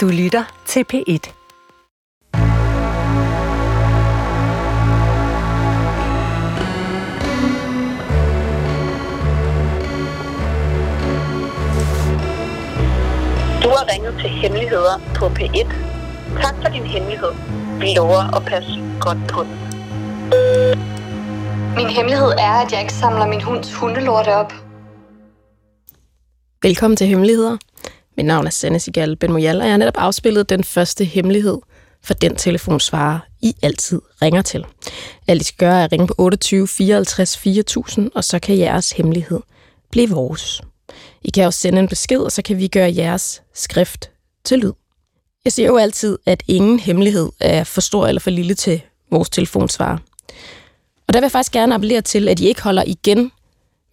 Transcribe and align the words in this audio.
Du 0.00 0.08
lytter 0.08 0.44
til 0.66 0.84
P1. 0.92 1.32
Du 13.62 13.68
har 13.68 13.92
ringet 13.92 14.14
til 14.20 14.30
Hemmeligheder 14.30 15.00
på 15.16 15.26
P1. 15.26 15.72
Tak 16.42 16.54
for 16.62 16.72
din 16.72 16.82
hemmelighed. 16.82 17.32
Vi 17.80 17.94
lover 17.96 18.36
at 18.36 18.44
passe 18.46 18.70
godt 19.00 19.18
på 19.28 19.42
den. 19.42 19.56
Min 21.76 21.86
hemmelighed 21.86 22.28
er, 22.28 22.64
at 22.64 22.72
jeg 22.72 22.80
ikke 22.80 22.92
samler 22.92 23.26
min 23.26 23.42
hunds 23.42 23.74
hundelorte 23.74 24.34
op. 24.34 24.52
Velkommen 26.62 26.96
til 26.96 27.06
Hemmeligheder. 27.06 27.56
Mit 28.20 28.26
navn 28.26 28.46
er 28.46 28.50
Sanne 28.50 28.80
Sigal 28.80 29.16
Ben 29.16 29.32
Moyal, 29.32 29.60
og 29.60 29.64
jeg 29.64 29.72
har 29.72 29.78
netop 29.78 29.96
afspillet 29.96 30.48
den 30.48 30.64
første 30.64 31.04
hemmelighed 31.04 31.58
for 32.02 32.14
den 32.14 32.36
telefonsvarer, 32.36 33.18
I 33.40 33.54
altid 33.62 34.00
ringer 34.22 34.42
til. 34.42 34.64
Alt 35.28 35.40
I 35.40 35.44
skal 35.44 35.58
gøre 35.58 35.80
er 35.80 35.84
at 35.84 35.92
ringe 35.92 36.06
på 36.06 36.14
28 36.18 36.68
54 36.68 37.38
4000, 37.38 38.10
og 38.14 38.24
så 38.24 38.38
kan 38.38 38.58
jeres 38.58 38.92
hemmelighed 38.92 39.40
blive 39.90 40.10
vores. 40.10 40.62
I 41.22 41.30
kan 41.30 41.46
også 41.46 41.60
sende 41.60 41.78
en 41.78 41.88
besked, 41.88 42.18
og 42.18 42.32
så 42.32 42.42
kan 42.42 42.58
vi 42.58 42.68
gøre 42.68 42.94
jeres 42.96 43.42
skrift 43.54 44.10
til 44.44 44.58
lyd. 44.58 44.72
Jeg 45.44 45.52
siger 45.52 45.66
jo 45.66 45.76
altid, 45.76 46.18
at 46.26 46.42
ingen 46.48 46.78
hemmelighed 46.78 47.28
er 47.40 47.64
for 47.64 47.80
stor 47.80 48.06
eller 48.06 48.20
for 48.20 48.30
lille 48.30 48.54
til 48.54 48.80
vores 49.10 49.30
telefonsvarer. 49.30 49.98
Og 51.08 51.14
der 51.14 51.20
vil 51.20 51.24
jeg 51.24 51.32
faktisk 51.32 51.52
gerne 51.52 51.74
appellere 51.74 52.02
til, 52.02 52.28
at 52.28 52.40
I 52.40 52.48
ikke 52.48 52.62
holder 52.62 52.84
igen 52.86 53.32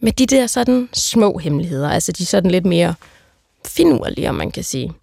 med 0.01 0.11
de 0.11 0.25
der 0.25 0.47
sådan 0.47 0.89
små 0.93 1.37
hemmeligheder, 1.37 1.89
altså 1.89 2.11
de 2.11 2.25
sådan 2.25 2.51
lidt 2.51 2.65
mere 2.65 2.95
finurlige, 3.69 4.29
om 4.29 4.35
man 4.35 4.51
kan 4.51 4.63
sige. 4.63 4.93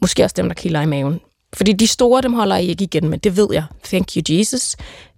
Måske 0.00 0.24
også 0.24 0.34
dem, 0.36 0.48
der 0.48 0.54
kilder 0.54 0.80
i 0.80 0.86
maven. 0.86 1.20
Fordi 1.54 1.72
de 1.72 1.86
store, 1.86 2.22
dem 2.22 2.32
holder 2.32 2.56
I 2.56 2.66
ikke 2.66 2.84
igen 2.84 3.08
med, 3.08 3.18
det 3.18 3.36
ved 3.36 3.48
jeg. 3.52 3.64
Thank 3.84 4.16
you, 4.16 4.22
Jesus. 4.28 4.76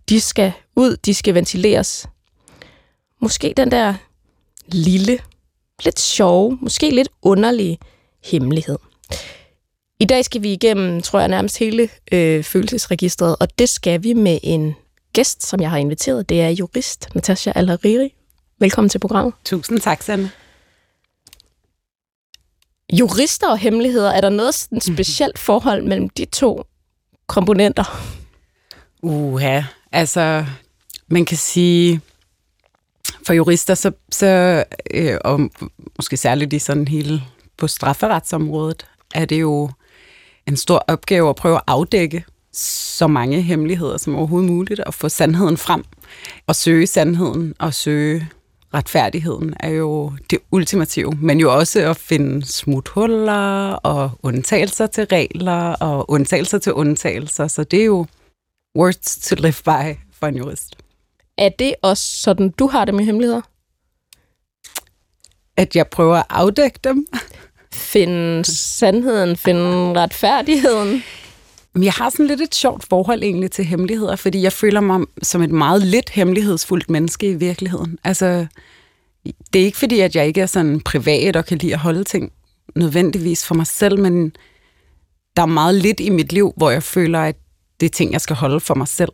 De 0.08 0.20
skal 0.20 0.52
ud, 0.76 0.96
de 0.96 1.14
skal 1.14 1.34
ventileres. 1.34 2.06
Måske 3.20 3.54
den 3.56 3.70
der 3.70 3.94
lille, 4.66 5.18
lidt 5.84 6.00
sjove, 6.00 6.58
måske 6.60 6.90
lidt 6.90 7.08
underlige 7.22 7.78
hemmelighed. 8.24 8.78
I 10.00 10.04
dag 10.04 10.24
skal 10.24 10.42
vi 10.42 10.52
igennem, 10.52 11.02
tror 11.02 11.18
jeg, 11.18 11.28
nærmest 11.28 11.58
hele 11.58 11.88
øh, 12.12 12.44
følelsesregistret, 12.44 13.36
og 13.40 13.58
det 13.58 13.68
skal 13.68 14.02
vi 14.02 14.12
med 14.12 14.38
en 14.42 14.74
gæst, 15.12 15.46
som 15.46 15.60
jeg 15.60 15.70
har 15.70 15.78
inviteret. 15.78 16.28
Det 16.28 16.40
er 16.40 16.48
jurist 16.48 17.08
Natasha 17.14 17.52
Alariri. 17.54 18.14
Velkommen 18.58 18.88
til 18.88 18.98
programmet. 18.98 19.34
Tusind 19.44 19.80
tak, 19.80 20.02
Sanne. 20.02 20.30
Jurister 22.92 23.48
og 23.48 23.58
hemmeligheder, 23.58 24.10
er 24.10 24.20
der 24.20 24.30
noget 24.30 24.54
sådan 24.54 24.80
specielt 24.94 25.38
forhold 25.38 25.82
mellem 25.82 26.08
de 26.08 26.24
to 26.24 26.64
komponenter? 27.26 27.84
Uha, 29.02 29.62
altså 29.92 30.44
man 31.08 31.24
kan 31.24 31.36
sige, 31.36 32.00
for 33.26 33.32
jurister, 33.32 33.74
så, 33.74 33.92
så 34.12 34.64
øh, 34.94 35.18
og 35.24 35.50
måske 35.96 36.16
særligt 36.16 36.52
i 36.52 36.58
sådan 36.58 36.88
hele 36.88 37.22
på 37.56 37.66
strafferetsområdet, 37.66 38.86
er 39.14 39.24
det 39.24 39.40
jo 39.40 39.70
en 40.46 40.56
stor 40.56 40.84
opgave 40.88 41.28
at 41.28 41.36
prøve 41.36 41.56
at 41.56 41.62
afdække 41.66 42.24
så 42.52 43.06
mange 43.06 43.42
hemmeligheder 43.42 43.96
som 43.96 44.16
overhovedet 44.16 44.50
muligt, 44.50 44.80
og 44.80 44.94
få 44.94 45.08
sandheden 45.08 45.56
frem, 45.56 45.84
og 46.46 46.56
søge 46.56 46.86
sandheden, 46.86 47.54
og 47.58 47.74
søge 47.74 48.28
retfærdigheden 48.74 49.54
er 49.60 49.70
jo 49.70 50.12
det 50.30 50.38
ultimative, 50.50 51.12
men 51.20 51.40
jo 51.40 51.54
også 51.54 51.90
at 51.90 51.96
finde 51.96 52.46
smuthuller 52.46 53.72
og 53.72 54.10
undtagelser 54.22 54.86
til 54.86 55.04
regler 55.04 55.74
og 55.74 56.10
undtagelser 56.10 56.58
til 56.58 56.72
undtagelser, 56.72 57.46
så 57.48 57.64
det 57.64 57.80
er 57.80 57.84
jo 57.84 58.06
words 58.78 59.18
to 59.18 59.36
live 59.36 59.52
by 59.64 59.98
for 60.12 60.26
en 60.26 60.36
jurist. 60.36 60.76
Er 61.38 61.48
det 61.48 61.74
også 61.82 62.04
sådan, 62.04 62.50
du 62.50 62.66
har 62.66 62.84
det 62.84 62.94
med 62.94 63.04
hemmeligheder? 63.04 63.40
At 65.56 65.76
jeg 65.76 65.86
prøver 65.86 66.16
at 66.16 66.26
afdække 66.30 66.78
dem. 66.84 67.06
Finde 67.72 68.44
sandheden, 68.44 69.36
finde 69.36 70.00
retfærdigheden. 70.00 71.02
Jeg 71.80 71.92
har 71.92 72.10
sådan 72.10 72.26
lidt 72.26 72.40
et 72.40 72.54
sjovt 72.54 72.86
forhold 72.88 73.22
egentlig 73.22 73.50
til 73.50 73.64
hemmeligheder, 73.64 74.16
fordi 74.16 74.42
jeg 74.42 74.52
føler 74.52 74.80
mig 74.80 75.06
som 75.22 75.42
et 75.42 75.50
meget 75.50 75.82
lidt 75.82 76.10
hemmelighedsfuldt 76.10 76.90
menneske 76.90 77.30
i 77.30 77.34
virkeligheden. 77.34 77.98
Altså, 78.04 78.46
det 79.52 79.60
er 79.60 79.64
ikke 79.64 79.78
fordi, 79.78 80.00
at 80.00 80.16
jeg 80.16 80.26
ikke 80.26 80.40
er 80.40 80.46
sådan 80.46 80.80
privat 80.80 81.36
og 81.36 81.44
kan 81.44 81.58
lide 81.58 81.72
at 81.72 81.78
holde 81.78 82.04
ting 82.04 82.32
nødvendigvis 82.74 83.46
for 83.46 83.54
mig 83.54 83.66
selv, 83.66 83.98
men 83.98 84.32
der 85.36 85.42
er 85.42 85.46
meget 85.46 85.74
lidt 85.74 86.00
i 86.00 86.10
mit 86.10 86.32
liv, 86.32 86.52
hvor 86.56 86.70
jeg 86.70 86.82
føler, 86.82 87.20
at 87.20 87.36
det 87.80 87.86
er 87.86 87.90
ting, 87.90 88.12
jeg 88.12 88.20
skal 88.20 88.36
holde 88.36 88.60
for 88.60 88.74
mig 88.74 88.88
selv. 88.88 89.12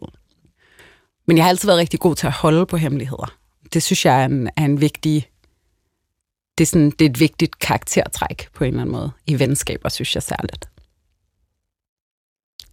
Men 1.26 1.36
jeg 1.36 1.44
har 1.44 1.50
altid 1.50 1.68
været 1.68 1.78
rigtig 1.78 2.00
god 2.00 2.14
til 2.14 2.26
at 2.26 2.32
holde 2.32 2.66
på 2.66 2.76
hemmeligheder. 2.76 3.34
Det 3.72 3.82
synes 3.82 4.04
jeg 4.04 4.22
er 4.22 4.24
en, 4.24 4.50
er 4.56 4.64
en 4.64 4.80
vigtig... 4.80 5.28
Det 6.58 6.64
er, 6.64 6.66
sådan, 6.66 6.90
det 6.90 7.00
er 7.00 7.10
et 7.10 7.20
vigtigt 7.20 7.58
karaktertræk 7.58 8.48
på 8.54 8.64
en 8.64 8.68
eller 8.68 8.80
anden 8.80 8.92
måde. 8.92 9.10
I 9.26 9.38
venskaber, 9.38 9.88
synes 9.88 10.14
jeg 10.14 10.22
særligt. 10.22 10.68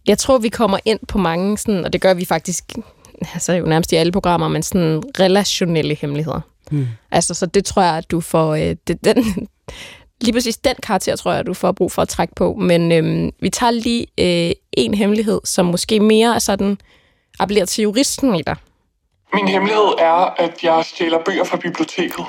Jeg 0.06 0.18
tror, 0.18 0.38
vi 0.38 0.48
kommer 0.48 0.78
ind 0.84 0.98
på 1.08 1.18
mange, 1.18 1.58
sådan, 1.58 1.84
og 1.84 1.92
det 1.92 2.00
gør 2.00 2.14
vi 2.14 2.24
faktisk 2.24 2.64
altså 3.34 3.52
jo 3.52 3.66
nærmest 3.66 3.92
i 3.92 3.96
alle 3.96 4.12
programmer, 4.12 4.48
men 4.48 4.62
sådan 4.62 5.02
relationelle 5.20 5.94
hemmeligheder. 5.94 6.40
Mm. 6.70 6.86
Altså, 7.10 7.34
så 7.34 7.46
det 7.46 7.64
tror 7.64 7.82
jeg, 7.82 7.94
at 7.94 8.10
du 8.10 8.20
får... 8.20 8.54
Øh, 8.54 8.76
det, 8.86 9.04
den, 9.04 9.48
lige 10.24 10.32
præcis 10.32 10.56
den 10.56 10.74
karakter, 10.82 11.16
tror 11.16 11.30
jeg, 11.30 11.40
at 11.40 11.46
du 11.46 11.54
får 11.54 11.72
brug 11.72 11.92
for 11.92 12.02
at 12.02 12.08
trække 12.08 12.34
på. 12.34 12.54
Men 12.54 12.92
øhm, 12.92 13.30
vi 13.40 13.50
tager 13.50 13.70
lige 13.70 14.06
øh, 14.20 14.52
en 14.72 14.94
hemmelighed, 14.94 15.40
som 15.44 15.66
måske 15.66 16.00
mere 16.00 16.34
er 16.34 16.38
sådan 16.38 16.78
appellerer 17.38 17.66
til 17.66 17.82
juristen 17.82 18.34
i 18.34 18.42
dig. 18.42 18.56
Min 19.34 19.48
hemmelighed 19.48 19.94
er, 19.98 20.34
at 20.38 20.62
jeg 20.62 20.84
stjæler 20.84 21.18
bøger 21.24 21.44
fra 21.44 21.56
biblioteket. 21.56 22.24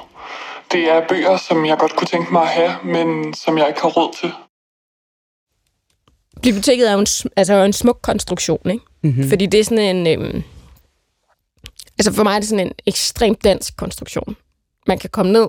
Det 0.71 0.91
er 0.91 1.07
bøger, 1.09 1.37
som 1.37 1.65
jeg 1.65 1.77
godt 1.77 1.95
kunne 1.95 2.07
tænke 2.07 2.33
mig 2.33 2.41
at 2.41 2.47
have, 2.47 2.71
men 2.83 3.33
som 3.33 3.57
jeg 3.57 3.67
ikke 3.67 3.81
har 3.81 3.89
råd 3.89 4.13
til. 4.19 4.31
Biblioteket 6.41 6.89
er 6.89 6.93
jo 6.93 6.99
en, 6.99 7.07
altså 7.35 7.53
en 7.63 7.73
smuk 7.73 7.99
konstruktion, 8.01 8.69
ikke? 8.69 8.85
Mm-hmm. 9.01 9.29
Fordi 9.29 9.45
det 9.45 9.59
er 9.59 9.63
sådan 9.63 9.95
en... 9.95 10.07
Øhm, 10.07 10.43
altså 11.99 12.13
for 12.13 12.23
mig 12.23 12.35
er 12.35 12.39
det 12.39 12.49
sådan 12.49 12.67
en 12.67 12.73
ekstremt 12.85 13.43
dansk 13.43 13.77
konstruktion. 13.77 14.35
Man 14.87 14.99
kan 14.99 15.09
komme 15.09 15.31
ned, 15.31 15.47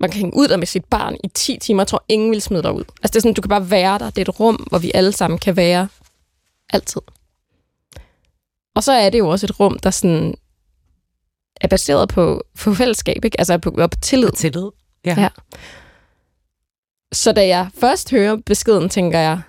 man 0.00 0.10
kan 0.10 0.18
hænge 0.18 0.36
ud 0.36 0.48
der 0.48 0.56
med 0.56 0.66
sit 0.66 0.84
barn 0.84 1.16
i 1.24 1.28
10 1.28 1.58
timer. 1.58 1.82
Jeg 1.82 1.88
tror, 1.88 2.04
ingen 2.08 2.30
vil 2.30 2.42
smide 2.42 2.62
dig 2.62 2.72
ud. 2.72 2.84
Altså 3.02 3.12
det 3.12 3.16
er 3.16 3.20
sådan, 3.20 3.34
du 3.34 3.42
kan 3.42 3.48
bare 3.48 3.70
være 3.70 3.98
der. 3.98 4.10
Det 4.10 4.18
er 4.18 4.30
et 4.30 4.40
rum, 4.40 4.54
hvor 4.68 4.78
vi 4.78 4.90
alle 4.94 5.12
sammen 5.12 5.38
kan 5.38 5.56
være 5.56 5.88
altid. 6.72 7.00
Og 8.74 8.82
så 8.82 8.92
er 8.92 9.10
det 9.10 9.18
jo 9.18 9.28
også 9.28 9.46
et 9.46 9.60
rum, 9.60 9.78
der 9.78 9.90
sådan 9.90 10.34
er 11.60 11.68
baseret 11.68 12.08
på, 12.08 12.44
på 12.58 12.74
fællesskab, 12.74 13.24
ikke? 13.24 13.40
Altså 13.40 13.58
på, 13.58 13.70
på 13.70 13.98
tillid. 14.02 14.30
På 14.30 14.36
tillid, 14.36 14.70
ja. 15.04 15.14
ja. 15.18 15.28
Så 17.12 17.32
da 17.32 17.46
jeg 17.46 17.68
først 17.78 18.10
hører 18.10 18.36
beskeden, 18.46 18.88
tænker 18.88 19.18
jeg, 19.18 19.40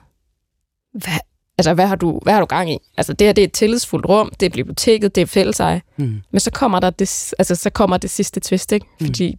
hvad, 0.93 1.19
altså, 1.57 1.73
hvad, 1.73 1.87
har 1.87 1.95
du, 1.95 2.19
hvad 2.23 2.33
har 2.33 2.39
du 2.39 2.45
gang 2.45 2.71
i? 2.71 2.77
Altså, 2.97 3.13
det 3.13 3.27
her 3.27 3.33
det 3.33 3.41
er 3.41 3.45
et 3.45 3.51
tillidsfuldt 3.51 4.05
rum, 4.05 4.31
det 4.39 4.45
er 4.45 4.49
biblioteket, 4.49 5.15
det 5.15 5.21
er 5.21 5.25
fælleseje. 5.25 5.81
Mm. 5.97 6.21
Men 6.31 6.39
så 6.39 6.51
kommer, 6.51 6.79
der 6.79 6.89
det, 6.89 7.33
altså, 7.39 7.55
så 7.55 7.69
kommer 7.69 7.97
det 7.97 8.09
sidste 8.09 8.39
twist, 8.39 8.71
ikke? 8.71 8.85
Mm. 8.99 9.05
Fordi 9.05 9.37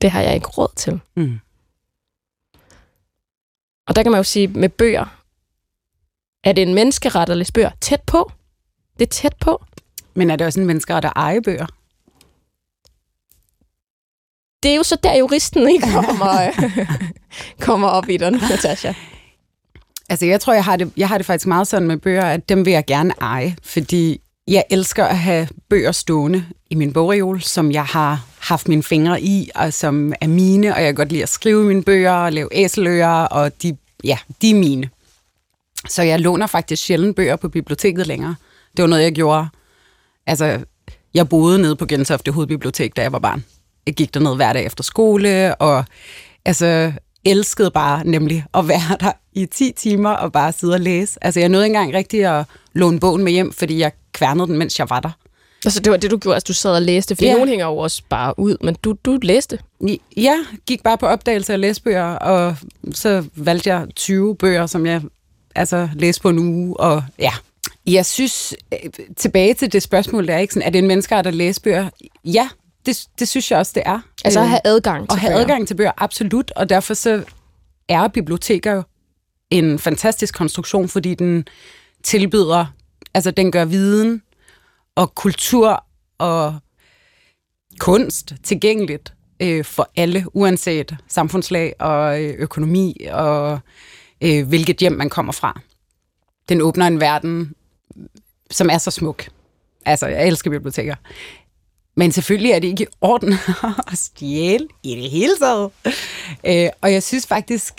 det 0.00 0.10
har 0.10 0.20
jeg 0.20 0.34
ikke 0.34 0.46
råd 0.46 0.72
til. 0.76 1.00
Mm. 1.16 1.38
Og 3.86 3.96
der 3.96 4.02
kan 4.02 4.12
man 4.12 4.18
jo 4.18 4.24
sige, 4.24 4.46
med 4.48 4.68
bøger, 4.68 5.22
er 6.44 6.52
det 6.52 6.62
en 6.62 6.74
menneskeret 6.74 7.30
at 7.30 7.36
læse 7.36 7.52
bøger? 7.52 7.70
Tæt 7.80 8.02
på. 8.02 8.32
Det 8.98 9.06
er 9.06 9.10
tæt 9.10 9.34
på. 9.40 9.64
Men 10.14 10.30
er 10.30 10.36
det 10.36 10.46
også 10.46 10.60
en 10.60 10.66
menneskeret 10.66 11.04
at 11.04 11.12
eje 11.16 11.42
bøger? 11.42 11.66
Det 14.62 14.70
er 14.70 14.76
jo 14.76 14.82
så 14.82 14.96
der, 15.02 15.14
juristen 15.14 15.68
ikke 15.68 15.86
kommer, 15.94 16.50
kommer 17.60 17.88
op 17.88 18.08
i 18.08 18.16
den, 18.16 18.32
Natasha. 18.32 18.92
Altså, 20.08 20.26
jeg 20.26 20.40
tror, 20.40 20.52
jeg 20.52 20.64
har, 20.64 20.76
det, 20.76 20.92
jeg 20.96 21.08
har 21.08 21.18
det 21.18 21.26
faktisk 21.26 21.46
meget 21.46 21.66
sådan 21.66 21.88
med 21.88 21.96
bøger, 21.96 22.24
at 22.24 22.48
dem 22.48 22.64
vil 22.64 22.72
jeg 22.72 22.84
gerne 22.86 23.14
eje, 23.20 23.56
fordi 23.62 24.20
jeg 24.48 24.64
elsker 24.70 25.04
at 25.04 25.18
have 25.18 25.48
bøger 25.68 25.92
stående 25.92 26.44
i 26.70 26.74
min 26.74 26.92
bogreol, 26.92 27.40
som 27.40 27.72
jeg 27.72 27.84
har 27.84 28.24
haft 28.38 28.68
mine 28.68 28.82
fingre 28.82 29.22
i, 29.22 29.50
og 29.54 29.72
som 29.72 30.12
er 30.20 30.26
mine, 30.26 30.74
og 30.74 30.80
jeg 30.80 30.86
kan 30.86 30.94
godt 30.94 31.12
lide 31.12 31.22
at 31.22 31.28
skrive 31.28 31.64
mine 31.64 31.82
bøger 31.82 32.12
og 32.12 32.32
lave 32.32 32.48
æseløer, 32.52 33.08
og 33.08 33.62
de, 33.62 33.76
ja, 34.04 34.18
de 34.42 34.50
er 34.50 34.54
mine. 34.54 34.88
Så 35.88 36.02
jeg 36.02 36.20
låner 36.20 36.46
faktisk 36.46 36.84
sjældent 36.84 37.16
bøger 37.16 37.36
på 37.36 37.48
biblioteket 37.48 38.06
længere. 38.06 38.34
Det 38.76 38.82
var 38.82 38.88
noget, 38.88 39.02
jeg 39.02 39.12
gjorde. 39.12 39.48
Altså, 40.26 40.60
jeg 41.14 41.28
boede 41.28 41.58
nede 41.58 41.76
på 41.76 41.86
Gentofte 41.86 42.32
Hovedbibliotek, 42.32 42.96
da 42.96 43.02
jeg 43.02 43.12
var 43.12 43.18
barn. 43.18 43.44
Jeg 43.86 43.94
gik 43.94 44.14
derned 44.14 44.36
hver 44.36 44.52
dag 44.52 44.66
efter 44.66 44.84
skole, 44.84 45.54
og 45.56 45.84
altså, 46.44 46.92
elskede 47.24 47.70
bare 47.70 48.06
nemlig 48.06 48.44
at 48.54 48.68
være 48.68 48.96
der 49.00 49.12
i 49.42 49.46
10 49.46 49.72
timer 49.72 50.10
og 50.10 50.32
bare 50.32 50.52
sidde 50.52 50.74
og 50.74 50.80
læse. 50.80 51.18
Altså, 51.24 51.40
jeg 51.40 51.48
nåede 51.48 51.66
ikke 51.66 51.76
engang 51.76 51.94
rigtig 51.94 52.38
at 52.38 52.44
låne 52.72 53.00
bogen 53.00 53.24
med 53.24 53.32
hjem, 53.32 53.52
fordi 53.52 53.78
jeg 53.78 53.92
kværnede 54.12 54.46
den, 54.46 54.58
mens 54.58 54.78
jeg 54.78 54.90
var 54.90 55.00
der. 55.00 55.10
Altså, 55.64 55.80
det 55.80 55.90
var 55.92 55.96
det, 55.98 56.10
du 56.10 56.16
gjorde, 56.18 56.34
altså 56.36 56.46
du 56.48 56.52
sad 56.52 56.70
og 56.74 56.82
læste, 56.82 57.16
for 57.16 57.24
Ja. 57.24 57.32
nogen 57.32 57.48
hænger 57.48 57.66
jo 57.66 57.76
også 57.76 58.02
bare 58.08 58.38
ud, 58.38 58.56
men 58.60 58.76
du, 58.82 58.96
du 59.04 59.18
læste. 59.22 59.58
Ja, 60.16 60.34
gik 60.66 60.82
bare 60.82 60.98
på 60.98 61.06
opdagelse 61.06 61.52
af 61.52 61.60
læsebøger, 61.60 62.04
og 62.04 62.56
så 62.94 63.24
valgte 63.36 63.70
jeg 63.70 63.86
20 63.96 64.36
bøger, 64.36 64.66
som 64.66 64.86
jeg 64.86 65.02
altså 65.54 65.88
læste 65.94 66.22
på 66.22 66.28
en 66.28 66.38
uge, 66.38 66.80
og 66.80 67.02
ja. 67.18 67.32
Jeg 67.86 68.06
synes, 68.06 68.54
øh, 68.72 68.90
tilbage 69.16 69.54
til 69.54 69.72
det 69.72 69.82
spørgsmål, 69.82 70.26
der 70.26 70.34
er 70.34 70.38
ikke 70.38 70.54
sådan, 70.54 70.66
er 70.66 70.70
det 70.70 70.78
en 70.78 70.86
menneskeart 70.86 71.26
at 71.26 71.34
læse 71.34 71.60
bøger? 71.60 71.88
Ja, 72.24 72.48
det, 72.86 73.06
det 73.18 73.28
synes 73.28 73.50
jeg 73.50 73.58
også, 73.58 73.72
det 73.74 73.82
er. 73.86 74.00
Altså 74.24 74.38
Øh, 74.40 74.44
at 74.44 74.48
have 74.50 74.60
adgang 74.64 75.08
til 75.08 75.10
og 75.10 75.18
have 75.18 75.30
bøger. 75.30 75.40
adgang 75.40 75.68
til 75.68 75.74
bøger, 75.74 75.92
absolut. 75.98 76.50
Og 76.56 76.68
derfor 76.68 76.94
så 76.94 77.22
er 77.88 78.08
biblioteker 78.08 78.82
en 79.50 79.78
fantastisk 79.78 80.34
konstruktion, 80.34 80.88
fordi 80.88 81.14
den 81.14 81.48
tilbyder, 82.02 82.66
altså 83.14 83.30
den 83.30 83.52
gør 83.52 83.64
viden 83.64 84.22
og 84.94 85.14
kultur 85.14 85.84
og 86.18 86.58
kunst 87.78 88.34
tilgængeligt 88.42 89.12
øh, 89.40 89.64
for 89.64 89.90
alle, 89.96 90.24
uanset 90.32 90.96
samfundslag 91.08 91.74
og 91.78 92.22
øh, 92.24 92.34
økonomi 92.38 93.06
og 93.10 93.58
øh, 94.20 94.48
hvilket 94.48 94.76
hjem 94.76 94.92
man 94.92 95.10
kommer 95.10 95.32
fra. 95.32 95.60
Den 96.48 96.60
åbner 96.60 96.86
en 96.86 97.00
verden, 97.00 97.54
som 98.50 98.70
er 98.70 98.78
så 98.78 98.90
smuk. 98.90 99.28
Altså, 99.86 100.06
jeg 100.06 100.26
elsker 100.26 100.50
biblioteker. 100.50 100.94
Men 101.96 102.12
selvfølgelig 102.12 102.50
er 102.50 102.58
det 102.58 102.68
ikke 102.68 102.84
i 102.84 102.86
orden 103.00 103.32
at 103.92 103.98
stjæle 103.98 104.68
i 104.82 104.94
det 104.94 105.10
hele 105.10 105.36
taget. 105.36 105.70
Øh, 106.46 106.68
og 106.80 106.92
jeg 106.92 107.02
synes 107.02 107.26
faktisk 107.26 107.74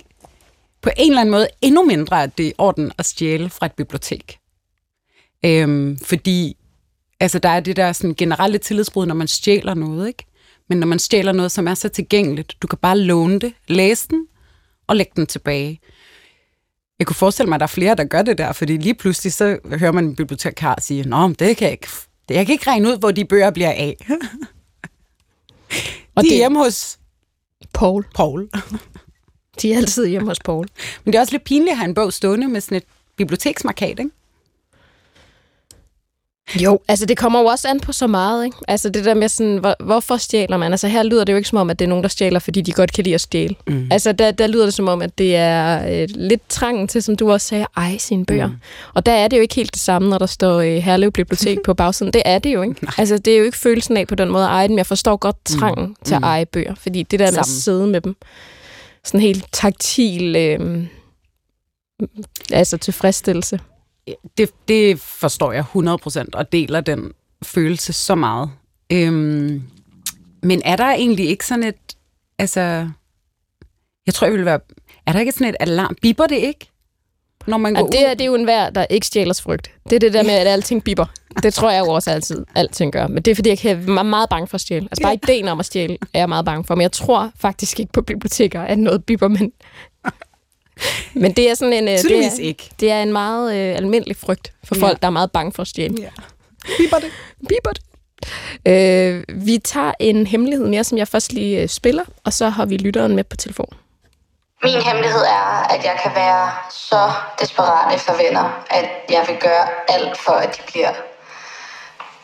på 0.82 0.90
en 0.98 1.12
eller 1.12 1.22
anden 1.22 1.32
måde 1.32 1.48
endnu 1.62 1.86
mindre, 1.86 2.24
at 2.24 2.38
det 2.38 2.48
er 2.48 2.52
orden 2.58 2.92
at 2.98 3.06
stjæle 3.06 3.50
fra 3.50 3.66
et 3.66 3.72
bibliotek. 3.74 4.40
Øhm, 5.46 5.98
fordi 6.04 6.58
altså, 7.20 7.40
der 7.40 7.50
er 7.50 7.60
det 7.60 7.76
der 7.76 7.92
sådan, 7.92 8.16
generelle 8.16 8.58
tillidsbrud, 8.58 9.06
når 9.06 9.16
man 9.16 9.28
stjæler 9.28 9.74
noget. 9.74 10.08
ikke? 10.08 10.26
Men 10.70 10.78
når 10.78 10.88
man 10.88 11.00
stjæler 11.00 11.32
noget, 11.32 11.52
som 11.52 11.68
er 11.68 11.74
så 11.74 11.90
tilgængeligt, 11.90 12.56
du 12.62 12.68
kan 12.68 12.78
bare 12.82 12.98
låne 13.00 13.40
det, 13.40 13.54
læse 13.68 14.08
den 14.08 14.28
og 14.88 14.96
lægge 14.96 15.12
den 15.16 15.28
tilbage. 15.28 15.80
Jeg 17.00 17.08
kunne 17.08 17.16
forestille 17.16 17.48
mig, 17.50 17.56
at 17.56 17.60
der 17.60 17.64
er 17.66 17.68
flere, 17.68 17.96
der 17.96 18.04
gør 18.04 18.22
det 18.22 18.38
der, 18.38 18.52
fordi 18.52 18.78
lige 18.78 18.94
pludselig 18.96 19.34
så 19.34 19.60
hører 19.80 19.92
man 19.92 20.06
en 20.06 20.16
bibliotekar 20.16 20.78
sige, 20.82 21.04
Nå, 21.04 21.28
men 21.28 21.34
det 21.40 21.58
kan 21.58 21.66
jeg 21.66 21.72
ikke, 21.72 21.88
det, 22.30 22.36
jeg 22.36 22.46
kan 22.46 22.54
ikke 22.54 22.68
regne 22.68 22.90
ud, 22.90 22.98
hvor 23.00 23.12
de 23.12 23.26
bøger 23.26 23.52
bliver 23.52 23.72
af. 23.72 23.96
Og 26.16 26.24
de 26.24 26.28
er 26.28 26.32
det- 26.32 26.38
hjemme 26.38 26.60
hos 26.60 27.00
Paul. 27.74 28.06
Paul. 28.16 28.50
De 29.62 29.74
er 29.74 29.78
altid 29.78 30.08
hjemme 30.08 30.28
hos 30.28 30.40
Paul. 30.40 30.68
Men 31.04 31.12
det 31.12 31.18
er 31.18 31.22
også 31.22 31.34
lidt 31.34 31.44
pinligt 31.44 31.72
at 31.72 31.78
have 31.78 31.88
en 31.88 31.94
bog 31.94 32.14
stående 32.14 32.48
med 32.48 32.62
sådan 32.62 32.78
et 32.78 32.84
biblioteksmarkat, 33.18 34.00
ikke? 34.00 34.10
Jo, 36.56 36.80
altså 36.88 37.06
det 37.06 37.18
kommer 37.18 37.40
jo 37.40 37.46
også 37.46 37.68
an 37.68 37.80
på 37.80 37.92
så 37.92 38.08
meget, 38.08 38.46
ikke? 38.46 38.58
Altså 38.68 38.90
det 38.90 39.06
der 39.06 39.14
med 39.14 39.30
sådan, 39.30 39.58
hvor, 39.58 39.76
hvorfor 39.80 40.18
stjæler 40.18 40.58
man? 40.58 40.72
Altså 40.72 40.88
her 40.88 41.04
lyder 41.04 41.24
det 41.24 41.34
jo 41.34 41.38
ikke 41.38 41.50
som 41.50 41.58
om, 41.58 41.70
at 41.70 41.80
det 41.80 41.86
er 41.86 41.90
nogen, 41.90 42.04
der 42.04 42.10
stjæler, 42.10 42.40
fordi 42.40 42.62
de 42.62 42.72
godt 42.72 42.94
kan 42.94 43.04
lide 43.04 43.16
at 43.16 43.22
stjæle. 43.22 43.56
Mm. 43.68 43.88
Altså 43.92 44.12
der, 44.12 44.32
der 44.32 44.48
lyder 44.48 44.66
det 44.66 44.74
som 44.74 44.88
om, 44.88 45.02
at 45.02 45.18
det 45.18 45.36
er 45.36 45.90
øh, 46.02 46.08
lidt 46.16 46.42
trangen 46.50 46.88
til, 46.88 47.04
som 47.04 47.16
du 47.16 47.32
også 47.32 47.48
sagde, 47.48 47.64
at 47.64 47.70
eje 47.76 48.00
sine 48.00 48.26
bøger. 48.26 48.48
Mm. 48.48 48.54
Og 48.94 49.06
der 49.06 49.12
er 49.12 49.28
det 49.28 49.38
jo 49.38 49.42
ikke 49.42 49.56
helt 49.56 49.74
det 49.74 49.82
samme, 49.82 50.10
når 50.10 50.18
der 50.18 50.26
står 50.26 50.60
øh, 50.60 50.76
Herlev 50.76 51.12
Bibliotek 51.12 51.58
på 51.66 51.74
bagsiden. 51.74 52.14
Det 52.14 52.22
er 52.26 52.40
det 52.40 52.54
jo 52.54 52.62
ikke. 52.62 52.76
Altså 52.98 53.18
det 53.18 53.34
er 53.34 53.38
jo 53.38 53.44
ikke 53.44 53.58
følelsen 53.58 53.98
af 53.98 54.08
på 54.08 54.16
den 54.16 54.30
måde 54.30 54.44
at 54.44 54.50
eje 54.50 54.68
dem. 54.68 54.78
Jeg 54.78 54.86
forstår 54.86 55.16
godt 55.16 55.46
trangen 55.46 55.86
mm. 55.86 55.96
til 56.04 56.16
at 56.16 56.24
eje 56.24 56.46
bøger, 56.46 56.76
fordi 56.76 57.04
det 57.04 57.20
der 57.20 57.32
med 57.32 57.40
at 57.40 57.46
Sammen. 57.46 57.62
sidde 57.62 57.88
med 57.88 58.02
dem, 58.02 58.16
sådan 59.04 59.20
helt 59.20 59.46
taktil, 59.52 60.36
øh, 60.36 60.88
altså 62.52 62.78
tilfredsstillelse. 62.78 63.60
Det, 64.38 64.52
det 64.68 65.00
forstår 65.00 65.52
jeg 65.52 65.66
100% 65.76 66.26
og 66.34 66.52
deler 66.52 66.82
den 66.82 67.12
følelse 67.44 67.94
så 67.94 68.16
meget. 68.16 68.50
Øhm, 68.92 69.64
men 70.44 70.62
er 70.66 70.76
der 70.76 70.86
egentlig 70.86 71.30
ikke 71.30 71.46
sådan 71.46 71.64
et, 71.64 71.98
altså, 72.38 72.90
jeg 74.06 74.14
tror, 74.14 74.28
jeg 74.28 74.34
vil 74.34 74.46
være, 74.46 74.60
er 75.06 75.14
der 75.14 75.20
ikke 75.20 75.32
sådan 75.32 75.48
et 75.48 75.56
alarm? 75.60 75.96
Bipper 76.02 76.28
det 76.28 76.38
ikke? 76.38 76.72
Når 77.48 77.58
man 77.58 77.74
går 77.74 77.90
Ja, 77.94 78.00
det, 78.00 78.08
er, 78.10 78.14
det 78.14 78.22
er 78.22 78.26
jo 78.26 78.36
en 78.36 78.44
hver, 78.44 78.70
der 78.70 78.86
ikke 78.90 79.08
stjælers 79.08 79.42
frygt. 79.42 79.72
Det 79.90 79.96
er 79.96 80.00
det 80.00 80.14
der 80.14 80.24
med, 80.24 80.34
at 80.34 80.48
alting 80.48 80.84
bipper. 80.84 81.06
Det 81.44 81.54
tror 81.54 81.72
jeg 81.72 81.80
jo 81.86 81.92
også 81.92 82.12
altid, 82.12 82.46
alting 82.56 82.92
gør. 82.92 83.08
Men 83.08 83.24
det 83.24 83.32
er, 83.32 83.36
fordi 83.36 83.50
jeg 83.50 83.58
kan 83.58 83.88
være 83.88 84.04
meget 84.04 84.30
bange 84.30 84.48
for 84.48 84.56
at 84.56 84.62
stjæle. 84.62 84.86
Altså 84.92 85.02
bare 85.04 85.14
ideen 85.14 85.48
om 85.48 85.60
at 85.60 85.66
stjæle 85.66 85.98
er 86.14 86.20
jeg 86.20 86.30
meget 86.30 86.46
bange 86.46 86.64
for. 86.64 86.76
Men 86.76 86.82
jeg 86.82 86.92
tror 86.92 87.32
faktisk 87.40 87.80
ikke 87.80 87.92
på 87.92 88.02
biblioteker, 88.02 88.62
at 88.62 88.80
noget 88.80 89.04
bipper, 89.06 89.28
men... 89.28 89.52
Men 91.14 91.32
det 91.34 91.50
er 91.50 91.54
sådan 91.56 91.74
en... 91.74 91.84
øh, 91.88 91.98
det 91.98 92.26
er, 92.26 92.40
ikke. 92.40 92.70
Det 92.80 92.92
er 92.92 93.04
en 93.04 93.12
meget 93.12 93.56
øh, 93.56 93.76
almindelig 93.76 94.16
frygt 94.16 94.54
for 94.64 94.76
Ja. 94.76 94.82
folk, 94.82 95.02
der 95.02 95.08
er 95.08 95.12
meget 95.12 95.32
bange 95.32 95.52
for 95.52 95.62
at 95.62 95.68
stjæle. 95.68 95.96
Ja. 96.00 96.10
Bipper 96.78 96.98
det? 96.98 97.10
Bipper 97.50 97.72
det. 97.72 97.82
Øh, 98.68 99.24
vi 99.46 99.58
tager 99.58 99.92
en 100.00 100.28
hemmelighed 100.28 100.68
mere, 100.68 100.84
som 100.84 100.98
jeg 100.98 101.08
først 101.08 101.34
lige 101.34 101.62
øh, 101.62 101.68
spiller, 101.70 102.04
og 102.24 102.34
så 102.34 102.50
har 102.50 102.66
vi 102.66 102.78
lytteren 102.78 103.16
med 103.16 103.24
på 103.24 103.38
telefon. 103.38 103.74
Min 104.64 104.82
hemmelighed 104.82 105.22
er, 105.22 105.68
at 105.70 105.86
jeg 105.86 106.00
kan 106.04 106.16
være 106.16 106.52
så 106.70 107.12
desperat 107.40 107.96
efter 107.96 108.14
venner, 108.18 108.64
at 108.70 108.90
jeg 109.10 109.26
vil 109.28 109.38
gøre 109.38 109.68
alt 109.88 110.18
for, 110.18 110.32
at 110.32 110.58
de 110.58 110.62
bliver. 110.72 110.92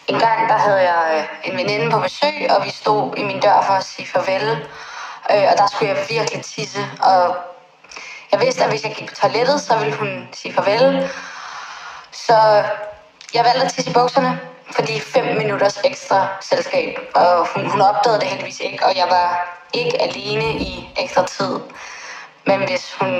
En 0.07 0.19
gang 0.19 0.49
der 0.49 0.57
havde 0.57 0.91
jeg 0.91 1.27
øh, 1.43 1.51
en 1.51 1.57
veninde 1.57 1.91
på 1.91 1.99
besøg, 1.99 2.47
og 2.49 2.65
vi 2.65 2.69
stod 2.69 3.13
i 3.17 3.23
min 3.23 3.39
dør 3.39 3.61
for 3.61 3.73
at 3.73 3.83
sige 3.83 4.07
farvel. 4.07 4.67
Øh, 5.31 5.43
og 5.51 5.57
der 5.57 5.67
skulle 5.67 5.91
jeg 5.91 6.05
virkelig 6.09 6.43
tisse, 6.43 6.79
og 7.01 7.35
jeg 8.31 8.39
vidste, 8.39 8.63
at 8.63 8.69
hvis 8.69 8.83
jeg 8.83 8.95
gik 8.95 9.09
på 9.09 9.15
toilettet, 9.15 9.61
så 9.61 9.77
ville 9.77 9.95
hun 9.95 10.29
sige 10.33 10.53
farvel. 10.53 11.09
Så 12.11 12.63
jeg 13.33 13.43
valgte 13.45 13.65
at 13.65 13.71
tisse 13.73 13.89
i 13.89 13.93
bukserne, 13.93 14.39
fordi 14.71 14.99
fem 14.99 15.25
minutters 15.37 15.79
ekstra 15.83 16.27
selskab. 16.41 16.99
Og 17.15 17.47
hun, 17.47 17.69
hun 17.69 17.81
opdagede 17.81 18.19
det 18.19 18.27
heldigvis 18.27 18.59
ikke, 18.59 18.85
og 18.85 18.97
jeg 18.97 19.07
var 19.09 19.59
ikke 19.73 20.01
alene 20.01 20.53
i 20.53 20.89
ekstra 20.97 21.25
tid. 21.27 21.59
Men 22.47 22.59
hvis 22.69 22.85
hun 22.99 23.11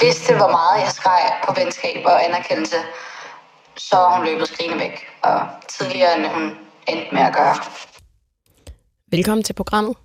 vidste, 0.00 0.36
hvor 0.36 0.50
meget 0.58 0.76
jeg 0.84 0.92
skreg 0.98 1.22
på 1.46 1.50
venskab 1.60 2.00
og 2.06 2.24
anerkendelse, 2.24 2.76
så 3.76 3.96
var 3.96 4.16
hun 4.16 4.26
løbet 4.26 4.48
skrigende 4.48 4.78
væk. 4.84 4.96
Og 5.22 5.38
tidligere, 5.68 6.16
end 6.16 6.26
hun 6.26 6.44
endte 6.88 7.14
med 7.14 7.22
at 7.22 7.34
gøre. 7.34 7.54
Velkommen 9.10 9.44
til 9.44 9.54
programmet. 9.54 9.96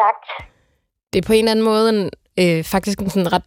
Tak. 0.00 0.18
det 1.12 1.18
er 1.18 1.26
på 1.26 1.32
en 1.32 1.38
eller 1.38 1.50
anden 1.50 1.64
måde 1.64 1.88
en, 1.88 2.10
øh, 2.42 2.64
faktisk 2.64 2.98
en 2.98 3.10
sådan 3.10 3.32
ret 3.32 3.42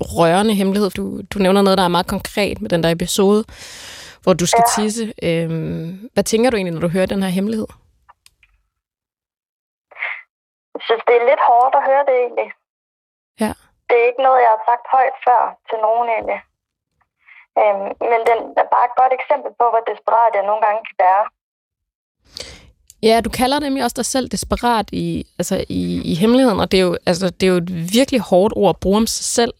rørende 0.00 0.54
hemmelighed. 0.54 0.90
Du, 0.90 1.22
du 1.22 1.38
nævner 1.38 1.62
noget, 1.62 1.78
der 1.78 1.84
er 1.84 1.88
meget 1.88 2.06
konkret 2.06 2.60
med 2.60 2.70
den 2.70 2.82
der 2.82 2.90
episode, 2.90 3.44
hvor 4.22 4.32
du 4.32 4.46
skal 4.46 4.64
ja. 4.66 4.82
tisse. 4.82 5.04
Øh, 5.22 5.48
hvad 6.14 6.24
tænker 6.24 6.50
du 6.50 6.56
egentlig, 6.56 6.74
når 6.74 6.80
du 6.80 6.88
hører 6.88 7.06
den 7.06 7.22
her 7.22 7.30
hemmelighed? 7.30 7.66
Jeg 10.74 10.82
synes, 10.86 11.02
det 11.08 11.14
er 11.20 11.24
lidt 11.30 11.42
hårdt 11.48 11.74
at 11.78 11.82
høre 11.88 12.04
det 12.08 12.16
egentlig. 12.24 12.48
Ja. 13.42 13.52
Det 13.88 13.96
er 14.00 14.06
ikke 14.10 14.26
noget, 14.26 14.40
jeg 14.44 14.52
har 14.54 14.62
sagt 14.70 14.86
højt 14.96 15.16
før 15.26 15.42
til 15.68 15.78
nogen 15.86 16.06
egentlig. 16.14 16.40
Øhm, 17.60 17.88
men 18.10 18.20
den 18.30 18.38
er 18.62 18.68
bare 18.74 18.86
et 18.90 18.98
godt 19.00 19.12
eksempel 19.18 19.50
på, 19.60 19.64
hvor 19.72 19.82
desperat 19.92 20.32
jeg 20.34 20.44
nogle 20.46 20.62
gange 20.66 20.80
kan 20.88 20.96
være. 21.06 21.24
Ja, 23.02 23.20
du 23.20 23.30
kalder 23.30 23.58
nemlig 23.58 23.84
også 23.84 23.98
dig 24.00 24.06
selv 24.06 24.28
desperat 24.28 24.88
i, 24.92 25.26
altså 25.38 25.56
i, 25.68 25.82
i 26.12 26.14
hemmeligheden, 26.14 26.60
og 26.60 26.70
det 26.70 26.78
er, 26.80 26.84
jo, 26.84 26.96
altså, 27.06 27.26
det 27.30 27.42
er 27.46 27.50
jo 27.54 27.56
et 27.56 27.72
virkelig 27.98 28.20
hårdt 28.20 28.52
ord 28.56 28.74
at 28.74 28.80
bruge 28.82 28.96
om 28.96 29.06
sig 29.06 29.24
selv. 29.38 29.54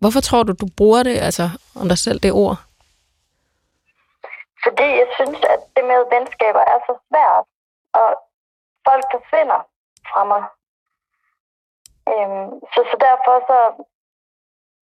Hvorfor 0.00 0.20
tror 0.20 0.42
du, 0.42 0.52
du 0.52 0.66
bruger 0.76 1.02
det 1.02 1.16
altså, 1.28 1.44
om 1.80 1.88
dig 1.88 1.98
selv, 1.98 2.18
det 2.20 2.32
ord? 2.32 2.56
Fordi 4.64 4.88
jeg 5.02 5.08
synes, 5.18 5.38
at 5.54 5.60
det 5.76 5.84
med 5.90 6.00
venskaber 6.14 6.62
er 6.72 6.78
så 6.88 6.94
svært, 7.08 7.44
og 8.00 8.08
folk 8.88 9.04
forsvinder 9.14 9.60
fra 10.10 10.22
mig. 10.24 10.42
Øhm, 12.10 12.48
så, 12.72 12.80
så 12.90 12.96
derfor 13.06 13.34
så 13.50 13.58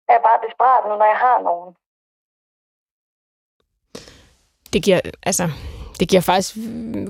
er 0.09 0.13
jeg 0.17 0.23
bare 0.29 0.45
desperat 0.47 0.83
nu, 0.89 0.95
når 0.97 1.09
jeg 1.15 1.21
har 1.27 1.39
nogen. 1.49 1.71
det 4.73 4.83
giver, 4.83 5.01
altså, 5.23 5.49
det 6.01 6.09
giver 6.09 6.23
faktisk 6.23 6.55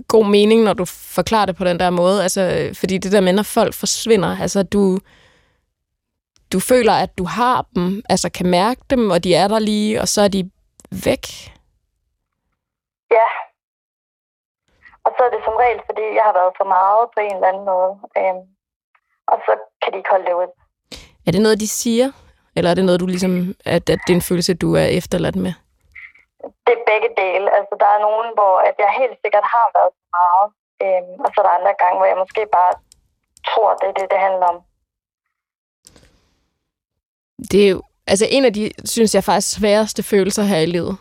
god 0.09 0.25
mening, 0.25 0.63
når 0.63 0.73
du 0.73 0.85
forklarer 1.15 1.47
det 1.47 1.57
på 1.57 1.65
den 1.65 1.81
der 1.81 1.91
måde. 1.91 2.23
Altså, 2.23 2.71
fordi 2.81 2.99
det 2.99 3.13
der 3.13 3.21
med, 3.21 3.33
når 3.33 3.43
folk 3.43 3.75
forsvinder, 3.75 4.37
altså 4.41 4.63
du, 4.63 4.99
du 6.53 6.61
føler, 6.61 6.93
at 6.93 7.19
du 7.19 7.25
har 7.25 7.67
dem, 7.75 8.03
altså 8.09 8.31
kan 8.33 8.47
mærke 8.47 8.81
dem, 8.91 9.11
og 9.11 9.25
de 9.25 9.35
er 9.35 9.49
der 9.49 9.59
lige, 9.59 10.01
og 10.01 10.09
så 10.09 10.23
er 10.23 10.29
de 10.29 10.51
væk. 11.05 11.25
Ja. 13.11 13.29
Og 15.05 15.11
så 15.17 15.21
er 15.27 15.31
det 15.31 15.43
som 15.45 15.57
regel, 15.63 15.81
fordi 15.87 16.05
jeg 16.19 16.25
har 16.29 16.33
været 16.33 16.53
for 16.57 16.65
meget 16.65 17.05
på 17.15 17.21
en 17.21 17.35
eller 17.35 17.49
anden 17.49 17.65
måde. 17.73 17.93
Øhm, 18.19 18.45
og 19.33 19.39
så 19.47 19.53
kan 19.83 19.89
de 19.93 19.97
ikke 20.01 20.11
holde 20.15 20.27
det 20.29 20.35
ud. 20.43 20.51
Er 21.27 21.33
det 21.33 21.43
noget, 21.43 21.61
de 21.61 21.69
siger? 21.69 22.09
Eller 22.57 22.71
er 22.71 22.75
det 22.75 22.85
noget, 22.85 23.01
du 23.01 23.07
ligesom, 23.07 23.33
at, 23.65 23.85
at 23.95 24.01
det 24.07 24.13
er 24.13 24.19
en 24.21 24.29
følelse, 24.31 24.55
du 24.55 24.69
er 24.83 24.87
efterladt 25.01 25.37
med? 25.47 25.53
Det 26.67 26.73
er 26.79 26.83
begge 26.93 27.11
dele. 27.23 27.47
Altså, 27.59 27.75
der 27.83 27.89
er 27.97 28.01
nogen, 28.09 28.29
hvor 28.39 28.55
at 28.69 28.75
jeg 28.83 28.91
helt 29.01 29.17
sikkert 29.25 29.47
har 29.55 29.67
været 29.79 29.93
meget. 30.19 30.47
Øhm, 30.85 31.21
og 31.25 31.29
så 31.33 31.37
er 31.41 31.45
der 31.47 31.55
andre 31.59 31.75
gange, 31.83 31.97
hvor 31.99 32.09
jeg 32.13 32.19
måske 32.25 32.43
bare 32.59 32.73
tror, 33.51 33.71
det 33.81 33.87
er 33.91 33.97
det, 33.99 34.07
det 34.13 34.21
handler 34.27 34.47
om. 34.53 34.59
Det 37.51 37.65
er 37.67 37.71
jo, 37.71 37.83
altså 38.07 38.27
en 38.31 38.45
af 38.45 38.53
de, 38.53 38.71
synes 38.85 39.15
jeg 39.15 39.25
faktisk, 39.25 39.57
sværeste 39.59 40.03
følelser 40.03 40.43
her 40.43 40.59
i 40.59 40.67
livet. 40.67 40.97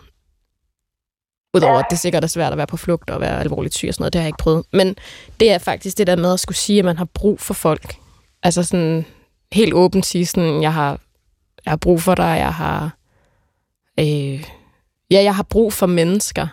Udover 1.53 1.73
Ja. 1.73 1.79
at 1.79 1.85
det 1.89 1.99
sikkert 1.99 2.23
er 2.23 2.27
svært 2.27 2.51
at 2.51 2.57
være 2.57 2.67
på 2.67 2.77
flugt 2.77 3.09
og 3.09 3.21
være 3.21 3.39
alvorligt 3.39 3.75
syg 3.75 3.87
og 3.87 3.93
sådan 3.93 4.01
noget, 4.03 4.13
det 4.13 4.19
har 4.21 4.25
jeg 4.25 4.29
ikke 4.29 4.43
prøvet. 4.43 4.65
Men 4.73 4.97
det 5.39 5.51
er 5.51 5.57
faktisk 5.57 5.97
det 5.97 6.07
der 6.07 6.15
med 6.15 6.33
at 6.33 6.39
skulle 6.39 6.57
sige, 6.57 6.79
at 6.79 6.85
man 6.85 6.97
har 6.97 7.07
brug 7.13 7.39
for 7.39 7.53
folk. 7.53 7.95
Altså 8.43 8.63
sådan 8.63 9.05
helt 9.53 9.73
åbent 9.73 10.05
sige 10.05 10.25
sådan, 10.25 10.61
jeg 10.61 10.73
har, 10.73 10.99
jeg 11.65 11.71
har 11.71 11.77
brug 11.77 12.01
for 12.01 12.15
dig, 12.15 12.37
jeg 12.37 12.53
har... 12.53 12.95
Øh, 13.99 14.43
ja, 15.11 15.23
jeg 15.23 15.35
har 15.35 15.43
brug 15.43 15.73
for 15.73 15.85
mennesker. 15.85 16.47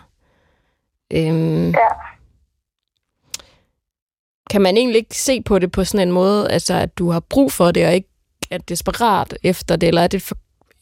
Øhm, 1.13 1.69
Ja. 1.69 1.87
Kan 4.49 4.61
man 4.61 4.77
egentlig 4.77 4.97
ikke 4.97 5.15
se 5.15 5.41
på 5.41 5.59
det 5.59 5.71
på 5.71 5.83
sådan 5.83 6.07
en 6.07 6.13
måde, 6.13 6.51
altså 6.51 6.73
at 6.73 6.97
du 6.97 7.09
har 7.09 7.19
brug 7.19 7.51
for 7.51 7.71
det, 7.71 7.87
og 7.87 7.93
ikke 7.93 8.09
er 8.51 8.57
desperat 8.57 9.37
efter 9.43 9.75
det, 9.75 9.87
eller 9.87 10.01
er, 10.01 10.07
det 10.07 10.21
for, 10.21 10.35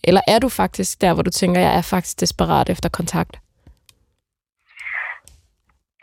eller 0.04 0.22
er 0.28 0.40
du 0.40 0.50
faktisk 0.50 1.02
der, 1.02 1.14
hvor 1.14 1.24
du 1.24 1.32
tænker, 1.32 1.62
jeg 1.62 1.76
er 1.78 1.82
faktisk 1.82 2.20
desperat 2.20 2.70
efter 2.70 2.90
kontakt? 2.90 3.40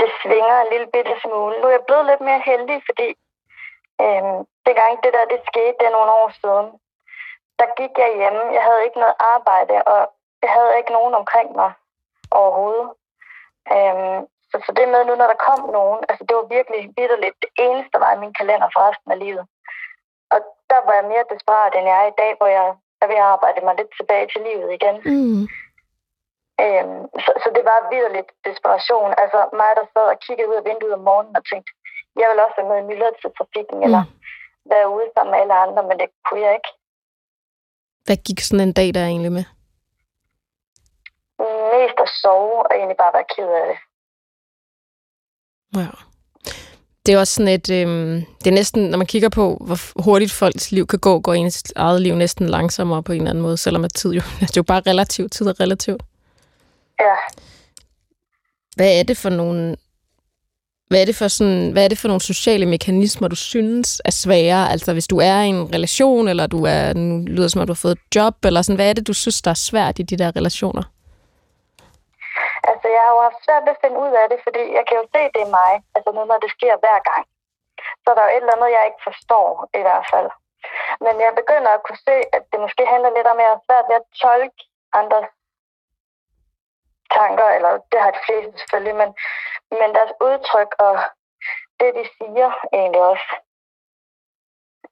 det 0.02 0.10
svinger 0.22 0.56
en 0.60 0.70
lille 0.72 0.88
bitte 0.94 1.14
smule. 1.22 1.54
Nu 1.60 1.64
er 1.68 1.74
jeg 1.76 1.86
blevet 1.88 2.06
lidt 2.10 2.22
mere 2.28 2.42
heldig, 2.50 2.78
fordi 2.88 3.08
øhm, 4.04 4.40
dengang 4.66 4.92
det 5.04 5.12
der 5.16 5.32
det 5.32 5.40
skete, 5.50 5.76
det 5.78 5.86
er 5.86 5.96
nogle 5.98 6.12
år 6.20 6.28
siden, 6.42 6.66
der 7.60 7.68
gik 7.80 7.94
jeg 8.02 8.10
hjemme. 8.20 8.42
Jeg 8.56 8.64
havde 8.68 8.84
ikke 8.86 9.02
noget 9.02 9.16
arbejde, 9.34 9.76
og 9.92 10.00
jeg 10.44 10.50
havde 10.56 10.78
ikke 10.78 10.92
nogen 10.98 11.14
omkring 11.20 11.48
mig 11.60 11.72
overhovedet. 12.40 12.88
Øhm, 13.74 14.20
så, 14.50 14.56
så 14.66 14.70
det 14.78 14.86
med 14.88 15.02
nu, 15.04 15.14
når 15.14 15.28
der 15.32 15.44
kom 15.48 15.60
nogen, 15.78 16.00
altså 16.08 16.22
det 16.28 16.34
var 16.36 16.46
virkelig 16.56 16.82
vidderligt 16.98 17.36
det 17.44 17.50
eneste, 17.66 17.90
der 17.94 18.00
var 18.04 18.12
i 18.14 18.22
min 18.22 18.34
kalender 18.40 18.68
for 18.72 18.80
resten 18.88 19.10
af 19.14 19.18
livet. 19.24 19.44
Og 20.34 20.38
der 20.70 20.80
var 20.86 20.94
jeg 20.98 21.06
mere 21.12 21.30
desperat, 21.32 21.72
end 21.74 21.86
jeg 21.90 21.98
er 22.02 22.08
i 22.10 22.18
dag, 22.22 22.32
hvor 22.38 22.50
jeg 22.58 22.66
er 23.02 23.06
ved 23.10 23.18
at 23.22 23.30
arbejde 23.34 23.60
mig 23.64 23.74
lidt 23.76 23.92
tilbage 23.98 24.26
til 24.32 24.40
livet 24.48 24.68
igen. 24.78 24.96
Mm. 25.12 25.42
Øhm, 26.64 27.02
så, 27.24 27.30
så 27.42 27.48
det 27.56 27.64
var 27.70 27.90
vidderligt 27.92 28.30
desperation. 28.48 29.10
Altså 29.22 29.38
mig, 29.60 29.70
der 29.78 29.84
sad 29.92 30.06
og 30.14 30.18
kiggede 30.26 30.48
ud 30.50 30.60
af 30.60 30.64
vinduet 30.68 30.98
om 30.98 31.06
morgenen 31.08 31.36
og 31.40 31.44
tænkte, 31.50 31.70
jeg 32.20 32.26
vil 32.30 32.42
også 32.44 32.56
være 32.58 32.70
med 32.70 32.78
i 32.80 32.88
myldretidstrafikken, 32.88 33.76
mm. 33.78 33.86
eller 33.86 34.02
være 34.70 34.88
ude 34.94 35.08
sammen 35.14 35.30
med 35.32 35.40
alle 35.40 35.54
andre, 35.64 35.82
men 35.88 35.98
det 36.00 36.08
kunne 36.26 36.40
jeg 36.46 36.54
ikke. 36.58 36.72
Hvad 38.04 38.16
gik 38.16 38.40
sådan 38.40 38.68
en 38.68 38.72
dag 38.72 38.94
der 38.94 39.04
egentlig 39.06 39.32
med? 39.32 39.44
Mest 41.72 41.98
at 42.04 42.10
sove 42.22 42.58
og 42.66 42.72
egentlig 42.76 42.96
bare 42.96 43.12
være 43.18 43.30
ked 43.34 43.48
af 43.60 43.66
det. 43.70 43.78
Ja. 45.76 45.90
Det 47.06 47.14
er 47.14 47.18
også 47.18 47.34
sådan 47.34 47.52
et, 47.58 47.70
øhm, 47.70 48.24
det 48.38 48.46
er 48.46 48.54
næsten, 48.54 48.90
når 48.90 48.98
man 48.98 49.06
kigger 49.06 49.28
på, 49.28 49.56
hvor 49.66 50.02
hurtigt 50.02 50.32
folks 50.32 50.72
liv 50.72 50.86
kan 50.86 50.98
gå, 50.98 51.20
går 51.20 51.34
ens 51.34 51.72
eget 51.76 52.00
liv 52.02 52.14
næsten 52.14 52.48
langsommere 52.48 53.02
på 53.02 53.12
en 53.12 53.18
eller 53.18 53.30
anden 53.30 53.42
måde, 53.42 53.56
selvom 53.56 53.84
at 53.84 53.94
tid 53.94 54.10
jo, 54.10 54.20
det 54.40 54.56
er 54.56 54.62
jo 54.62 54.62
bare 54.62 54.82
relativt, 54.86 55.32
tid 55.32 55.46
er 55.46 55.60
relativt. 55.60 56.02
Ja, 57.00 57.16
Hvad 58.76 58.98
er 58.98 59.02
det 59.02 59.16
for 59.16 59.28
nogle, 59.28 59.76
hvad 60.92 61.00
er 61.02 61.08
det 61.10 61.16
for 61.20 61.28
sådan, 61.28 61.72
hvad 61.72 61.84
er 61.84 61.88
det 61.88 61.98
for 61.98 62.08
nogle 62.08 62.20
sociale 62.32 62.66
mekanismer, 62.66 63.28
du 63.28 63.36
synes 63.36 63.88
er 64.04 64.10
svære? 64.10 64.70
Altså 64.72 64.92
hvis 64.92 65.08
du 65.12 65.16
er 65.30 65.38
i 65.42 65.48
en 65.48 65.74
relation, 65.76 66.28
eller 66.28 66.46
du 66.46 66.60
er, 66.74 66.92
nu 66.92 67.14
lyder 67.34 67.48
som 67.48 67.60
om 67.60 67.66
du 67.66 67.72
har 67.76 67.84
fået 67.84 67.98
et 67.98 68.16
job, 68.16 68.34
eller 68.44 68.62
sådan, 68.62 68.76
hvad 68.80 68.88
er 68.90 68.92
det, 68.92 69.06
du 69.06 69.14
synes, 69.22 69.42
der 69.42 69.50
er 69.50 69.60
svært 69.70 69.98
i 69.98 70.02
de 70.02 70.16
der 70.16 70.36
relationer? 70.36 70.84
altså 72.70 72.86
jeg 72.94 73.02
har 73.06 73.12
jo 73.16 73.20
haft 73.28 73.44
svært 73.46 73.64
ved 73.66 73.74
at 73.76 73.82
finde 73.84 73.98
ud 74.04 74.12
af 74.22 74.26
det, 74.32 74.38
fordi 74.46 74.62
jeg 74.78 74.84
kan 74.86 74.96
jo 75.00 75.04
se, 75.14 75.20
det 75.34 75.42
er 75.44 75.56
mig. 75.60 75.72
Altså 75.96 76.10
nu, 76.16 76.20
når 76.30 76.38
det 76.44 76.50
sker 76.56 76.74
hver 76.82 76.98
gang. 77.10 77.24
Så 78.02 78.06
er 78.10 78.16
der 78.16 78.24
jo 78.26 78.32
et 78.34 78.42
eller 78.42 78.56
andet, 78.56 78.76
jeg 78.76 78.84
ikke 78.88 79.02
forstår 79.08 79.48
i 79.80 79.82
hvert 79.86 80.06
fald. 80.12 80.30
Men 81.04 81.14
jeg 81.24 81.32
begynder 81.40 81.70
at 81.74 81.84
kunne 81.86 82.02
se, 82.08 82.16
at 82.36 82.42
det 82.50 82.58
måske 82.64 82.82
handler 82.92 83.10
lidt 83.16 83.28
om, 83.32 83.38
at 83.38 83.44
jeg 83.44 83.52
har 83.54 83.62
svært 83.66 83.86
ved 83.88 83.96
at 84.00 84.08
tolke 84.22 84.60
andres 85.00 85.30
tanker, 87.18 87.48
eller 87.56 87.72
det 87.92 88.00
har 88.04 88.10
de 88.16 88.24
fleste 88.26 88.52
selvfølgelig, 88.58 88.96
men, 89.02 89.10
men 89.80 89.88
deres 89.96 90.12
udtryk 90.28 90.70
og 90.86 90.94
det, 91.80 91.90
de 91.98 92.04
siger 92.16 92.50
egentlig 92.78 93.02
også. 93.12 93.28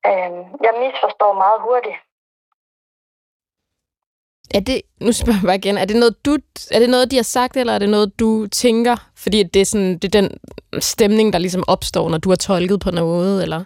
Øhm, 0.08 0.42
jeg 0.66 0.72
misforstår 0.82 1.32
meget 1.44 1.60
hurtigt. 1.66 1.98
Er 4.56 4.62
det, 4.68 4.82
nu 5.04 5.12
spørger 5.12 5.40
jeg 5.42 5.48
bare 5.48 5.60
igen, 5.62 5.78
er 5.78 5.84
det 5.90 5.96
noget, 6.02 6.26
du, 6.26 6.32
er 6.74 6.78
det 6.82 6.90
noget, 6.90 7.10
de 7.10 7.16
har 7.16 7.28
sagt, 7.38 7.56
eller 7.56 7.74
er 7.74 7.78
det 7.78 7.88
noget, 7.96 8.20
du 8.20 8.30
tænker? 8.62 8.96
Fordi 9.22 9.42
det 9.42 9.60
er, 9.62 9.70
sådan, 9.72 9.92
det 9.98 10.06
er 10.10 10.20
den 10.20 10.28
stemning, 10.80 11.32
der 11.32 11.38
ligesom 11.38 11.64
opstår, 11.74 12.08
når 12.08 12.18
du 12.18 12.28
har 12.28 12.40
tolket 12.48 12.78
på 12.84 12.90
noget, 12.90 13.42
eller? 13.42 13.60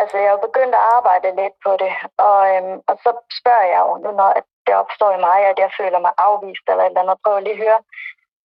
Altså, 0.00 0.16
jeg 0.16 0.26
er 0.26 0.36
jo 0.36 0.46
begyndt 0.48 0.74
at 0.74 0.86
arbejde 0.96 1.28
lidt 1.40 1.56
på 1.66 1.72
det, 1.82 1.92
og, 2.28 2.38
øhm, 2.52 2.76
og 2.88 2.94
så 3.04 3.10
spørger 3.40 3.66
jeg 3.74 3.80
jo 3.86 3.92
nu, 4.04 4.10
når 4.20 4.30
det 4.66 4.74
opstår 4.82 5.10
i 5.16 5.24
mig, 5.28 5.38
at 5.52 5.58
jeg 5.64 5.70
føler 5.80 5.98
mig 6.06 6.14
afvist 6.28 6.66
eller 6.70 6.84
et 6.84 6.90
eller 6.90 7.02
andet. 7.02 7.44
Lige 7.46 7.56
at 7.56 7.62
høre, 7.64 7.80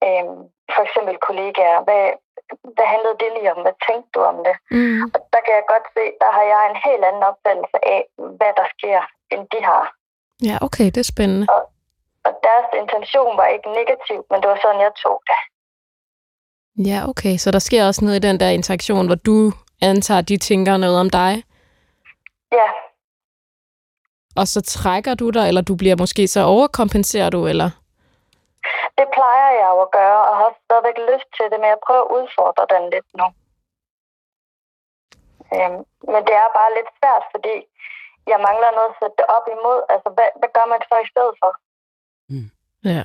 øhm, 0.05 0.39
for 0.73 0.81
eksempel 0.85 1.15
kollegaer, 1.27 1.79
hvad, 1.88 2.03
hvad 2.75 2.88
handlede 2.93 3.17
det 3.21 3.29
lige 3.38 3.51
om? 3.53 3.59
Hvad 3.65 3.75
tænkte 3.88 4.09
du 4.15 4.19
om 4.31 4.38
det? 4.47 4.55
Mm. 4.75 5.01
Og 5.15 5.19
der 5.33 5.41
kan 5.45 5.53
jeg 5.59 5.65
godt 5.73 5.88
se, 5.95 6.03
der 6.23 6.29
har 6.38 6.45
jeg 6.53 6.61
en 6.71 6.77
helt 6.88 7.03
anden 7.09 7.23
opfattelse 7.31 7.77
af, 7.95 8.01
hvad 8.39 8.51
der 8.59 8.67
sker, 8.75 8.99
end 9.33 9.43
de 9.53 9.59
har. 9.69 9.83
Ja, 10.49 10.55
okay, 10.67 10.88
det 10.93 11.01
er 11.05 11.13
spændende. 11.15 11.45
Og 12.27 12.33
deres 12.47 12.69
intention 12.81 13.31
var 13.41 13.47
ikke 13.55 13.69
negativ, 13.79 14.19
men 14.29 14.38
det 14.41 14.47
var 14.53 14.59
sådan, 14.63 14.81
jeg 14.88 14.93
tog 15.03 15.17
det. 15.29 15.39
Ja, 16.89 16.99
okay, 17.11 17.35
så 17.38 17.47
der 17.51 17.59
sker 17.59 17.88
også 17.88 18.01
noget 18.05 18.17
i 18.19 18.27
den 18.27 18.39
der 18.39 18.49
interaktion, 18.59 19.05
hvor 19.05 19.19
du 19.29 19.38
antager, 19.81 20.19
at 20.19 20.29
de 20.29 20.38
tænker 20.38 20.77
noget 20.77 20.99
om 20.99 21.09
dig, 21.09 21.33
Ja, 22.51 22.67
og 24.36 24.48
så 24.48 24.62
trækker 24.62 25.13
du 25.13 25.29
dig, 25.29 25.48
eller 25.48 25.62
du 25.62 25.75
bliver 25.75 25.95
måske 25.95 26.27
så 26.27 26.41
overkompenserer 26.43 27.29
du, 27.29 27.48
eller? 27.48 27.69
det 29.00 29.07
plejer 29.17 29.50
jeg 29.59 29.69
jo 29.74 29.79
at 29.88 29.91
gøre, 30.00 30.21
og 30.29 30.33
har 30.41 30.51
stadigvæk 30.65 30.98
lyst 31.12 31.29
til 31.38 31.45
det, 31.51 31.57
men 31.62 31.69
jeg 31.74 31.86
prøver 31.88 32.03
at 32.05 32.13
udfordre 32.17 32.65
den 32.74 32.83
lidt 32.93 33.09
nu. 33.19 33.27
Øhm, 35.55 35.81
men 36.13 36.21
det 36.27 36.36
er 36.43 36.57
bare 36.59 36.75
lidt 36.77 36.91
svært, 36.98 37.24
fordi 37.33 37.55
jeg 38.31 38.39
mangler 38.48 38.69
noget 38.77 38.91
at 38.93 38.98
sætte 39.00 39.17
det 39.19 39.27
op 39.38 39.45
imod. 39.55 39.79
Altså, 39.93 40.09
hvad, 40.15 40.29
hvad 40.39 40.51
gør 40.57 40.65
man 40.74 40.81
så 40.89 40.95
i 41.05 41.12
stedet 41.13 41.36
for? 41.41 41.51
Ja. 42.93 43.03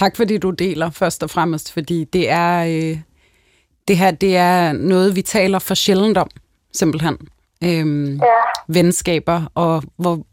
Tak 0.00 0.12
fordi 0.16 0.34
du 0.38 0.50
deler 0.50 0.90
først 0.90 1.20
og 1.22 1.30
fremmest, 1.30 1.66
fordi 1.76 1.98
det 2.04 2.24
er 2.44 2.54
øh, 2.74 2.96
det 3.88 3.96
her 4.00 4.10
det 4.10 4.36
er 4.36 4.72
noget 4.72 5.16
vi 5.16 5.22
taler 5.22 5.58
for 5.58 5.74
sjældent 5.74 6.18
om, 6.18 6.30
simpelthen. 6.72 7.16
Øhm, 7.64 8.16
Ja, 8.16 8.26
venskaber 8.68 9.52
og 9.54 9.82
hvor 9.96 10.26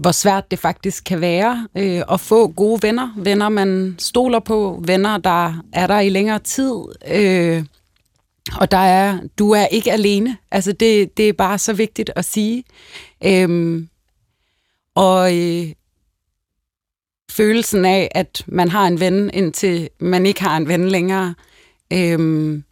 hvor 0.00 0.12
svært 0.12 0.50
det 0.50 0.58
faktisk 0.58 1.04
kan 1.04 1.20
være 1.20 1.68
øh, 1.76 2.02
at 2.12 2.20
få 2.20 2.48
gode 2.48 2.82
venner, 2.82 3.14
venner 3.16 3.48
man 3.48 3.96
stoler 3.98 4.38
på, 4.40 4.82
venner 4.86 5.18
der 5.18 5.62
er 5.72 5.86
der 5.86 6.00
i 6.00 6.08
længere 6.08 6.38
tid, 6.38 6.74
øh, 7.10 7.64
og 8.60 8.70
der 8.70 8.76
er 8.78 9.18
du 9.38 9.50
er 9.50 9.66
ikke 9.66 9.92
alene. 9.92 10.36
Altså 10.50 10.72
det 10.72 11.16
det 11.16 11.28
er 11.28 11.32
bare 11.32 11.58
så 11.58 11.72
vigtigt 11.72 12.10
at 12.16 12.24
sige. 12.24 12.64
Øhm, 13.24 13.88
og 14.94 15.38
øh, 15.38 15.66
følelsen 17.32 17.84
af, 17.84 18.08
at 18.14 18.44
man 18.46 18.68
har 18.68 18.86
en 18.86 19.00
ven, 19.00 19.30
indtil 19.34 19.88
man 20.00 20.26
ikke 20.26 20.42
har 20.42 20.56
en 20.56 20.68
ven 20.68 20.88
længere, 20.88 21.34
øhm, 21.92 22.64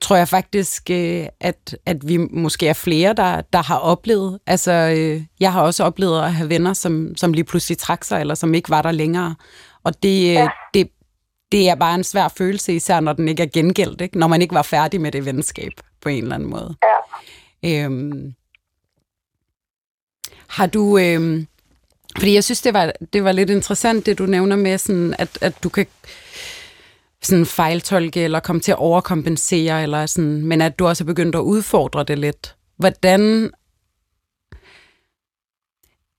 tror 0.00 0.16
jeg 0.16 0.28
faktisk, 0.28 0.90
øh, 0.90 1.26
at, 1.40 1.76
at 1.86 2.08
vi 2.08 2.16
måske 2.16 2.68
er 2.68 2.72
flere, 2.72 3.12
der, 3.12 3.40
der 3.40 3.62
har 3.62 3.76
oplevet. 3.78 4.38
Altså, 4.46 4.72
øh, 4.72 5.22
jeg 5.40 5.52
har 5.52 5.62
også 5.62 5.84
oplevet 5.84 6.22
at 6.22 6.34
have 6.34 6.48
venner, 6.48 6.72
som, 6.72 7.16
som 7.16 7.32
lige 7.32 7.44
pludselig 7.44 7.78
trak 7.78 8.04
sig, 8.04 8.20
eller 8.20 8.34
som 8.34 8.54
ikke 8.54 8.70
var 8.70 8.82
der 8.82 8.92
længere. 8.92 9.34
Og 9.84 10.02
det, 10.02 10.24
ja. 10.24 10.32
Ja. 10.32 10.48
det, 10.74 10.88
det 11.52 11.68
er 11.68 11.74
bare 11.74 11.94
en 11.94 12.04
svær 12.04 12.28
følelse, 12.28 12.74
især 12.74 13.00
når 13.00 13.12
den 13.12 13.28
ikke 13.28 13.42
er 13.42 13.46
gengældt, 13.52 14.00
ikke? 14.00 14.18
når 14.18 14.26
man 14.26 14.42
ikke 14.42 14.54
var 14.54 14.62
færdig 14.62 15.00
med 15.00 15.12
det 15.12 15.26
venskab 15.26 15.72
på 16.00 16.08
en 16.08 16.22
eller 16.22 16.34
anden 16.34 16.50
måde. 16.50 16.74
ja. 16.82 17.84
Øhm, 17.84 18.34
har 20.48 20.66
du... 20.66 20.98
Øhm, 20.98 21.46
fordi 22.18 22.34
jeg 22.34 22.44
synes, 22.44 22.62
det 22.62 22.74
var, 22.74 22.92
det 23.12 23.24
var 23.24 23.32
lidt 23.32 23.50
interessant, 23.50 24.06
det 24.06 24.18
du 24.18 24.26
nævner 24.26 24.56
med, 24.56 24.78
sådan, 24.78 25.14
at, 25.18 25.38
at 25.40 25.62
du 25.62 25.68
kan 25.68 25.86
sådan 27.22 27.46
fejltolke 27.46 28.24
eller 28.24 28.40
komme 28.40 28.60
til 28.60 28.72
at 28.72 28.78
overkompensere, 28.78 29.82
eller 29.82 30.06
sådan, 30.06 30.46
men 30.46 30.60
at 30.60 30.78
du 30.78 30.86
også 30.86 31.04
er 31.04 31.06
begyndt 31.06 31.36
at 31.36 31.40
udfordre 31.40 32.04
det 32.04 32.18
lidt. 32.18 32.56
Hvordan, 32.76 33.50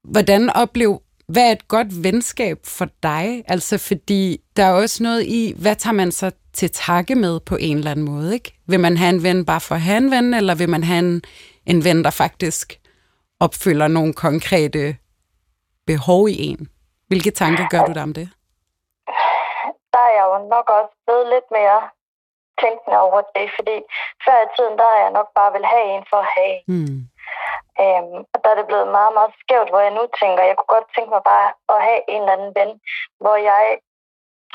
hvordan 0.03 0.49
oplev, 0.49 1.01
hvad 1.27 1.47
er 1.47 1.51
et 1.51 1.67
godt 1.67 2.03
venskab 2.03 2.59
for 2.63 2.89
dig? 3.03 3.43
Altså 3.47 3.77
fordi 3.77 4.41
der 4.55 4.63
er 4.63 4.71
også 4.71 5.03
noget 5.03 5.25
i, 5.27 5.53
hvad 5.57 5.75
tager 5.75 5.93
man 5.93 6.11
så 6.11 6.31
til 6.53 6.69
takke 6.71 7.15
med 7.15 7.39
på 7.39 7.55
en 7.55 7.77
eller 7.77 7.91
anden 7.91 8.05
måde? 8.05 8.33
Ikke? 8.33 8.59
Vil 8.67 8.79
man 8.79 8.97
have 8.97 9.09
en 9.09 9.23
ven 9.23 9.45
bare 9.45 9.61
for 9.61 9.75
at 9.75 9.81
have 9.81 9.97
en 9.97 10.11
ven, 10.11 10.33
eller 10.33 10.55
vil 10.55 10.69
man 10.69 10.83
have 10.83 10.99
en, 10.99 11.21
en 11.65 11.83
ven, 11.83 12.03
der 12.03 12.09
faktisk 12.09 12.79
opfylder 13.39 13.87
nogle 13.87 14.13
konkrete 14.13 14.95
behov 15.87 16.29
i 16.29 16.35
en? 16.37 16.67
Hvilke 17.07 17.31
tanker 17.31 17.67
gør 17.69 17.85
du 17.85 17.93
dig 17.93 18.03
om 18.03 18.13
det? 18.13 18.29
Der 20.01 20.07
er 20.09 20.17
jeg 20.19 20.27
jo 20.33 20.37
nok 20.55 20.67
også 20.77 20.93
blevet 21.05 21.27
lidt 21.33 21.47
mere 21.57 21.79
tænkende 22.61 22.97
over 23.07 23.19
det, 23.35 23.47
fordi 23.57 23.77
før 24.25 24.37
i 24.45 24.51
tiden, 24.55 24.75
der 24.79 24.87
har 24.91 24.99
jeg 25.05 25.13
nok 25.19 25.29
bare 25.37 25.51
vil 25.55 25.65
have 25.73 25.85
en 25.93 26.03
for 26.11 26.19
at 26.25 26.31
have. 26.37 26.57
Hmm. 26.71 26.99
Øhm, 27.83 28.17
og 28.33 28.37
der 28.41 28.49
er 28.51 28.57
det 28.59 28.67
blevet 28.71 28.89
meget, 28.97 29.13
meget 29.17 29.33
skævt, 29.41 29.69
hvor 29.71 29.81
jeg 29.87 29.93
nu 29.99 30.03
tænker, 30.21 30.41
jeg 30.49 30.55
kunne 30.57 30.73
godt 30.75 30.87
tænke 30.95 31.11
mig 31.15 31.23
bare 31.33 31.47
at 31.73 31.79
have 31.87 32.01
en 32.13 32.21
eller 32.21 32.35
anden 32.37 32.53
ven, 32.59 32.71
hvor 33.23 33.37
jeg 33.51 33.65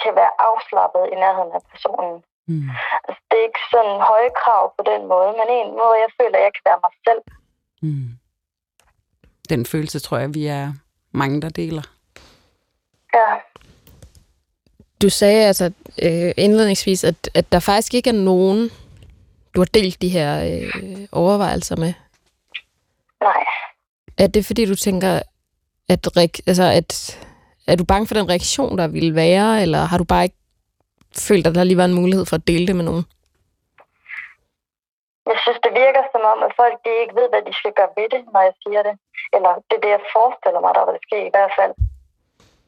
kan 0.02 0.12
være 0.20 0.32
afslappet 0.48 1.02
i 1.12 1.16
nærheden 1.22 1.52
af 1.58 1.62
personen. 1.72 2.16
Mm. 2.50 2.68
Altså, 3.06 3.20
det 3.28 3.36
er 3.38 3.48
ikke 3.50 3.64
sådan 3.74 3.96
høje 4.10 4.32
krav 4.40 4.62
på 4.76 4.82
den 4.90 5.02
måde, 5.12 5.30
men 5.38 5.46
en 5.60 5.70
måde, 5.80 5.96
jeg 6.04 6.10
føler, 6.18 6.36
at 6.38 6.44
jeg 6.46 6.54
kan 6.56 6.66
være 6.68 6.84
mig 6.86 6.94
selv. 7.06 7.22
Mm. 7.86 8.08
Den 9.52 9.60
følelse 9.72 9.98
tror 10.04 10.18
jeg, 10.22 10.30
vi 10.38 10.42
er 10.58 10.64
mange, 11.22 11.36
der 11.44 11.50
deler. 11.62 11.84
Ja. 13.18 13.30
Du 15.02 15.08
sagde 15.10 15.46
altså 15.46 15.64
øh, 16.02 16.32
indledningsvis, 16.36 17.04
at, 17.04 17.30
at 17.34 17.52
der 17.52 17.60
faktisk 17.60 17.94
ikke 17.94 18.10
er 18.10 18.24
nogen, 18.30 18.70
du 19.54 19.60
har 19.60 19.70
delt 19.74 20.02
de 20.02 20.08
her 20.08 20.30
øh, 20.44 21.08
overvejelser 21.12 21.76
med. 21.76 21.92
Nej. 23.20 23.44
Er 24.18 24.26
det 24.26 24.46
fordi, 24.46 24.64
du 24.64 24.76
tænker, 24.76 25.20
at, 25.88 26.08
altså, 26.46 26.64
at 26.64 27.18
er 27.66 27.76
du 27.76 27.84
bange 27.84 28.06
for 28.06 28.14
den 28.14 28.28
reaktion, 28.28 28.78
der 28.78 28.86
ville 28.86 29.14
være, 29.14 29.62
eller 29.62 29.78
har 29.78 29.98
du 29.98 30.04
bare 30.04 30.24
ikke 30.24 30.36
følt, 31.28 31.46
at 31.46 31.54
der 31.54 31.64
lige 31.64 31.76
var 31.76 31.84
en 31.84 32.00
mulighed 32.00 32.26
for 32.26 32.36
at 32.36 32.46
dele 32.46 32.66
det 32.66 32.76
med 32.76 32.84
nogen? 32.84 33.04
Jeg 35.30 35.38
synes, 35.44 35.58
det 35.66 35.72
virker 35.84 36.02
som 36.12 36.22
om, 36.32 36.38
at 36.46 36.52
folk 36.60 36.76
de 36.84 36.90
ikke 37.02 37.14
ved, 37.20 37.28
hvad 37.32 37.42
de 37.48 37.52
skal 37.60 37.72
gøre 37.78 37.92
ved 37.98 38.08
det, 38.14 38.22
når 38.34 38.42
jeg 38.48 38.54
siger 38.62 38.82
det. 38.88 38.94
Eller 39.36 39.52
det 39.66 39.74
er 39.76 39.82
det, 39.84 39.92
jeg 39.96 40.04
forestiller 40.16 40.60
mig, 40.64 40.72
der 40.78 40.84
vil 40.88 40.98
ske 41.06 41.18
i 41.26 41.32
hvert 41.34 41.52
fald. 41.58 41.72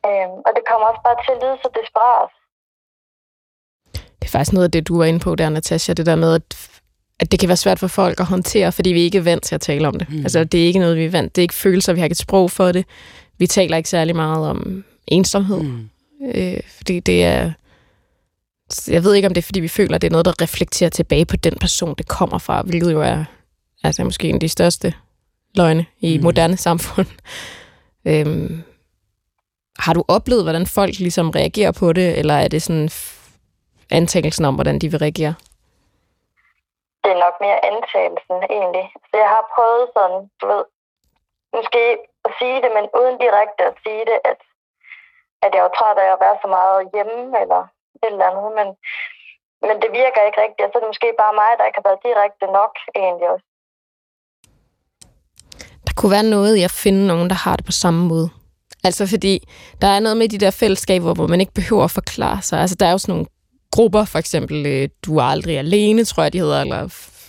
Øhm, 0.06 0.38
og 0.46 0.50
det 0.56 0.62
kommer 0.68 0.84
også 0.90 1.02
bare 1.06 1.18
til 1.24 1.32
at 1.36 1.40
lyde 1.42 1.56
så 1.62 1.68
desperat. 1.80 2.30
Det 4.20 4.26
er 4.28 4.32
faktisk 4.38 4.52
noget 4.52 4.64
af 4.64 4.70
det, 4.70 4.88
du 4.88 4.98
var 4.98 5.04
inde 5.04 5.20
på 5.20 5.34
der, 5.34 5.48
Natasha. 5.48 5.92
Det 5.92 6.06
der 6.06 6.16
med, 6.16 6.34
at, 6.34 6.80
at 7.20 7.32
det 7.32 7.40
kan 7.40 7.48
være 7.48 7.56
svært 7.56 7.78
for 7.78 7.86
folk 7.86 8.20
at 8.20 8.26
håndtere, 8.26 8.72
fordi 8.72 8.90
vi 8.92 9.00
ikke 9.00 9.18
er 9.18 9.22
vant 9.22 9.42
til 9.42 9.54
at 9.54 9.60
tale 9.60 9.88
om 9.88 9.98
det. 9.98 10.08
Mm. 10.10 10.18
Altså, 10.18 10.44
det 10.44 10.62
er 10.62 10.66
ikke 10.66 10.78
noget, 10.78 10.96
vi 10.96 11.04
er 11.04 11.10
vant. 11.10 11.36
Det 11.36 11.42
er 11.42 11.44
ikke 11.44 11.54
følelser, 11.54 11.92
vi 11.92 12.00
har 12.00 12.04
ikke 12.04 12.14
et 12.14 12.18
sprog 12.18 12.50
for 12.50 12.72
det. 12.72 12.84
Vi 13.38 13.46
taler 13.46 13.76
ikke 13.76 13.88
særlig 13.88 14.16
meget 14.16 14.50
om 14.50 14.84
ensomhed. 15.06 15.62
Mm. 15.62 15.88
Øh, 16.34 16.60
fordi 16.76 17.00
det 17.00 17.24
er... 17.24 17.52
Jeg 18.88 19.04
ved 19.04 19.14
ikke, 19.14 19.28
om 19.28 19.34
det 19.34 19.40
er, 19.40 19.46
fordi 19.46 19.60
vi 19.60 19.68
føler, 19.68 19.94
at 19.94 20.02
det 20.02 20.08
er 20.08 20.12
noget, 20.12 20.26
der 20.26 20.42
reflekterer 20.42 20.90
tilbage 20.90 21.24
på 21.24 21.36
den 21.36 21.54
person, 21.60 21.94
det 21.98 22.08
kommer 22.08 22.38
fra, 22.38 22.62
hvilket 22.62 22.92
jo 22.92 23.02
er 23.02 23.24
altså, 23.84 24.04
måske 24.04 24.28
en 24.28 24.34
af 24.34 24.40
de 24.40 24.48
største 24.48 24.94
løgne 25.54 25.86
i 26.00 26.16
mm. 26.16 26.24
moderne 26.24 26.56
samfund. 26.56 27.06
øhm, 28.08 28.62
har 29.88 29.94
du 29.98 30.04
oplevet, 30.16 30.44
hvordan 30.46 30.66
folk 30.78 30.94
ligesom 31.06 31.28
reagerer 31.40 31.72
på 31.80 31.86
det, 31.98 32.08
eller 32.20 32.36
er 32.44 32.48
det 32.54 32.60
sådan 32.66 32.88
antagelsen 33.98 34.44
om, 34.48 34.54
hvordan 34.58 34.76
de 34.82 34.88
vil 34.92 35.02
reagere? 35.06 35.34
Det 37.02 37.10
er 37.14 37.20
nok 37.26 37.36
mere 37.44 37.58
antagelsen, 37.72 38.38
egentlig. 38.56 38.86
Så 39.08 39.14
jeg 39.22 39.30
har 39.36 39.44
prøvet 39.54 39.84
sådan, 39.96 40.20
du 40.40 40.44
ved, 40.52 40.64
måske 41.56 41.82
at 42.26 42.32
sige 42.38 42.58
det, 42.64 42.70
men 42.76 42.84
uden 43.00 43.16
direkte 43.24 43.62
at 43.70 43.76
sige 43.84 44.04
det, 44.10 44.18
at, 44.30 44.40
at 45.44 45.50
jeg 45.56 45.62
er 45.66 45.72
træt 45.78 45.98
af 46.04 46.08
at 46.14 46.22
være 46.24 46.36
så 46.42 46.48
meget 46.58 46.80
hjemme, 46.94 47.20
eller 47.42 47.62
et 48.04 48.12
eller 48.14 48.28
andet, 48.30 48.50
men, 48.58 48.68
men 49.66 49.74
det 49.82 49.90
virker 50.00 50.20
ikke 50.24 50.42
rigtigt, 50.44 50.68
så 50.68 50.76
er 50.76 50.82
det 50.82 50.92
måske 50.92 51.08
bare 51.22 51.38
mig, 51.42 51.52
der 51.58 51.64
ikke 51.66 51.80
har 51.80 51.88
været 51.88 52.06
direkte 52.08 52.46
nok, 52.58 52.72
egentlig 53.02 53.28
også. 53.34 53.46
Der 55.86 55.92
kunne 55.96 56.14
være 56.16 56.32
noget 56.36 56.52
i 56.60 56.62
at 56.68 56.78
finde 56.84 57.02
nogen, 57.12 57.28
der 57.32 57.38
har 57.44 57.54
det 57.56 57.66
på 57.70 57.76
samme 57.84 58.02
måde. 58.12 58.28
Altså 58.84 59.06
fordi, 59.06 59.48
der 59.82 59.88
er 59.88 60.00
noget 60.00 60.16
med 60.16 60.28
de 60.28 60.38
der 60.38 60.50
fællesskaber, 60.50 61.14
hvor 61.14 61.26
man 61.26 61.40
ikke 61.40 61.52
behøver 61.54 61.84
at 61.84 61.90
forklare 61.90 62.42
sig. 62.42 62.60
Altså 62.60 62.76
der 62.76 62.86
er 62.86 62.90
jo 62.90 62.98
sådan 62.98 63.12
nogle 63.12 63.26
grupper, 63.70 64.04
for 64.04 64.18
eksempel 64.18 64.66
øh, 64.66 64.88
Du 65.02 65.16
er 65.16 65.22
aldrig 65.22 65.58
alene, 65.58 66.04
tror 66.04 66.22
jeg, 66.22 66.32
de 66.32 66.38
hedder, 66.38 66.60
eller 66.60 66.88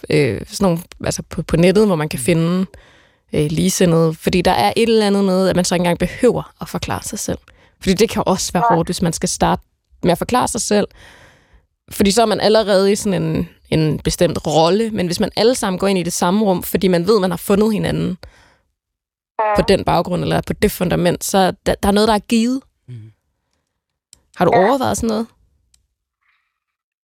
øh, 0.09 0.41
sådan 0.47 0.65
nogle, 0.65 0.79
altså 1.05 1.23
på, 1.29 1.41
på 1.41 1.57
nettet, 1.57 1.85
hvor 1.85 1.95
man 1.95 2.09
kan 2.09 2.19
finde 2.19 2.65
øh, 3.33 3.47
ligesindede. 3.51 4.13
Fordi 4.13 4.41
der 4.41 4.51
er 4.51 4.73
et 4.75 4.89
eller 4.89 5.07
andet 5.07 5.25
med, 5.25 5.49
at 5.49 5.55
man 5.55 5.65
så 5.65 5.75
ikke 5.75 5.81
engang 5.81 5.99
behøver 5.99 6.53
at 6.61 6.69
forklare 6.69 7.03
sig 7.03 7.19
selv. 7.19 7.37
Fordi 7.81 7.93
det 7.93 8.09
kan 8.09 8.23
også 8.25 8.53
være 8.53 8.63
hårdt, 8.69 8.87
hvis 8.87 9.01
man 9.01 9.13
skal 9.13 9.29
starte 9.29 9.61
med 10.03 10.11
at 10.11 10.17
forklare 10.17 10.47
sig 10.47 10.61
selv. 10.61 10.87
Fordi 11.91 12.11
så 12.11 12.21
er 12.21 12.25
man 12.25 12.39
allerede 12.39 12.91
i 12.91 12.95
sådan 12.95 13.23
en, 13.23 13.49
en 13.69 13.99
bestemt 13.99 14.47
rolle, 14.47 14.89
men 14.89 15.05
hvis 15.05 15.19
man 15.19 15.29
alle 15.35 15.55
sammen 15.55 15.79
går 15.79 15.87
ind 15.87 15.99
i 15.99 16.03
det 16.03 16.13
samme 16.13 16.45
rum, 16.45 16.63
fordi 16.63 16.87
man 16.87 17.07
ved, 17.07 17.19
man 17.19 17.29
har 17.29 17.37
fundet 17.37 17.73
hinanden 17.73 18.17
på 19.55 19.61
den 19.71 19.85
baggrund, 19.85 20.21
eller 20.21 20.41
på 20.47 20.53
det 20.53 20.71
fundament, 20.71 21.23
så 21.23 21.39
der, 21.65 21.75
der 21.75 21.87
er 21.89 21.91
noget, 21.97 22.07
der 22.07 22.13
er 22.13 22.27
givet. 22.33 22.63
Mm. 22.87 23.11
Har 24.37 24.45
du 24.45 24.51
ja. 24.53 24.59
overvejet 24.59 24.97
sådan 24.97 25.07
noget? 25.13 25.27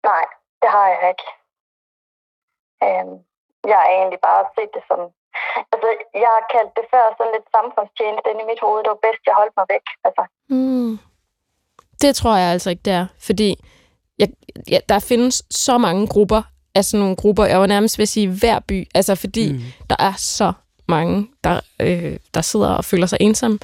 Nej, 0.04 0.26
det 0.62 0.70
har 0.76 0.88
jeg 0.94 1.02
ikke. 1.14 1.28
Øhm, 2.86 3.16
jeg 3.70 3.78
har 3.82 3.88
egentlig 3.98 4.20
bare 4.30 4.44
set 4.56 4.72
det 4.76 4.84
som 4.90 5.00
Altså, 5.74 5.88
jeg 6.24 6.30
har 6.36 6.44
kaldt 6.56 6.72
det 6.78 6.86
før 6.94 7.04
sådan 7.18 7.34
lidt 7.36 7.48
samfundstjeneste 7.56 8.28
inde 8.32 8.44
i 8.46 8.50
mit 8.52 8.62
hoved. 8.66 8.80
Det 8.84 8.92
var 8.96 9.04
bedst, 9.08 9.24
jeg 9.30 9.36
holdt 9.42 9.56
mig 9.60 9.66
væk. 9.74 9.86
Altså. 10.08 10.24
Mm. 10.56 10.94
Det 12.02 12.12
tror 12.16 12.36
jeg 12.42 12.50
altså 12.56 12.70
ikke, 12.70 12.86
der. 12.92 13.02
Fordi 13.28 13.50
jeg, 14.20 14.30
ja, 14.74 14.80
der 14.90 15.00
findes 15.00 15.36
så 15.66 15.78
mange 15.78 16.08
grupper, 16.08 16.42
altså 16.76 16.98
nogle 16.98 17.16
grupper, 17.16 17.46
jeg 17.46 17.60
var 17.60 17.68
nærmest 17.68 17.98
ved 17.98 18.04
at 18.04 18.16
sige 18.16 18.30
hver 18.42 18.60
by, 18.60 18.88
altså 18.96 19.16
fordi 19.16 19.52
mm. 19.52 19.60
der 19.90 19.96
er 20.00 20.14
så 20.18 20.54
mange, 20.92 21.28
der, 21.44 21.60
øh, 21.80 22.18
der 22.34 22.42
sidder 22.42 22.68
og 22.68 22.86
føler 22.86 23.08
sig 23.08 23.18
ensomme. 23.22 23.60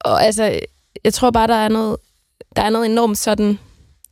Og 0.00 0.24
altså, 0.24 0.60
jeg 1.04 1.14
tror 1.14 1.30
bare, 1.30 1.46
der 1.46 1.54
er 1.54 1.68
noget, 1.68 1.96
der 2.56 2.62
er 2.62 2.70
noget 2.70 2.86
enormt 2.86 3.18
sådan 3.18 3.58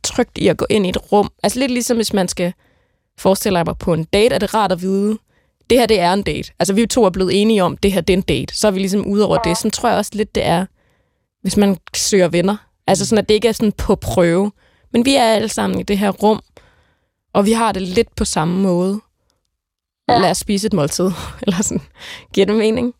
trygt 0.03 0.37
i 0.37 0.47
at 0.47 0.57
gå 0.57 0.65
ind 0.69 0.85
i 0.85 0.89
et 0.89 1.11
rum. 1.11 1.31
Altså 1.43 1.59
lidt 1.59 1.71
ligesom, 1.71 1.97
hvis 1.97 2.13
man 2.13 2.27
skal 2.27 2.53
forestille 3.17 3.63
mig 3.63 3.77
på 3.77 3.93
en 3.93 4.03
date, 4.03 4.35
er 4.35 4.39
det 4.39 4.53
rart 4.53 4.71
at 4.71 4.81
vide, 4.81 5.17
det 5.69 5.77
her 5.77 5.85
det 5.85 5.99
er 5.99 6.13
en 6.13 6.23
date. 6.23 6.51
Altså 6.59 6.73
vi 6.73 6.85
to 6.85 7.05
er 7.05 7.09
blevet 7.09 7.41
enige 7.41 7.63
om, 7.63 7.77
det 7.77 7.91
her 7.91 8.01
det 8.01 8.13
er 8.13 8.17
en 8.17 8.23
date. 8.23 8.57
Så 8.57 8.67
er 8.67 8.71
vi 8.71 8.79
ligesom 8.79 9.05
ude 9.07 9.25
over 9.27 9.37
det. 9.37 9.57
Så 9.57 9.69
tror 9.69 9.89
jeg 9.89 9.97
også 9.97 10.11
lidt, 10.13 10.35
det 10.35 10.45
er, 10.45 10.65
hvis 11.41 11.57
man 11.57 11.77
søger 11.95 12.27
venner. 12.27 12.57
Altså 12.87 13.05
sådan, 13.05 13.23
at 13.23 13.29
det 13.29 13.35
ikke 13.35 13.47
er 13.47 13.51
sådan 13.51 13.71
på 13.71 13.95
prøve. 13.95 14.51
Men 14.93 15.05
vi 15.05 15.15
er 15.15 15.23
alle 15.23 15.49
sammen 15.49 15.79
i 15.79 15.83
det 15.83 15.97
her 15.97 16.09
rum, 16.09 16.41
og 17.33 17.45
vi 17.45 17.51
har 17.51 17.71
det 17.71 17.81
lidt 17.81 18.15
på 18.15 18.25
samme 18.25 18.61
måde. 18.61 19.01
Ja. 20.09 20.17
Lad 20.17 20.31
os 20.31 20.37
spise 20.37 20.67
et 20.67 20.73
måltid. 20.73 21.11
Eller 21.43 21.61
sådan. 21.63 21.83
Giver 22.33 22.45
det 22.45 22.55
mening? 22.55 22.93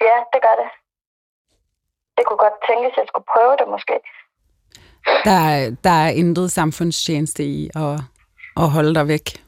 Ja, 0.00 0.16
det 0.32 0.40
gør 0.46 0.54
det. 0.62 0.68
Det 2.16 2.24
kunne 2.26 2.42
godt 2.46 2.58
tænkes, 2.68 2.92
at 2.92 2.98
jeg 3.02 3.06
skulle 3.08 3.28
prøve 3.34 3.54
det 3.60 3.66
måske. 3.74 3.96
Der 5.24 5.38
er, 5.50 5.76
der 5.84 5.90
er 5.90 6.08
intet 6.08 6.52
samfundstjeneste 6.52 7.44
i 7.44 7.70
at, 7.74 8.00
at 8.56 8.70
holde 8.70 8.94
dig 8.94 9.08
væk. 9.08 9.44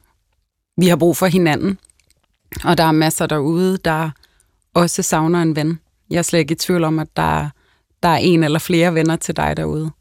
Vi 0.77 0.87
har 0.87 0.97
brug 0.97 1.17
for 1.17 1.25
hinanden. 1.25 1.79
Og 2.65 2.77
der 2.77 2.83
er 2.83 2.91
masser 2.91 3.25
derude, 3.25 3.77
der 3.77 4.09
også 4.75 5.03
savner 5.03 5.41
en 5.41 5.55
ven. 5.55 5.79
Jeg 6.09 6.17
er 6.17 6.21
slet 6.21 6.39
ikke 6.39 6.51
i 6.51 6.55
tvivl 6.55 6.83
om, 6.83 6.99
at 6.99 7.07
der, 7.15 7.49
der 8.03 8.09
er 8.09 8.17
en 8.17 8.43
eller 8.43 8.59
flere 8.59 8.93
venner 8.93 9.15
til 9.15 9.37
dig 9.37 9.57
derude. 9.57 9.91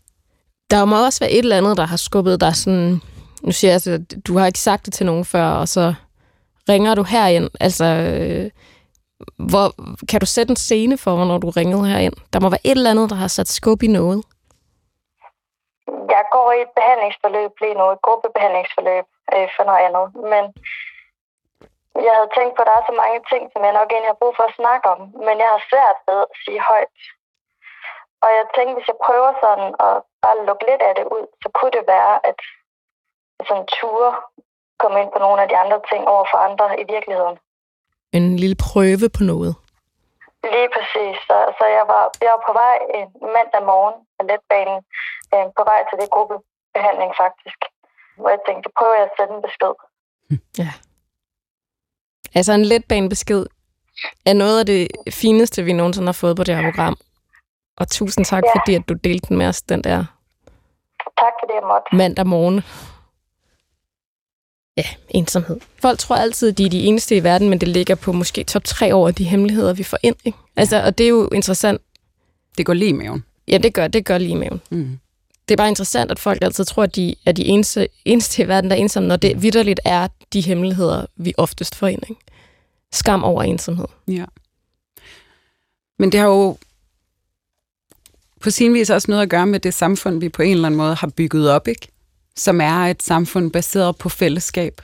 Der 0.71 0.85
må 0.85 1.05
også 1.05 1.21
være 1.21 1.31
et 1.31 1.39
eller 1.39 1.57
andet, 1.59 1.77
der 1.77 1.87
har 1.87 1.97
skubbet 1.97 2.41
dig 2.41 2.57
sådan... 2.57 3.01
Nu 3.43 3.53
siger 3.53 3.71
jeg, 3.87 3.95
at 3.95 4.27
du 4.27 4.39
har 4.39 4.47
ikke 4.47 4.59
sagt 4.59 4.87
det 4.87 4.95
til 4.95 5.07
nogen 5.07 5.25
før, 5.25 5.47
og 5.47 5.69
så 5.69 5.95
ringer 6.69 6.95
du 6.95 7.03
herind. 7.03 7.49
Altså, 7.61 7.85
øh, 7.85 8.47
hvor, 9.51 9.67
kan 10.11 10.21
du 10.21 10.27
sætte 10.27 10.51
en 10.53 10.65
scene 10.67 10.97
for, 10.99 11.25
når 11.31 11.39
du 11.39 11.49
ringede 11.51 11.87
herind? 11.93 12.17
Der 12.33 12.41
må 12.41 12.49
være 12.51 12.67
et 12.71 12.79
eller 12.79 12.91
andet, 12.91 13.11
der 13.11 13.19
har 13.25 13.31
sat 13.37 13.49
skub 13.59 13.83
i 13.83 13.91
noget. 13.99 14.19
Jeg 16.17 16.25
går 16.35 16.49
i 16.53 16.61
et 16.67 16.73
behandlingsforløb 16.79 17.53
lige 17.63 17.79
nu, 17.79 17.85
et 17.91 18.03
gruppebehandlingsforløb 18.07 19.07
øh, 19.35 19.49
for 19.57 19.65
noget 19.69 19.83
andet. 19.87 20.07
Men 20.33 20.45
jeg 22.07 22.13
havde 22.17 22.35
tænkt 22.37 22.55
på, 22.55 22.61
at 22.63 22.69
der 22.69 22.77
er 22.79 22.89
så 22.91 22.95
mange 23.03 23.21
ting, 23.31 23.43
som 23.53 23.61
jeg 23.67 23.75
nok 23.79 23.89
egentlig 23.91 24.13
har 24.13 24.23
brug 24.23 24.35
for 24.37 24.47
at 24.49 24.59
snakke 24.61 24.85
om, 24.95 25.01
men 25.27 25.37
jeg 25.43 25.51
har 25.55 25.63
svært 25.71 25.99
ved 26.09 26.21
at 26.27 26.39
sige 26.45 26.61
højt. 26.71 26.93
Og 28.25 28.29
jeg 28.37 28.45
tænkte, 28.57 28.77
hvis 28.77 28.91
jeg 28.91 29.03
prøver 29.07 29.31
sådan 29.45 29.69
at 29.89 29.95
bare 30.23 30.45
lukke 30.49 30.65
lidt 30.71 30.83
af 30.89 30.93
det 30.99 31.07
ud, 31.17 31.25
så 31.43 31.49
kunne 31.57 31.75
det 31.79 31.85
være, 31.95 32.15
at 32.31 32.39
sådan 33.49 33.67
ture 33.77 34.13
komme 34.83 34.97
ind 35.03 35.11
på 35.15 35.19
nogle 35.25 35.39
af 35.43 35.49
de 35.49 35.57
andre 35.63 35.79
ting 35.91 36.03
over 36.15 36.25
for 36.33 36.39
andre 36.49 36.67
i 36.83 36.85
virkeligheden. 36.95 37.37
En 38.19 38.37
lille 38.43 38.59
prøve 38.67 39.09
på 39.17 39.23
noget. 39.33 39.55
Lige 40.55 40.71
præcis. 40.77 41.17
Så, 41.29 41.37
så 41.59 41.65
jeg, 41.77 41.85
var, 41.93 42.03
jeg 42.25 42.31
var 42.35 42.43
på 42.49 42.53
vej 42.63 42.77
en 42.97 43.07
mandag 43.37 43.63
morgen 43.71 43.97
på 44.17 44.23
letbanen, 44.31 44.79
øh, 45.35 45.47
på 45.59 45.63
vej 45.71 45.81
til 45.89 45.97
det 46.01 46.09
gruppebehandling 46.15 47.13
faktisk, 47.23 47.59
hvor 48.19 48.31
jeg 48.35 48.41
tænkte, 48.49 48.69
prøver 48.79 48.95
jeg 49.01 49.07
at 49.09 49.17
sende 49.19 49.35
en 49.37 49.43
besked. 49.47 49.75
Ja. 50.63 50.71
Altså 52.39 52.53
en 52.53 52.65
letbanebesked 52.73 53.43
er 54.27 54.33
noget 54.33 54.61
af 54.61 54.67
det 54.67 54.89
fineste, 55.23 55.63
vi 55.63 55.73
nogensinde 55.73 56.09
har 56.09 56.21
fået 56.23 56.37
på 56.37 56.45
det 56.45 56.57
her 56.57 56.71
program. 56.71 56.97
Og 57.81 57.89
tusind 57.89 58.25
tak, 58.25 58.43
ja. 58.45 58.53
fordi 58.55 58.75
at 58.75 58.89
du 58.89 58.95
delte 58.95 59.29
den 59.29 59.39
med 59.39 59.47
os, 59.49 59.63
den 59.63 59.85
der 59.85 60.05
tak 61.23 61.35
for 61.41 61.47
det, 61.47 61.55
jeg 61.61 61.67
måtte. 61.73 61.97
mandag 61.97 62.27
morgen. 62.27 62.59
Ja, 64.79 64.85
ensomhed. 65.09 65.57
Folk 65.83 65.99
tror 65.99 66.17
altid, 66.17 66.49
at 66.49 66.59
de 66.59 66.65
er 66.65 66.71
de 66.71 66.81
eneste 66.81 67.17
i 67.17 67.25
verden, 67.25 67.51
men 67.51 67.61
det 67.61 67.69
ligger 67.69 67.95
på 67.95 68.13
måske 68.13 68.45
top 68.45 68.65
tre 68.65 68.93
over 68.93 69.11
de 69.11 69.25
hemmeligheder, 69.25 69.73
vi 69.73 69.83
får 69.83 69.99
ind. 70.03 70.17
Ikke? 70.25 70.39
Altså, 70.57 70.83
og 70.83 70.99
det 70.99 71.05
er 71.05 71.09
jo 71.09 71.29
interessant. 71.33 71.81
Det 72.59 72.67
går 72.67 72.75
lige 72.75 72.89
i 72.89 72.93
maven. 72.93 73.25
Ja, 73.49 73.59
det 73.59 73.75
gør, 73.75 73.89
det 73.89 74.05
gør 74.05 74.19
lige 74.19 74.31
i 74.31 74.35
maven. 74.35 74.61
Mm. 74.71 74.99
Det 75.49 75.55
er 75.55 75.57
bare 75.57 75.69
interessant, 75.69 76.11
at 76.11 76.19
folk 76.19 76.39
altid 76.43 76.65
tror, 76.65 76.83
at 76.83 76.97
de 76.97 77.15
er 77.27 77.33
de 77.33 77.45
eneste, 77.45 77.89
eneste 78.05 78.43
i 78.43 78.49
verden, 78.49 78.71
der 78.71 78.77
er 78.77 78.81
ensomme, 78.81 79.09
når 79.09 79.17
det 79.17 79.43
vidderligt 79.43 79.81
er 79.85 80.09
de 80.33 80.41
hemmeligheder, 80.41 81.07
vi 81.17 81.35
oftest 81.37 81.75
får 81.75 81.87
ind. 81.87 82.03
Ikke? 82.09 82.21
skam 82.93 83.25
over 83.25 83.43
ensomhed. 83.43 83.87
Ja. 84.09 84.25
Men 85.99 86.13
det 86.13 86.21
har 86.21 86.27
jo 86.27 86.57
på 88.41 88.51
sin 88.51 88.75
vis 88.75 88.91
også 88.91 89.11
noget 89.11 89.23
at 89.23 89.29
gøre 89.29 89.47
med 89.47 89.61
det 89.61 89.75
samfund, 89.75 90.21
vi 90.21 90.29
på 90.29 90.43
en 90.43 90.51
eller 90.51 90.67
anden 90.67 90.79
måde 90.79 90.95
har 90.95 91.07
bygget 91.07 91.51
op, 91.51 91.69
ikke? 91.69 91.89
Som 92.39 92.61
er 92.61 92.79
et 92.79 93.03
samfund 93.03 93.51
baseret 93.51 93.97
på 93.97 94.09
fællesskab. 94.09 94.81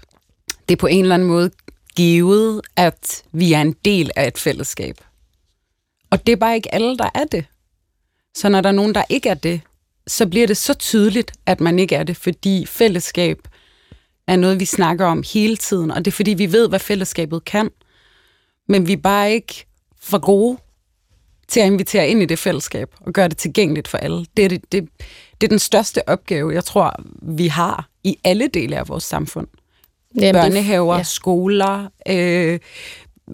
Det 0.68 0.74
er 0.74 0.80
på 0.80 0.86
en 0.86 1.02
eller 1.02 1.14
anden 1.14 1.28
måde 1.28 1.50
givet, 1.96 2.60
at 2.76 3.22
vi 3.32 3.52
er 3.52 3.60
en 3.60 3.72
del 3.84 4.10
af 4.16 4.26
et 4.26 4.38
fællesskab. 4.38 4.96
Og 6.10 6.26
det 6.26 6.32
er 6.32 6.36
bare 6.36 6.54
ikke 6.54 6.74
alle, 6.74 6.96
der 6.96 7.10
er 7.14 7.24
det. 7.24 7.44
Så 8.34 8.48
når 8.48 8.60
der 8.60 8.68
er 8.68 8.72
nogen, 8.72 8.94
der 8.94 9.02
ikke 9.08 9.28
er 9.28 9.34
det, 9.34 9.60
så 10.06 10.26
bliver 10.26 10.46
det 10.46 10.56
så 10.56 10.74
tydeligt, 10.74 11.32
at 11.46 11.60
man 11.60 11.78
ikke 11.78 11.94
er 11.94 12.02
det, 12.02 12.16
fordi 12.16 12.66
fællesskab 12.66 13.38
er 14.26 14.36
noget, 14.36 14.60
vi 14.60 14.64
snakker 14.64 15.06
om 15.06 15.24
hele 15.32 15.56
tiden, 15.56 15.90
og 15.90 16.04
det 16.04 16.06
er 16.06 16.16
fordi, 16.16 16.34
vi 16.34 16.52
ved, 16.52 16.68
hvad 16.68 16.78
fællesskabet 16.78 17.44
kan, 17.44 17.70
men 18.68 18.86
vi 18.86 18.92
er 18.92 18.96
bare 18.96 19.32
ikke 19.32 19.66
for 20.00 20.18
gode 20.18 20.58
til 21.48 21.60
at 21.60 21.66
invitere 21.66 22.08
ind 22.08 22.22
i 22.22 22.26
det 22.26 22.38
fællesskab 22.38 22.94
og 23.00 23.12
gøre 23.12 23.28
det 23.28 23.36
tilgængeligt 23.36 23.88
for 23.88 23.98
alle. 23.98 24.26
Det 24.36 24.44
er, 24.44 24.48
det, 24.48 24.72
det, 24.72 24.88
det 25.44 25.48
er 25.48 25.52
den 25.52 25.58
største 25.58 26.08
opgave, 26.08 26.54
jeg 26.54 26.64
tror, 26.64 26.94
vi 27.22 27.46
har 27.46 27.88
i 28.04 28.18
alle 28.24 28.48
dele 28.48 28.78
af 28.78 28.88
vores 28.88 29.04
samfund. 29.04 29.46
Jamen, 30.20 30.34
Børnehaver, 30.34 30.96
ja. 30.96 31.02
skoler, 31.02 31.88
øh, 32.08 32.60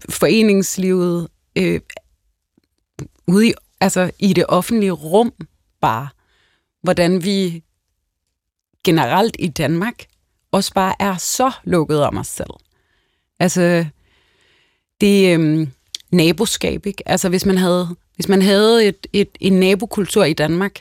foreningslivet, 0.08 1.28
øh, 1.56 1.80
ude 3.26 3.48
i, 3.48 3.52
altså, 3.80 4.10
i 4.18 4.32
det 4.32 4.44
offentlige 4.48 4.90
rum 4.90 5.32
bare. 5.80 6.08
Hvordan 6.82 7.24
vi 7.24 7.62
generelt 8.84 9.36
i 9.38 9.48
Danmark 9.48 10.04
også 10.52 10.74
bare 10.74 10.94
er 11.00 11.16
så 11.16 11.52
lukket 11.64 12.02
om 12.02 12.18
os 12.18 12.26
selv. 12.26 12.54
Altså, 13.38 13.86
det 15.00 15.38
øh, 15.38 15.68
naboskab, 16.10 16.86
ikke? 16.86 17.08
Altså, 17.08 17.28
hvis 17.28 17.46
man 17.46 17.58
havde, 17.58 17.96
hvis 18.14 18.28
man 18.28 18.42
havde 18.42 18.86
et, 18.88 19.06
et, 19.12 19.28
en 19.40 19.52
nabokultur 19.52 20.24
i 20.24 20.32
Danmark, 20.32 20.80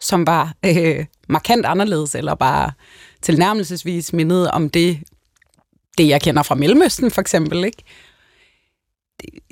som 0.00 0.26
var 0.26 0.54
øh, 0.66 1.04
markant 1.28 1.66
anderledes, 1.66 2.14
eller 2.14 2.34
bare 2.34 2.72
tilnærmelsesvis 3.22 4.12
mindede 4.12 4.50
om 4.50 4.70
det, 4.70 4.98
det, 5.98 6.08
jeg 6.08 6.22
kender 6.22 6.42
fra 6.42 6.54
Mellemøsten, 6.54 7.10
for 7.10 7.20
eksempel, 7.20 7.64
ikke? 7.64 7.82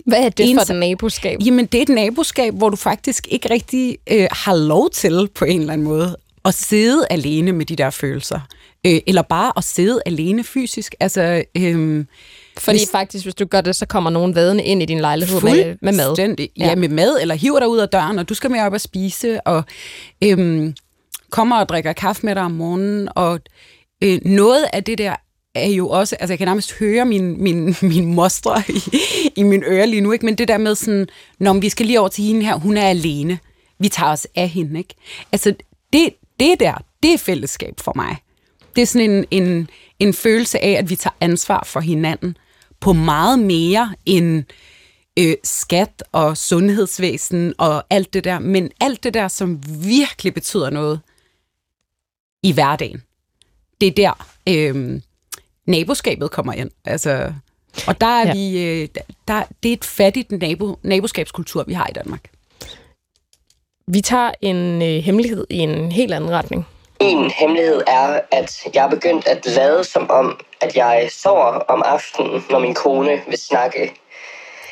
Hvad 0.07 0.25
er 0.25 0.29
det 0.29 0.57
for 0.57 0.73
et 0.73 0.79
naboskab? 0.79 1.39
Jamen, 1.45 1.67
det 1.67 1.79
er 1.79 1.83
et 1.83 1.89
naboskab, 1.89 2.55
hvor 2.55 2.69
du 2.69 2.77
faktisk 2.77 3.27
ikke 3.31 3.51
rigtig 3.51 3.99
øh, 4.11 4.29
har 4.31 4.55
lov 4.55 4.91
til, 4.91 5.29
på 5.35 5.45
en 5.45 5.61
eller 5.61 5.73
anden 5.73 5.87
måde, 5.87 6.17
at 6.45 6.55
sidde 6.55 7.07
alene 7.11 7.53
med 7.53 7.67
de 7.67 7.77
der 7.77 7.91
følelser. 7.91 8.41
Øh, 8.87 9.01
eller 9.07 9.23
bare 9.23 9.53
at 9.57 9.65
sidde 9.65 10.01
alene 10.07 10.45
fysisk. 10.45 10.95
Altså, 11.01 11.45
øh, 11.57 12.05
fordi 12.59 12.79
hvis, 12.79 12.91
faktisk, 12.91 13.25
hvis 13.25 13.35
du 13.35 13.45
gør 13.45 13.61
det, 13.61 13.77
så 13.77 13.87
kommer 13.87 14.11
nogen 14.11 14.35
vadende 14.35 14.65
ind 14.65 14.83
i 14.83 14.87
din 14.87 15.01
lejlighed 15.01 15.41
med, 15.41 15.77
med 15.83 15.93
mad. 15.93 16.37
Ja. 16.39 16.67
ja, 16.67 16.75
med 16.75 16.89
mad, 16.89 17.19
eller 17.21 17.35
hiver 17.35 17.59
dig 17.59 17.69
ud 17.69 17.79
af 17.79 17.89
døren, 17.89 18.19
og 18.19 18.29
du 18.29 18.35
skal 18.35 18.51
med 18.51 18.61
op 18.61 18.73
og 18.73 18.81
spise, 18.81 19.41
og 19.41 19.63
øhm, 20.25 20.75
kommer 21.31 21.57
og 21.57 21.69
drikker 21.69 21.93
kaffe 21.93 22.27
med 22.27 22.35
dig 22.35 22.43
om 22.43 22.51
morgenen, 22.51 23.09
og 23.15 23.41
øh, 24.05 24.21
noget 24.25 24.67
af 24.73 24.85
det 24.85 24.99
der 24.99 25.17
er 25.55 25.71
jo 25.71 25.89
også, 25.89 26.17
altså 26.21 26.33
jeg 26.33 26.39
kan 26.39 26.49
nærmest 26.49 26.79
høre 26.79 27.05
min, 27.05 27.43
min, 27.43 27.77
min 27.93 28.15
moster 28.15 28.63
i, 28.69 28.99
i 29.37 29.43
min 29.43 29.63
øre 29.67 29.87
lige 29.87 30.01
nu, 30.01 30.13
ikke? 30.13 30.27
men 30.27 30.35
det 30.39 30.49
der 30.49 30.59
med 30.59 30.75
sådan, 30.75 31.09
når 31.39 31.55
vi 31.55 31.69
skal 31.69 31.87
lige 31.87 32.01
over 32.01 32.09
til 32.09 32.25
hende 32.25 32.45
her, 32.47 32.55
hun 32.55 32.77
er 32.77 32.89
alene, 32.89 33.39
vi 33.79 33.89
tager 33.89 34.13
os 34.13 34.27
af 34.35 34.49
hende, 34.49 34.79
ikke? 34.79 34.95
Altså 35.33 35.55
det, 35.93 36.11
det 36.41 36.61
der, 36.61 36.75
det 37.03 37.15
er 37.15 37.19
fællesskab 37.19 37.75
for 37.81 37.93
mig. 37.97 38.17
Det 38.77 38.83
er 38.83 38.87
sådan 38.87 39.11
en, 39.11 39.25
en, 39.31 39.69
en 39.99 40.15
følelse 40.15 40.65
af, 40.65 40.71
at 40.71 40.91
vi 40.91 40.97
tager 40.97 41.15
ansvar 41.21 41.63
for 41.67 41.81
hinanden 41.81 42.37
på 42.81 42.93
meget 42.93 43.39
mere 43.39 43.95
end 44.07 44.45
øh, 45.19 45.35
skat 45.45 46.05
og 46.13 46.37
sundhedsvæsen 46.37 47.55
og 47.59 47.85
alt 47.91 48.15
det 48.15 48.25
der, 48.25 48.39
men 48.39 48.71
alt 48.81 49.05
det 49.05 49.15
der, 49.15 49.29
som 49.29 49.63
virkelig 49.85 50.35
betyder 50.35 50.71
noget 50.71 51.01
i 52.43 52.53
hverdagen. 52.53 53.03
Det 53.81 53.89
er 53.89 53.93
der, 53.93 54.29
øh, 54.49 55.01
naboskabet 55.67 56.31
kommer 56.31 56.53
ind. 56.53 56.71
Altså, 56.85 57.33
og 57.87 58.01
der 58.01 58.07
er 58.07 58.27
ja. 58.27 58.33
vi, 58.33 58.65
øh, 58.65 58.89
der, 59.29 59.43
det 59.63 59.69
er 59.69 59.73
et 59.73 59.85
fattigt 59.85 60.33
nabo, 60.33 60.79
naboskabskultur, 60.83 61.65
vi 61.65 61.73
har 61.73 61.87
i 61.87 61.93
Danmark. 61.93 62.31
Vi 63.87 64.01
tager 64.01 64.31
en 64.41 64.83
øh, 64.83 65.03
hemmelighed 65.03 65.47
i 65.51 65.57
en 65.57 65.93
helt 65.93 66.15
anden 66.15 66.31
retning. 66.31 66.67
En 67.01 67.31
hemmelighed 67.31 67.83
er, 67.87 68.21
at 68.31 68.67
jeg 68.75 68.85
er 68.85 68.91
begyndt 68.91 69.27
at 69.27 69.47
lade 69.47 69.85
som 69.85 70.11
om, 70.11 70.41
at 70.61 70.77
jeg 70.77 71.09
sover 71.11 71.53
om 71.69 71.83
aftenen, 71.87 72.47
når 72.51 72.59
min 72.59 72.75
kone 72.75 73.23
vil 73.27 73.39
snakke. 73.39 73.95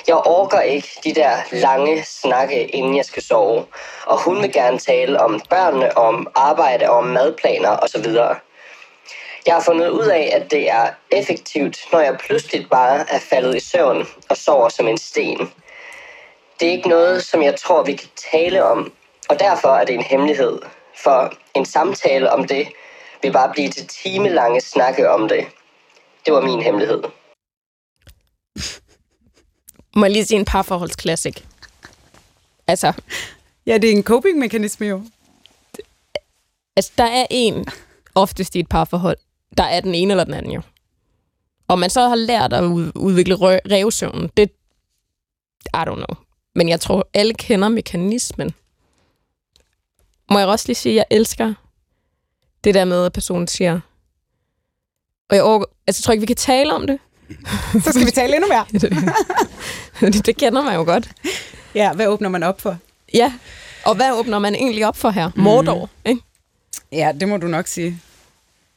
Jeg 0.09 0.17
orker 0.17 0.61
ikke 0.61 0.89
de 1.05 1.15
der 1.15 1.37
lange 1.53 2.05
snakke, 2.05 2.67
inden 2.67 2.97
jeg 2.97 3.05
skal 3.05 3.23
sove. 3.23 3.65
Og 4.07 4.23
hun 4.23 4.43
vil 4.43 4.53
gerne 4.53 4.79
tale 4.79 5.21
om 5.21 5.41
børnene, 5.51 5.99
om 5.99 6.27
arbejde, 6.35 6.91
om 6.91 7.05
madplaner 7.05 7.77
osv. 7.77 8.07
Jeg 9.47 9.55
har 9.55 9.63
fundet 9.63 9.89
ud 9.89 10.07
af, 10.07 10.31
at 10.33 10.51
det 10.51 10.71
er 10.71 10.89
effektivt, 11.11 11.79
når 11.93 12.01
jeg 12.01 12.17
pludselig 12.19 12.67
bare 12.71 13.05
er 13.11 13.19
faldet 13.19 13.57
i 13.57 13.61
søvn 13.61 14.07
og 14.29 14.37
sover 14.37 14.69
som 14.69 14.89
en 14.89 14.99
sten. 14.99 15.53
Det 16.61 16.69
er 16.69 16.73
ikke 16.73 16.89
noget, 16.89 17.25
som 17.25 17.43
jeg 17.43 17.57
tror, 17.57 17.83
vi 17.83 17.93
kan 17.93 18.09
tale 18.33 18.65
om, 18.65 18.93
og 19.29 19.41
derfor 19.41 19.69
er 19.69 19.85
det 19.85 19.95
en 19.95 20.03
hemmelighed. 20.03 20.59
For 21.05 21.33
en 21.55 21.67
samtale 21.67 22.31
om 22.31 22.47
det 22.47 22.69
vil 23.23 23.33
bare 23.33 23.53
blive 23.53 23.69
til 23.69 23.87
timelange 23.87 24.61
snakke 24.61 25.11
om 25.11 25.29
det. 25.29 25.47
Det 26.27 26.35
var 26.35 26.41
min 26.41 26.63
hemmelighed. 26.63 27.03
Må 29.97 30.05
jeg 30.05 30.13
lige 30.13 30.25
sige 30.25 30.39
en 30.39 30.45
parforholdsklassik? 30.45 31.47
Altså... 32.67 32.93
Ja, 33.67 33.79
det 33.79 33.91
er 33.91 33.97
en 33.97 34.03
coping-mekanisme 34.03 34.87
jo. 34.87 35.03
Altså, 36.77 36.93
der 36.99 37.05
er 37.05 37.27
en, 37.31 37.67
oftest 38.15 38.55
i 38.55 38.61
et 38.61 38.69
parforhold, 38.69 39.17
der 39.57 39.65
er 39.65 39.81
den 39.81 39.95
ene 39.95 40.13
eller 40.13 40.25
den 40.25 40.35
anden 40.35 40.53
jo. 40.53 40.63
Og 41.69 41.79
man 41.79 41.91
så 41.91 42.09
har 42.09 42.15
lært 42.15 42.53
at 42.53 42.63
udvikle 42.95 43.37
revsøvnen, 43.41 44.31
det... 44.37 44.51
I 45.75 45.79
don't 45.79 45.95
know. 45.95 46.17
Men 46.55 46.69
jeg 46.69 46.81
tror, 46.81 47.09
alle 47.15 47.35
kender 47.35 47.69
mekanismen. 47.69 48.55
Må 50.31 50.39
jeg 50.39 50.49
også 50.49 50.69
lige 50.69 50.77
sige, 50.77 50.93
at 50.93 50.97
jeg 50.97 51.17
elsker 51.17 51.55
det 52.65 52.75
der 52.75 52.85
med, 52.85 53.05
at 53.05 53.13
personen 53.13 53.49
siger, 53.49 53.81
og 55.31 55.37
jeg, 55.37 55.45
overgår, 55.45 55.67
altså, 55.87 56.01
jeg 56.01 56.05
tror 56.05 56.13
ikke, 56.13 56.21
vi 56.21 56.27
kan 56.27 56.37
tale 56.37 56.75
om 56.75 56.87
det. 56.87 56.99
Så 57.85 57.93
skal 57.93 58.07
vi 58.07 58.11
tale 58.11 58.37
endnu 58.37 58.49
mere. 58.49 58.67
det, 60.13 60.27
det 60.27 60.37
kender 60.37 60.63
man 60.63 60.75
jo 60.75 60.85
godt. 60.85 61.11
Ja, 61.75 61.93
hvad 61.93 62.07
åbner 62.07 62.29
man 62.29 62.43
op 62.43 62.61
for? 62.61 62.79
Ja, 63.15 63.33
og 63.85 63.95
hvad 63.95 64.13
åbner 64.13 64.39
man 64.39 64.55
egentlig 64.55 64.87
op 64.87 64.97
for 64.97 65.11
her? 65.11 65.31
Mm. 65.35 65.43
Mordor, 65.43 65.91
ikke? 66.05 66.21
Ja, 66.93 67.13
det 67.21 67.29
må 67.29 67.37
du 67.37 67.47
nok 67.47 67.67
sige. 67.67 68.01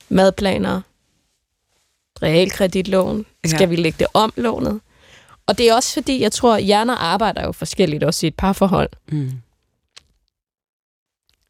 Madplaner, 0.09 0.81
realkreditlån, 2.23 3.25
skal 3.45 3.59
ja. 3.59 3.65
vi 3.65 3.75
lægge 3.75 3.95
det 3.99 4.07
om 4.13 4.33
lånet? 4.35 4.79
Og 5.47 5.57
det 5.57 5.69
er 5.69 5.73
også 5.73 5.93
fordi, 5.93 6.21
jeg 6.21 6.31
tror, 6.31 6.55
at 6.55 6.63
hjerner 6.63 6.95
arbejder 6.95 7.45
jo 7.45 7.51
forskelligt 7.51 8.03
også 8.03 8.25
i 8.25 8.27
et 8.27 8.35
parforhold. 8.35 8.89
Mm. 9.11 9.31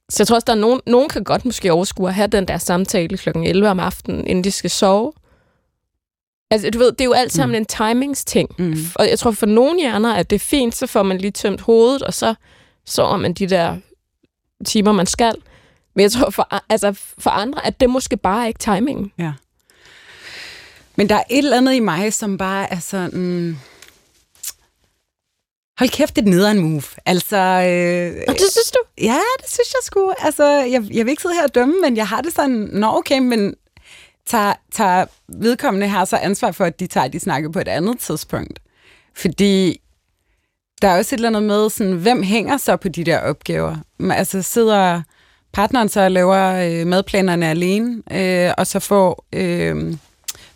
Så 0.09 0.15
jeg 0.19 0.27
tror 0.27 0.35
også, 0.35 0.45
der 0.45 0.53
er 0.53 0.57
nogen, 0.57 0.81
nogen 0.85 1.09
kan 1.09 1.23
godt 1.23 1.45
måske 1.45 1.71
overskue 1.71 2.07
at 2.07 2.13
have 2.13 2.27
den 2.27 2.47
der 2.47 2.57
samtale 2.57 3.17
kl. 3.17 3.29
11 3.29 3.69
om 3.69 3.79
aftenen, 3.79 4.27
inden 4.27 4.43
de 4.43 4.51
skal 4.51 4.69
sove. 4.69 5.13
Altså, 6.51 6.69
du 6.69 6.77
ved, 6.77 6.91
det 6.91 7.01
er 7.01 7.05
jo 7.05 7.13
alt 7.13 7.33
sammen 7.33 7.55
mm. 7.57 7.61
en 7.61 7.65
timingsting. 7.65 8.49
Mm. 8.57 8.75
Og 8.95 9.09
jeg 9.09 9.19
tror, 9.19 9.31
for 9.31 9.45
nogle 9.45 9.79
hjerner, 9.79 10.13
at 10.13 10.29
det 10.29 10.35
er 10.35 10.39
fint, 10.39 10.75
så 10.75 10.87
får 10.87 11.03
man 11.03 11.17
lige 11.17 11.31
tømt 11.31 11.61
hovedet, 11.61 12.01
og 12.01 12.13
så 12.13 12.35
sover 12.85 13.17
man 13.17 13.33
de 13.33 13.47
der 13.47 13.77
timer, 14.65 14.91
man 14.91 15.05
skal. 15.05 15.35
Men 15.95 16.03
jeg 16.03 16.11
tror 16.11 16.29
for, 16.29 16.63
altså, 16.69 16.99
for 17.17 17.29
andre, 17.29 17.65
at 17.65 17.79
det 17.79 17.89
måske 17.89 18.17
bare 18.17 18.47
ikke 18.47 18.59
timingen. 18.59 19.11
Ja. 19.17 19.33
Men 20.95 21.09
der 21.09 21.15
er 21.15 21.23
et 21.29 21.37
eller 21.37 21.57
andet 21.57 21.73
i 21.73 21.79
mig, 21.79 22.13
som 22.13 22.37
bare 22.37 22.73
er 22.73 22.79
sådan... 22.79 23.59
Hold 25.79 25.89
kæft, 25.89 26.15
det 26.15 26.25
er 26.25 26.29
nederen 26.29 26.59
move. 26.59 26.83
Altså, 27.05 27.37
øh, 27.37 28.23
og 28.27 28.33
det 28.33 28.51
synes 28.51 28.71
du? 28.71 28.79
Ja, 29.01 29.19
det 29.39 29.49
synes 29.49 29.73
jeg 29.73 29.79
sgu. 29.83 30.13
Altså, 30.19 30.45
jeg, 30.45 30.83
jeg 30.91 31.05
vil 31.05 31.09
ikke 31.09 31.21
sidde 31.21 31.35
her 31.35 31.43
og 31.43 31.55
dømme, 31.55 31.75
men 31.81 31.97
jeg 31.97 32.07
har 32.07 32.21
det 32.21 32.33
sådan, 32.33 32.69
nå 32.71 32.87
okay, 32.87 33.19
men 33.19 33.53
tager, 34.25 34.53
tager 34.71 35.05
vedkommende 35.27 35.87
her 35.89 36.05
så 36.05 36.17
ansvar 36.17 36.51
for, 36.51 36.65
at 36.65 36.79
de 36.79 36.87
tager 36.87 37.07
de 37.07 37.19
snakke 37.19 37.51
på 37.51 37.59
et 37.59 37.67
andet 37.67 37.99
tidspunkt. 37.99 38.59
Fordi 39.15 39.81
der 40.81 40.87
er 40.87 40.97
også 40.97 41.15
et 41.15 41.17
eller 41.17 41.29
andet 41.29 41.43
med, 41.43 41.69
sådan, 41.69 41.93
hvem 41.93 42.23
hænger 42.23 42.57
så 42.57 42.75
på 42.75 42.89
de 42.89 43.03
der 43.03 43.19
opgaver? 43.19 43.75
Altså 44.11 44.41
sidder 44.41 45.01
partneren 45.53 45.89
så 45.89 46.01
og 46.01 46.11
laver 46.11 46.53
øh, 46.53 46.87
madplanerne 46.87 47.49
alene, 47.49 48.01
øh, 48.11 48.53
og 48.57 48.67
så 48.67 48.79
får 48.79 49.25
øh, 49.33 49.93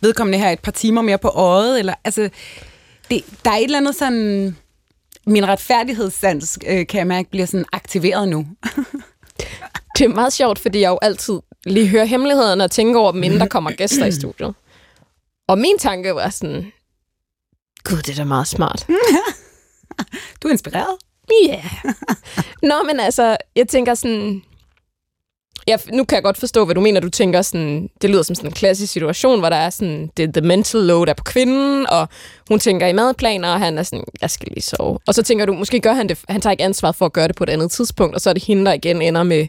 vedkommende 0.02 0.38
her 0.38 0.50
et 0.50 0.60
par 0.60 0.72
timer 0.72 1.02
mere 1.02 1.18
på 1.18 1.28
øjet, 1.28 1.80
eller 1.80 1.94
altså, 2.04 2.30
det, 3.10 3.24
der 3.46 3.52
er 3.52 3.56
et 3.56 3.64
eller 3.64 3.78
andet 3.78 3.96
sådan, 3.96 4.58
min 5.28 5.48
retfærdighedssans, 5.48 6.60
øh, 6.68 6.88
kan 6.88 6.98
jeg 6.98 7.08
mærke, 7.08 7.30
bliver 7.30 7.46
sådan 7.46 7.66
aktiveret 7.72 8.30
nu. 8.30 8.48
det 9.98 10.06
er 10.06 10.08
meget 10.08 10.34
sjovt, 10.34 10.60
fordi 10.60 10.80
jeg 10.80 10.90
jo 10.90 11.00
altid 11.02 11.40
lige 11.66 11.88
hører 11.88 12.06
hemmelighederne 12.06 12.64
og 12.64 12.72
tænker 12.72 13.00
over 13.00 13.12
dem, 13.12 13.24
inden 13.24 13.40
der 13.40 13.48
kommer 13.48 13.72
gæster 13.72 14.06
i 14.06 14.12
studiet. 14.12 14.56
Og 15.48 15.58
min 15.58 15.78
tanke 15.80 16.16
var 16.16 16.30
sådan, 16.30 16.72
Gud, 17.84 17.98
det 17.98 18.10
er 18.10 18.16
da 18.16 18.24
meget 18.24 18.48
smart. 18.48 18.88
Du 20.42 20.48
er 20.48 20.52
inspireret. 20.52 20.98
Ja. 21.48 21.54
Yeah. 21.54 21.96
Nå, 22.64 22.84
men 22.88 23.00
altså, 23.00 23.38
jeg 23.56 23.68
tænker 23.68 23.94
sådan... 23.94 24.44
Ja, 25.68 25.78
nu 25.94 26.04
kan 26.04 26.16
jeg 26.16 26.24
godt 26.24 26.38
forstå, 26.38 26.66
hvad 26.66 26.76
du 26.76 26.82
mener. 26.82 27.00
Du 27.00 27.10
tænker 27.10 27.42
sådan, 27.42 27.90
det 28.02 28.10
lyder 28.10 28.24
som 28.24 28.36
sådan 28.36 28.50
en 28.50 28.54
klassisk 28.54 28.94
situation, 28.94 29.40
hvor 29.40 29.50
der 29.50 29.56
er 29.56 29.70
sådan, 29.70 30.10
det, 30.18 30.34
the 30.34 30.42
mental 30.42 30.82
load 30.82 31.08
er 31.08 31.14
på 31.14 31.24
kvinden, 31.24 31.90
og 31.90 32.08
hun 32.50 32.60
tænker 32.60 32.88
i 32.88 32.94
madplaner, 32.94 33.50
og 33.54 33.60
han 33.60 33.78
er 33.78 33.84
sådan, 33.84 34.04
jeg 34.22 34.30
skal 34.30 34.48
lige 34.52 34.64
sove. 34.64 35.00
Og 35.08 35.14
så 35.14 35.24
tænker 35.24 35.46
du, 35.46 35.54
måske 35.54 35.80
gør 35.80 35.94
han 35.94 36.10
det, 36.10 36.20
han 36.30 36.42
tager 36.42 36.52
ikke 36.52 36.64
ansvar 36.64 36.92
for 36.92 37.06
at 37.06 37.14
gøre 37.14 37.28
det 37.28 37.36
på 37.36 37.44
et 37.44 37.50
andet 37.50 37.72
tidspunkt, 37.72 38.16
og 38.16 38.22
så 38.22 38.30
er 38.30 38.34
det 38.34 38.44
hende, 38.44 38.66
der 38.66 38.74
igen 38.74 39.02
ender 39.02 39.24
med 39.24 39.48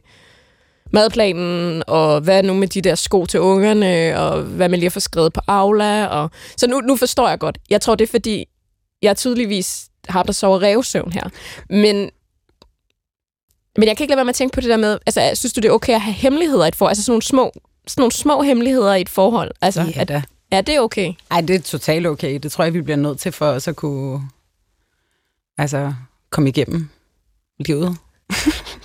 madplanen, 0.92 1.83
og 1.87 2.20
hvad 2.20 2.42
nu 2.42 2.55
med 2.55 2.68
de 2.68 2.81
der 2.81 2.94
sko 2.94 3.27
til 3.27 3.40
ungerne, 3.40 4.20
og 4.20 4.42
hvad 4.42 4.68
med 4.68 4.79
lige 4.79 4.87
at 4.87 4.92
få 4.92 5.00
skrevet 5.00 5.33
på 5.33 5.40
Aula. 5.46 6.07
Og... 6.07 6.31
Så 6.57 6.66
nu, 6.66 6.81
nu 6.81 6.96
forstår 6.96 7.29
jeg 7.29 7.38
godt. 7.38 7.59
Jeg 7.70 7.81
tror, 7.81 7.94
det 7.94 8.05
er 8.05 8.11
fordi, 8.11 8.44
jeg 9.03 9.16
tydeligvis 9.16 9.88
har 10.09 10.22
der 10.22 10.33
sover 10.33 10.62
revsøvn 10.62 11.12
her. 11.12 11.29
Men, 11.70 12.11
men 13.79 13.89
jeg 13.89 13.97
kan 13.97 14.05
ikke 14.05 14.11
lade 14.13 14.17
være 14.17 14.25
med 14.25 14.31
at 14.31 14.35
tænke 14.35 14.55
på 14.55 14.61
det 14.61 14.71
der 14.71 14.77
med, 14.77 14.99
altså, 15.07 15.31
synes 15.35 15.53
du, 15.53 15.61
det 15.61 15.69
er 15.69 15.73
okay 15.73 15.95
at 15.95 16.01
have 16.01 16.15
hemmeligheder 16.15 16.65
i 16.65 16.69
et 16.69 16.77
forhold? 16.77 16.91
Altså 16.91 17.05
sådan 17.05 17.13
nogle 17.13 17.23
små, 17.23 17.53
sådan 17.87 18.03
nogle 18.03 18.13
små 18.13 18.43
hemmeligheder 18.43 18.95
i 18.95 19.01
et 19.01 19.09
forhold? 19.09 19.51
Altså, 19.61 19.83
Ja 19.83 20.01
at, 20.01 20.09
da. 20.09 20.23
er 20.51 20.61
det 20.61 20.81
okay? 20.81 21.13
Ej, 21.31 21.41
det 21.41 21.57
er 21.57 21.61
totalt 21.61 22.07
okay. 22.07 22.39
Det 22.39 22.53
tror 22.53 22.65
jeg, 22.65 22.75
vi 22.75 22.81
bliver 22.83 22.97
nødt 22.97 23.19
til 23.19 23.33
for 23.33 23.47
os 23.47 23.69
at 23.69 23.77
kunne 23.77 24.21
altså, 25.59 25.93
komme 26.31 26.49
igennem 26.49 26.89
livet. 27.59 27.97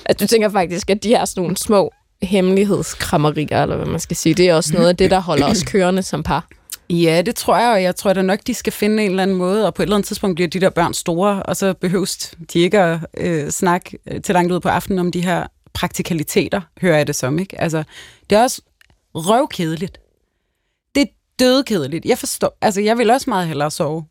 Altså, 0.06 0.26
du 0.26 0.30
tænker 0.30 0.50
faktisk, 0.50 0.90
at 0.90 1.04
de 1.04 1.10
her 1.10 1.26
sådan 1.26 1.44
nogle 1.44 1.58
små 1.58 1.92
hemmelighedskrammerier, 2.22 3.62
eller 3.62 3.76
hvad 3.76 3.86
man 3.86 4.00
skal 4.00 4.18
sige, 4.18 4.36
det 4.36 4.50
er 4.50 4.56
også 4.56 4.74
noget 4.74 4.88
af 4.88 4.98
det, 4.98 5.12
der 5.12 5.20
holder 5.20 5.48
os 5.48 5.64
kørende 5.72 6.04
som 6.04 6.24
par. 6.24 6.48
Ja, 6.90 7.22
det 7.26 7.36
tror 7.36 7.58
jeg, 7.58 7.70
og 7.72 7.84
jeg 7.84 7.96
tror 7.96 8.14
da 8.14 8.22
nok, 8.22 8.40
de 8.48 8.54
skal 8.54 8.74
finde 8.74 9.04
en 9.04 9.10
eller 9.10 9.24
anden 9.24 9.38
måde, 9.38 9.68
og 9.68 9.74
på 9.74 9.82
et 9.82 9.86
eller 9.86 9.96
andet 9.96 10.08
tidspunkt 10.08 10.36
bliver 10.36 10.48
de 10.48 10.60
der 10.60 10.70
børn 10.70 10.94
store, 10.94 11.44
og 11.44 11.58
så 11.58 11.74
behøves 11.74 12.34
de 12.54 12.60
ikke 12.60 12.80
at 12.80 13.00
øh, 13.18 13.50
snakke 13.50 14.00
øh, 14.08 14.22
til 14.22 14.34
langt 14.34 14.52
ud 14.52 14.60
på 14.60 14.70
aftenen 14.70 15.00
om 15.00 15.12
de 15.12 15.22
her 15.22 15.48
praktikaliteter, 15.74 16.62
hører 16.82 16.98
jeg 16.98 17.08
det 17.08 17.16
som, 17.16 17.40
ikke? 17.40 17.62
Altså, 17.62 17.84
det 18.30 18.38
er 18.38 18.44
også 18.44 18.62
røvkedeligt. 19.16 20.00
Det 20.96 21.02
er 21.02 21.08
dødkedeligt. 21.40 22.06
Jeg 22.06 22.18
forstår, 22.18 22.58
altså 22.62 22.82
jeg 22.82 22.98
vil 22.98 23.10
også 23.10 23.30
meget 23.30 23.48
hellere 23.48 23.72
sove, 23.72 24.06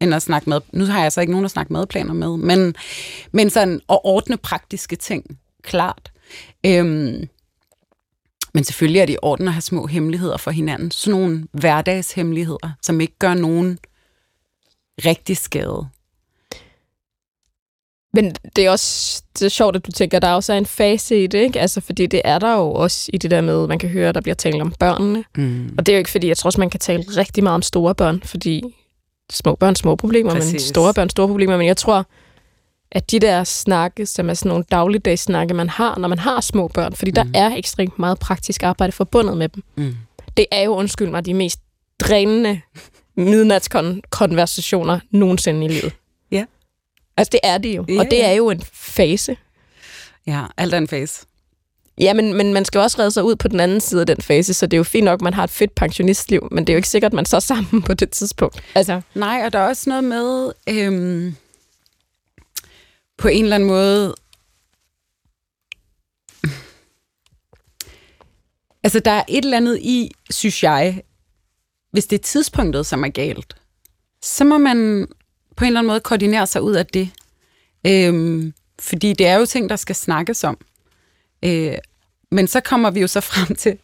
end 0.00 0.14
at 0.14 0.22
snakke 0.22 0.50
med. 0.50 0.60
Nu 0.72 0.84
har 0.84 1.02
jeg 1.02 1.12
så 1.12 1.20
ikke 1.20 1.32
nogen 1.32 1.44
at 1.44 1.50
snakke 1.50 1.72
madplaner 1.72 2.12
med, 2.14 2.36
men, 2.36 2.74
men 3.32 3.50
sådan 3.50 3.80
at 3.88 3.98
ordne 4.04 4.36
praktiske 4.36 4.96
ting, 4.96 5.38
klart. 5.62 6.12
Øhm, 6.66 7.28
men 8.56 8.64
selvfølgelig 8.64 9.00
er 9.00 9.06
det 9.06 9.12
i 9.12 9.18
orden 9.22 9.48
at 9.48 9.54
have 9.54 9.62
små 9.62 9.86
hemmeligheder 9.86 10.36
for 10.36 10.50
hinanden. 10.50 10.90
Sådan 10.90 11.20
nogle 11.20 11.46
hverdagshemmeligheder, 11.52 12.70
som 12.82 13.00
ikke 13.00 13.18
gør 13.18 13.34
nogen 13.34 13.78
rigtig 15.04 15.36
skade. 15.36 15.88
Men 18.12 18.34
det 18.56 18.66
er 18.66 18.70
også 18.70 19.22
det 19.38 19.44
er 19.44 19.48
sjovt, 19.48 19.76
at 19.76 19.86
du 19.86 19.92
tænker, 19.92 20.16
at 20.16 20.22
der 20.22 20.32
også 20.32 20.52
er 20.52 20.58
en 20.58 20.66
fase 20.66 21.22
i 21.22 21.26
det, 21.26 21.38
ikke? 21.38 21.60
Altså, 21.60 21.80
fordi 21.80 22.06
det 22.06 22.22
er 22.24 22.38
der 22.38 22.56
jo 22.56 22.72
også 22.72 23.10
i 23.12 23.18
det 23.18 23.30
der 23.30 23.40
med, 23.40 23.66
man 23.66 23.78
kan 23.78 23.88
høre, 23.88 24.08
at 24.08 24.14
der 24.14 24.20
bliver 24.20 24.34
talt 24.34 24.62
om 24.62 24.74
børnene. 24.78 25.24
Mm. 25.36 25.74
Og 25.78 25.86
det 25.86 25.92
er 25.92 25.96
jo 25.96 25.98
ikke, 25.98 26.10
fordi 26.10 26.28
jeg 26.28 26.36
tror 26.36 26.48
også, 26.48 26.60
man 26.60 26.70
kan 26.70 26.80
tale 26.80 27.04
rigtig 27.16 27.42
meget 27.42 27.54
om 27.54 27.62
store 27.62 27.94
børn, 27.94 28.22
fordi 28.24 28.62
små 29.32 29.54
børn, 29.54 29.74
små 29.74 29.96
problemer, 29.96 30.30
Præcis. 30.30 30.52
men 30.52 30.60
store 30.60 30.94
børn, 30.94 31.10
store 31.10 31.28
problemer. 31.28 31.56
Men 31.56 31.66
jeg 31.66 31.76
tror, 31.76 32.06
at 32.92 33.10
de 33.10 33.20
der 33.20 33.44
snakke, 33.44 34.06
som 34.06 34.30
er 34.30 34.34
sådan 34.34 34.48
nogle 34.48 34.64
dagligdags 34.70 35.22
snakke, 35.22 35.54
man 35.54 35.68
har, 35.68 35.98
når 35.98 36.08
man 36.08 36.18
har 36.18 36.40
små 36.40 36.68
børn, 36.68 36.94
fordi 36.94 37.10
mm. 37.10 37.14
der 37.14 37.24
er 37.34 37.54
ekstremt 37.56 37.98
meget 37.98 38.18
praktisk 38.18 38.62
arbejde 38.62 38.92
forbundet 38.92 39.36
med 39.36 39.48
dem. 39.48 39.62
Mm. 39.76 39.96
Det 40.36 40.46
er 40.50 40.62
jo, 40.62 40.74
undskyld 40.74 41.08
mig, 41.08 41.26
de 41.26 41.34
mest 41.34 41.60
drænende 42.00 42.60
midnatskonversationer 43.16 45.00
nogensinde 45.10 45.64
i 45.64 45.68
livet. 45.68 45.92
Ja. 46.30 46.44
Altså, 47.16 47.30
det 47.30 47.40
er 47.42 47.58
det 47.58 47.76
jo. 47.76 47.84
Ja, 47.88 47.98
og 47.98 48.06
det 48.10 48.24
er 48.24 48.32
jo 48.32 48.50
en 48.50 48.62
fase. 48.72 49.36
Ja, 50.26 50.42
alt 50.56 50.74
er 50.74 50.78
en 50.78 50.88
fase. 50.88 51.26
Ja, 52.00 52.14
men, 52.14 52.34
men 52.34 52.54
man 52.54 52.64
skal 52.64 52.80
også 52.80 52.98
redde 52.98 53.10
sig 53.10 53.24
ud 53.24 53.36
på 53.36 53.48
den 53.48 53.60
anden 53.60 53.80
side 53.80 54.00
af 54.00 54.06
den 54.06 54.22
fase, 54.22 54.54
så 54.54 54.66
det 54.66 54.72
er 54.72 54.78
jo 54.78 54.84
fint 54.84 55.04
nok, 55.04 55.18
at 55.18 55.22
man 55.22 55.34
har 55.34 55.44
et 55.44 55.50
fedt 55.50 55.74
pensionistliv, 55.74 56.48
men 56.50 56.66
det 56.66 56.72
er 56.72 56.74
jo 56.74 56.78
ikke 56.78 56.88
sikkert, 56.88 57.10
at 57.10 57.16
man 57.16 57.26
så 57.26 57.36
er 57.36 57.40
sammen 57.40 57.82
på 57.86 57.94
det 57.94 58.10
tidspunkt. 58.10 58.62
Altså, 58.74 59.00
Nej, 59.14 59.42
og 59.44 59.52
der 59.52 59.58
er 59.58 59.68
også 59.68 59.90
noget 59.90 60.04
med, 60.04 60.52
øhm, 60.68 61.36
på 63.16 63.28
en 63.28 63.42
eller 63.44 63.56
anden 63.56 63.68
måde, 63.68 64.14
altså 68.82 69.00
der 69.00 69.10
er 69.10 69.24
et 69.28 69.44
eller 69.44 69.56
andet 69.56 69.78
i, 69.82 70.10
synes 70.30 70.62
jeg, 70.62 71.02
hvis 71.90 72.06
det 72.06 72.18
er 72.18 72.22
tidspunktet, 72.22 72.86
som 72.86 73.04
er 73.04 73.08
galt, 73.08 73.56
så 74.22 74.44
må 74.44 74.58
man 74.58 75.08
på 75.56 75.64
en 75.64 75.66
eller 75.66 75.80
anden 75.80 75.88
måde 75.88 76.00
koordinere 76.00 76.46
sig 76.46 76.62
ud 76.62 76.74
af 76.74 76.86
det. 76.86 77.10
Øhm, 77.86 78.54
fordi 78.78 79.12
det 79.12 79.26
er 79.26 79.34
jo 79.34 79.46
ting, 79.46 79.70
der 79.70 79.76
skal 79.76 79.94
snakkes 79.94 80.44
om. 80.44 80.58
Øh, 81.42 81.74
men 82.30 82.48
så 82.48 82.60
kommer 82.60 82.90
vi 82.90 83.00
jo 83.00 83.06
så 83.06 83.20
frem 83.20 83.56
til, 83.56 83.78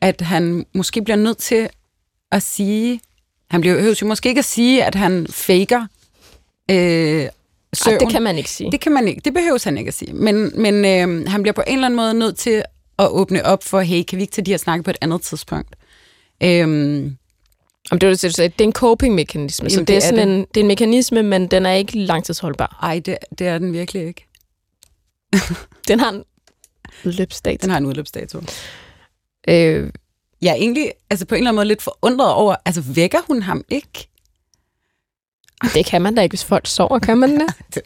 at 0.00 0.20
han 0.20 0.66
måske 0.72 1.02
bliver 1.02 1.16
nødt 1.16 1.38
til 1.38 1.68
at 2.30 2.42
sige, 2.42 3.00
han 3.50 3.60
bliver 3.60 3.94
jo 4.00 4.06
måske 4.06 4.28
ikke 4.28 4.38
at 4.38 4.44
sige, 4.44 4.84
at 4.84 4.94
han 4.94 5.26
faker 5.26 5.86
øh, 6.70 7.28
søvn. 7.74 7.94
ej, 7.94 7.98
det 7.98 8.08
kan 8.10 8.22
man 8.22 8.38
ikke 8.38 8.50
sige. 8.50 8.72
Det 8.72 8.80
kan 8.80 8.92
man 8.92 9.08
ikke. 9.08 9.20
Det 9.24 9.34
behøves 9.34 9.64
han 9.64 9.78
ikke 9.78 9.88
at 9.88 9.94
sige. 9.94 10.12
Men, 10.12 10.62
men 10.62 10.74
øh, 10.84 11.28
han 11.28 11.42
bliver 11.42 11.52
på 11.52 11.62
en 11.66 11.74
eller 11.74 11.86
anden 11.86 11.96
måde 11.96 12.14
nødt 12.14 12.36
til 12.36 12.62
at 12.98 13.08
åbne 13.10 13.44
op 13.46 13.64
for, 13.64 13.80
hey, 13.80 14.02
kan 14.02 14.16
vi 14.16 14.22
ikke 14.22 14.32
tage 14.32 14.44
de 14.44 14.50
her 14.50 14.58
snakke 14.58 14.82
på 14.82 14.90
et 14.90 14.98
andet 15.00 15.22
tidspunkt? 15.22 15.76
Øhm, 16.42 17.16
Om 17.90 17.98
det, 17.98 18.22
du 18.22 18.30
sagde, 18.30 18.52
det 18.58 18.60
er 18.60 18.68
en 18.68 18.72
coping-mekanisme, 18.72 19.70
så 19.70 19.76
det, 19.76 19.80
er 19.80 19.84
det 19.84 19.96
er 19.96 20.00
sådan 20.00 20.28
det. 20.28 20.34
En, 20.38 20.46
det 20.54 20.56
er 20.56 20.60
en 20.60 20.66
mekanisme, 20.68 21.22
men 21.22 21.46
den 21.46 21.66
er 21.66 21.72
ikke 21.72 21.98
langtidsholdbar. 21.98 22.78
ej, 22.82 22.98
det, 22.98 23.18
det 23.38 23.46
er 23.46 23.58
den 23.58 23.72
virkelig 23.72 24.06
ikke. 24.06 24.26
Den 25.88 26.00
har 26.00 26.10
en 26.10 26.24
udløbsdato. 27.04 27.58
Den 27.62 27.70
har 27.70 27.78
en 27.78 27.86
udløbsdato. 27.86 28.38
Øh, 29.48 29.90
Jeg 30.42 30.50
er 30.50 30.54
egentlig 30.54 30.92
altså 31.10 31.26
på 31.26 31.34
en 31.34 31.38
eller 31.38 31.50
anden 31.50 31.56
måde 31.56 31.68
lidt 31.68 31.82
forundret 31.82 32.32
over, 32.32 32.56
altså 32.64 32.80
vækker 32.80 33.18
hun 33.26 33.42
ham 33.42 33.64
ikke? 33.68 34.08
Det 35.74 35.86
kan 35.86 36.02
man 36.02 36.14
da 36.14 36.22
ikke, 36.22 36.32
hvis 36.32 36.44
folk 36.44 36.66
sover, 36.66 36.98
kan 36.98 37.18
man 37.18 37.40
det? 37.40 37.54
Det 37.74 37.82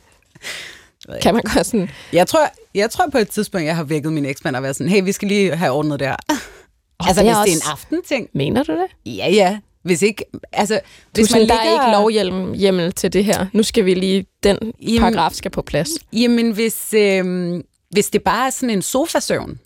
ved 1.08 1.14
jeg 1.14 1.22
kan 1.22 1.34
man 1.34 1.42
godt 1.54 1.66
sådan, 1.66 1.90
Jeg 2.12 2.26
tror, 2.26 2.40
jeg 2.74 2.90
tror 2.90 3.08
på 3.12 3.18
et 3.18 3.28
tidspunkt, 3.28 3.66
jeg 3.66 3.76
har 3.76 3.84
vækket 3.84 4.12
min 4.12 4.24
eksmand 4.24 4.56
og 4.56 4.62
været 4.62 4.76
sådan, 4.76 4.90
hey, 4.92 5.04
vi 5.04 5.12
skal 5.12 5.28
lige 5.28 5.56
have 5.56 5.72
ordnet 5.72 6.00
det 6.00 6.08
her. 6.08 6.16
oh, 6.30 6.36
altså, 7.08 7.22
det 7.22 7.28
hvis 7.30 7.36
er 7.36 7.42
det 7.42 7.52
er 7.52 7.56
en 7.56 7.70
aftenting. 7.72 8.28
Mener 8.32 8.62
du 8.62 8.72
det? 8.72 9.14
Ja, 9.16 9.28
ja. 9.30 9.58
Hvis 9.82 10.02
ikke, 10.02 10.24
altså, 10.52 10.80
Hvis 11.14 11.26
hvis 11.26 11.32
man 11.32 11.40
man 11.40 11.48
der 11.48 11.54
er 11.54 11.64
ligger, 11.64 11.86
ikke 11.86 11.92
lovhjelm 11.98 12.52
hjemmel 12.52 12.92
til 12.92 13.12
det 13.12 13.24
her. 13.24 13.46
Nu 13.52 13.62
skal 13.62 13.84
vi 13.84 13.94
lige, 13.94 14.26
den 14.42 14.58
Jamen- 14.82 15.00
paragraf 15.00 15.32
skal 15.32 15.50
på 15.50 15.62
plads. 15.62 15.88
Jamen, 16.12 16.50
hvis, 16.50 16.94
øh, 16.94 17.54
hvis 17.90 18.10
det 18.10 18.22
bare 18.22 18.46
er 18.46 18.50
sådan 18.50 18.70
en 18.70 18.82
sofasøvn. 18.82 19.58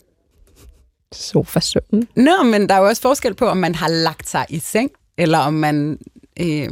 Sofasøvn. 1.13 2.07
Nå, 2.15 2.43
men 2.43 2.69
der 2.69 2.75
er 2.75 2.79
jo 2.79 2.87
også 2.87 3.01
forskel 3.01 3.33
på, 3.33 3.45
om 3.47 3.57
man 3.57 3.75
har 3.75 3.87
lagt 3.87 4.29
sig 4.29 4.45
i 4.49 4.59
seng, 4.59 4.91
eller 5.17 5.37
om 5.37 5.53
man 5.53 5.97
øh, 6.39 6.69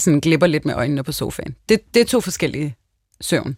sådan 0.00 0.20
glipper 0.20 0.46
lidt 0.46 0.64
med 0.64 0.74
øjnene 0.74 1.02
på 1.02 1.12
sofaen. 1.12 1.56
Det, 1.68 1.94
det 1.94 2.00
er 2.00 2.04
to 2.04 2.20
forskellige 2.20 2.76
søvn, 3.20 3.56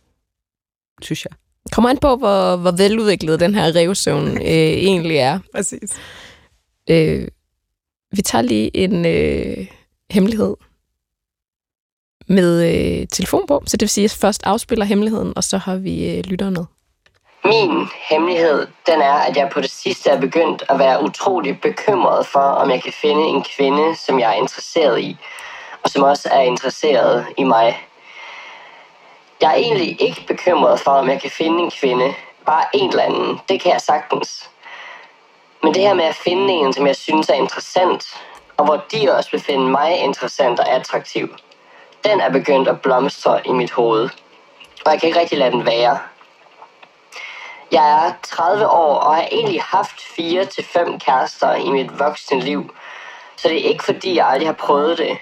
synes 1.03 1.25
jeg. 1.25 1.33
Kommer 1.73 1.91
an 1.91 1.99
på, 1.99 2.17
hvor, 2.17 2.57
hvor 2.57 2.71
veludviklet 2.71 3.41
den 3.41 3.55
her 3.55 3.77
revsøvn 3.77 4.29
øh, 4.53 4.73
egentlig 4.89 5.17
er. 5.17 5.39
Præcis. 5.55 5.91
Øh, 6.91 7.29
vi 8.13 8.23
tager 8.23 8.43
lige 8.43 8.77
en 8.77 9.07
øh, 9.07 9.67
hemmelighed 10.11 10.57
med 12.29 12.75
øh, 12.75 13.07
telefon 13.09 13.47
på, 13.47 13.63
så 13.67 13.77
det 13.77 13.83
vil 13.83 13.89
sige, 13.89 14.05
at 14.05 14.13
jeg 14.13 14.19
først 14.19 14.43
afspiller 14.45 14.85
hemmeligheden, 14.85 15.33
og 15.37 15.45
så 15.45 15.59
har 15.59 15.77
vi 15.77 16.17
øh, 16.17 16.25
lytteren 16.25 16.55
med. 16.55 16.65
Min 17.45 17.87
hemmelighed, 18.11 18.67
den 18.87 19.01
er, 19.01 19.13
at 19.13 19.37
jeg 19.37 19.51
på 19.53 19.61
det 19.61 19.71
sidste 19.71 20.11
er 20.11 20.21
begyndt 20.21 20.65
at 20.69 20.79
være 20.79 21.03
utrolig 21.05 21.61
bekymret 21.61 22.27
for, 22.27 22.41
om 22.41 22.71
jeg 22.71 22.83
kan 22.83 22.93
finde 22.93 23.23
en 23.23 23.45
kvinde, 23.57 23.97
som 23.97 24.21
jeg 24.21 24.31
er 24.31 24.43
interesseret 24.43 25.01
i, 25.01 25.17
og 25.85 25.91
som 25.91 26.03
også 26.03 26.29
er 26.33 26.41
interesseret 26.41 27.27
i 27.37 27.45
mig. 27.45 27.87
Jeg 29.41 29.51
er 29.51 29.55
egentlig 29.55 30.03
ikke 30.03 30.25
bekymret 30.27 30.81
for, 30.81 30.91
om 30.91 31.09
jeg 31.09 31.21
kan 31.21 31.31
finde 31.31 31.63
en 31.63 31.71
kvinde, 31.71 32.15
bare 32.47 32.65
en 32.75 32.91
eller 32.91 33.03
anden. 33.03 33.41
Det 33.49 33.61
kan 33.61 33.73
jeg 33.73 33.81
sagtens. 33.81 34.51
Men 35.63 35.75
det 35.75 35.83
her 35.83 35.95
med 35.95 36.05
at 36.05 36.15
finde 36.15 36.53
en, 36.53 36.73
som 36.73 36.87
jeg 36.87 36.97
synes 36.97 37.29
er 37.29 37.35
interessant, 37.35 38.21
og 38.57 38.65
hvor 38.65 38.85
de 38.93 39.13
også 39.17 39.31
vil 39.31 39.41
finde 39.41 39.71
mig 39.71 39.99
interessant 39.99 40.61
og 40.61 40.69
attraktiv, 40.69 41.35
den 42.05 42.21
er 42.21 42.31
begyndt 42.31 42.69
at 42.69 42.81
blomstre 42.81 43.47
i 43.47 43.53
mit 43.53 43.71
hoved. 43.71 44.11
Og 44.85 44.93
jeg 44.93 45.01
kan 45.01 45.07
ikke 45.07 45.21
rigtig 45.21 45.39
lade 45.39 45.51
den 45.51 45.67
være. 45.67 45.99
Jeg 47.73 48.07
er 48.07 48.13
30 48.23 48.69
år 48.69 48.95
og 48.95 49.15
har 49.15 49.29
egentlig 49.33 49.63
haft 49.63 50.01
4 50.17 50.45
til 50.45 50.65
fem 50.65 50.99
kærester 50.99 51.55
i 51.55 51.71
mit 51.71 51.99
voksne 51.99 52.41
liv. 52.41 52.75
Så 53.37 53.49
det 53.49 53.65
er 53.65 53.69
ikke 53.69 53.85
fordi, 53.85 54.17
jeg 54.17 54.29
aldrig 54.29 54.49
har 54.49 54.53
prøvet 54.53 54.99
det. 54.99 55.19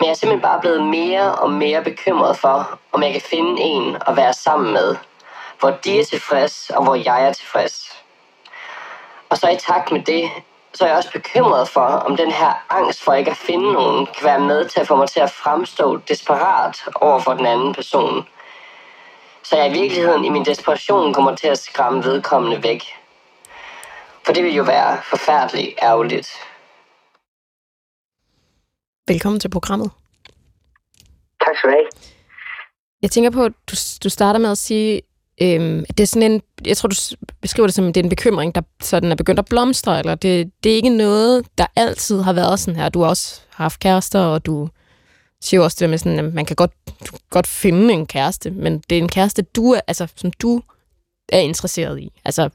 Men 0.00 0.06
jeg 0.06 0.10
er 0.10 0.16
simpelthen 0.16 0.42
bare 0.42 0.60
blevet 0.60 0.84
mere 0.86 1.34
og 1.34 1.50
mere 1.50 1.84
bekymret 1.84 2.38
for, 2.38 2.78
om 2.92 3.02
jeg 3.02 3.12
kan 3.12 3.20
finde 3.20 3.62
en 3.62 3.96
at 4.06 4.16
være 4.16 4.32
sammen 4.32 4.72
med. 4.72 4.96
Hvor 5.58 5.70
de 5.70 6.00
er 6.00 6.04
tilfreds, 6.04 6.70
og 6.70 6.84
hvor 6.84 6.94
jeg 6.94 7.28
er 7.28 7.32
tilfreds. 7.32 8.02
Og 9.28 9.38
så 9.38 9.48
i 9.48 9.56
takt 9.56 9.92
med 9.92 10.00
det, 10.02 10.30
så 10.74 10.84
er 10.84 10.88
jeg 10.88 10.96
også 10.96 11.12
bekymret 11.12 11.68
for, 11.68 11.80
om 11.80 12.16
den 12.16 12.30
her 12.30 12.64
angst 12.70 13.02
for 13.02 13.12
ikke 13.12 13.30
at 13.30 13.36
finde 13.36 13.72
nogen, 13.72 14.06
kan 14.06 14.24
være 14.24 14.40
med 14.40 14.68
til 14.68 14.80
at 14.80 14.86
få 14.86 14.96
mig 14.96 15.08
til 15.08 15.20
at 15.20 15.30
fremstå 15.30 15.96
desperat 15.96 16.76
over 16.94 17.18
for 17.18 17.34
den 17.34 17.46
anden 17.46 17.74
person. 17.74 18.28
Så 19.42 19.56
jeg 19.56 19.70
i 19.70 19.80
virkeligheden 19.80 20.24
i 20.24 20.28
min 20.28 20.44
desperation 20.44 21.14
kommer 21.14 21.36
til 21.36 21.48
at 21.48 21.58
skræmme 21.58 22.04
vedkommende 22.04 22.62
væk. 22.62 22.84
For 24.26 24.32
det 24.32 24.44
vil 24.44 24.54
jo 24.54 24.62
være 24.62 24.98
forfærdeligt 25.02 25.78
ærgerligt. 25.82 26.49
Velkommen 29.10 29.40
til 29.40 29.48
programmet. 29.48 29.90
Tak 31.44 31.56
skal 31.56 31.70
du 31.70 31.74
have. 31.74 31.86
Jeg 33.02 33.10
tænker 33.10 33.30
på, 33.30 33.44
at 33.44 33.52
du, 33.70 33.76
du 34.04 34.08
starter 34.08 34.40
med 34.40 34.50
at 34.50 34.58
sige, 34.58 35.02
øhm, 35.42 35.84
at 35.88 35.98
det 35.98 36.02
er 36.02 36.06
sådan 36.06 36.32
en, 36.32 36.42
jeg 36.64 36.76
tror, 36.76 36.88
du 36.88 36.96
beskriver 37.40 37.66
det 37.66 37.74
som, 37.74 37.88
at 37.88 37.94
det 37.94 38.00
er 38.00 38.04
en 38.04 38.10
bekymring, 38.10 38.54
der 38.54 38.60
sådan 38.80 39.12
er 39.12 39.14
begyndt 39.14 39.38
at 39.38 39.44
blomstre, 39.44 39.98
eller 39.98 40.14
det, 40.14 40.52
det 40.64 40.72
er 40.72 40.76
ikke 40.76 40.88
noget, 40.88 41.46
der 41.58 41.66
altid 41.76 42.22
har 42.22 42.32
været 42.32 42.60
sådan 42.60 42.80
her. 42.80 42.88
Du 42.88 43.00
har 43.00 43.08
også 43.08 43.40
haft 43.50 43.80
kærester, 43.80 44.20
og 44.20 44.46
du 44.46 44.68
siger 45.40 45.60
også 45.60 45.76
det 45.80 45.90
med 45.90 45.98
sådan, 45.98 46.18
at 46.18 46.34
man 46.34 46.46
kan 46.46 46.56
godt, 46.56 46.72
du 46.86 47.10
kan 47.10 47.20
godt 47.30 47.46
finde 47.46 47.94
en 47.94 48.06
kæreste, 48.06 48.50
men 48.50 48.78
det 48.90 48.98
er 48.98 49.02
en 49.02 49.08
kæreste, 49.08 49.42
du 49.42 49.72
er, 49.72 49.80
altså, 49.86 50.06
som 50.16 50.32
du 50.32 50.62
er 51.28 51.38
interesseret 51.38 52.00
i, 52.00 52.12
altså 52.24 52.48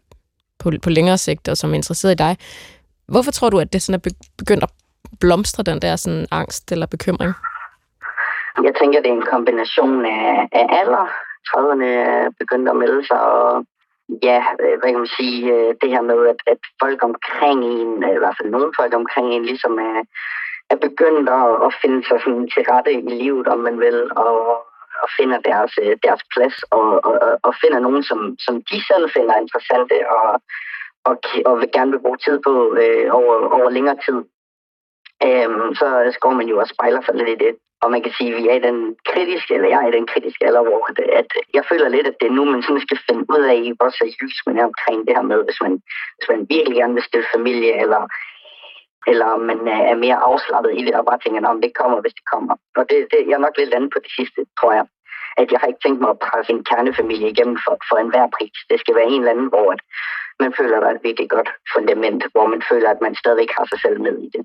på, 0.60 0.72
på 0.82 0.90
længere 0.90 1.18
sigt, 1.18 1.48
og 1.48 1.58
som 1.58 1.72
er 1.72 1.76
interesseret 1.76 2.12
i 2.12 2.16
dig. 2.16 2.38
Hvorfor 3.08 3.32
tror 3.32 3.50
du, 3.50 3.60
at 3.60 3.74
det 3.74 3.82
sådan 3.82 4.02
er 4.06 4.12
begyndt 4.38 4.64
at 4.64 4.70
blomstre, 5.20 5.64
den 5.64 5.80
der 5.82 5.96
sådan 5.96 6.28
angst 6.32 6.72
eller 6.72 6.86
bekymring? 6.86 7.34
Jeg 8.64 8.74
tænker, 8.80 9.02
det 9.02 9.10
er 9.10 9.20
en 9.22 9.32
kombination 9.36 10.06
af, 10.06 10.48
af 10.52 10.66
alder. 10.80 11.06
30'erne 11.50 11.90
begyndte 12.40 12.72
at 12.72 12.78
melde 12.78 13.08
sig, 13.08 13.22
og 13.22 13.66
ja, 14.24 14.40
øh, 14.64 14.76
hvad 14.80 14.90
kan 14.92 15.04
man 15.04 15.16
sige, 15.20 15.54
øh, 15.54 15.76
det 15.82 15.90
her 15.94 16.02
med, 16.02 16.20
at, 16.28 16.40
at 16.54 16.62
folk 16.84 17.04
omkring 17.04 17.60
en, 17.66 18.04
øh, 18.04 18.16
i 18.16 18.22
hvert 18.22 18.38
fald 18.38 18.50
nogle 18.50 18.72
folk 18.80 18.94
omkring 19.02 19.28
en, 19.34 19.46
ligesom 19.46 19.74
er, 19.90 20.02
er 20.70 20.78
begyndt 20.88 21.30
at, 21.30 21.50
at 21.66 21.72
finde 21.82 22.02
sig 22.08 22.18
sådan 22.24 22.48
til 22.54 22.64
rette 22.72 22.92
i 22.94 23.02
livet, 23.24 23.48
om 23.48 23.60
man 23.60 23.80
vil, 23.80 23.98
og, 24.26 24.32
og 25.04 25.08
finder 25.18 25.40
deres, 25.50 25.72
deres 26.06 26.24
plads, 26.34 26.58
og, 26.78 26.88
og, 27.06 27.16
og 27.48 27.54
finder 27.62 27.80
nogen, 27.80 28.04
som, 28.04 28.20
som 28.46 28.56
de 28.70 28.78
selv 28.90 29.06
finder 29.16 29.36
interessante, 29.44 29.96
og, 30.16 30.42
og, 31.08 31.16
og 31.46 31.60
vil 31.60 31.70
gerne 31.74 31.92
vil 31.92 32.04
bruge 32.06 32.18
tid 32.26 32.38
på 32.48 32.54
øh, 32.82 33.08
over, 33.20 33.36
over 33.58 33.70
længere 33.70 33.98
tid. 34.06 34.20
Øhm, 35.24 35.76
så 35.76 36.18
går 36.22 36.34
man 36.40 36.48
jo 36.48 36.60
og 36.60 36.68
spejler 36.68 37.02
sig 37.02 37.16
lidt 37.16 37.30
i 37.30 37.44
det. 37.46 37.56
Og 37.84 37.92
man 37.92 38.02
kan 38.04 38.14
sige, 38.18 38.32
at 38.32 38.38
vi 38.40 38.48
er 38.50 38.56
i 38.58 38.68
den 38.70 38.80
kritiske, 39.12 39.54
eller 39.56 39.70
jeg 39.70 39.80
er 39.84 39.90
i 39.90 39.98
den 40.00 40.08
kritiske 40.08 40.46
alder, 40.48 40.64
hvor 40.64 40.82
at, 40.90 41.00
at 41.22 41.30
jeg 41.54 41.64
føler 41.70 41.90
lidt, 41.90 42.08
at 42.08 42.16
det 42.20 42.28
er 42.28 42.38
nu, 42.38 42.46
man 42.46 42.64
sådan 42.64 42.86
skal 42.88 43.00
finde 43.08 43.24
ud 43.36 43.44
af, 43.56 43.62
hvor 43.78 43.90
seriøst 43.90 44.40
man 44.48 44.58
er 44.58 44.66
omkring 44.72 45.00
det 45.08 45.16
her 45.18 45.26
med, 45.32 45.40
hvis 45.48 45.60
man, 45.66 45.74
hvis 46.18 46.30
man 46.34 46.42
virkelig 46.56 46.78
gerne 46.82 46.94
vil 46.94 47.10
stille 47.10 47.28
familie, 47.36 47.74
eller, 47.84 48.02
eller 49.12 49.26
om 49.36 49.42
man 49.50 49.60
er 49.92 49.98
mere 50.06 50.20
afslappet 50.30 50.72
i 50.80 50.82
det, 50.86 50.94
og 51.00 51.06
bare 51.06 51.20
tænker, 51.22 51.50
om 51.56 51.62
det 51.62 51.78
kommer, 51.82 51.98
hvis 52.02 52.18
det 52.20 52.26
kommer. 52.34 52.56
Og 52.80 52.84
det, 52.90 52.98
det, 53.12 53.20
jeg 53.28 53.36
er 53.38 53.46
nok 53.46 53.58
lidt 53.58 53.74
andet 53.74 53.94
på 53.94 54.00
det 54.06 54.12
sidste, 54.18 54.42
tror 54.60 54.74
jeg. 54.80 54.86
At 55.42 55.52
jeg 55.52 55.60
har 55.60 55.68
ikke 55.68 55.84
tænkt 55.86 56.02
mig 56.02 56.12
at 56.14 56.24
presse 56.28 56.54
en 56.54 56.64
kernefamilie 56.70 57.30
igennem 57.30 57.58
for, 57.66 57.74
for 57.90 57.98
enhver 57.98 58.28
pris. 58.38 58.58
Det 58.70 58.80
skal 58.80 58.96
være 58.96 59.12
en 59.12 59.22
eller 59.22 59.34
anden, 59.36 59.50
hvor 59.54 59.68
at 59.76 59.82
man 60.40 60.54
føler, 60.58 60.76
at 60.78 60.82
der 60.84 60.90
er 60.90 60.96
et 60.96 61.08
virkelig 61.10 61.30
godt 61.30 61.50
fundament, 61.74 62.22
hvor 62.34 62.48
man 62.54 62.62
føler, 62.70 62.90
at 62.90 63.02
man 63.06 63.16
stadigvæk 63.16 63.52
har 63.58 63.66
sig 63.70 63.80
selv 63.86 63.98
med 64.02 64.16
i 64.26 64.30
det. 64.36 64.44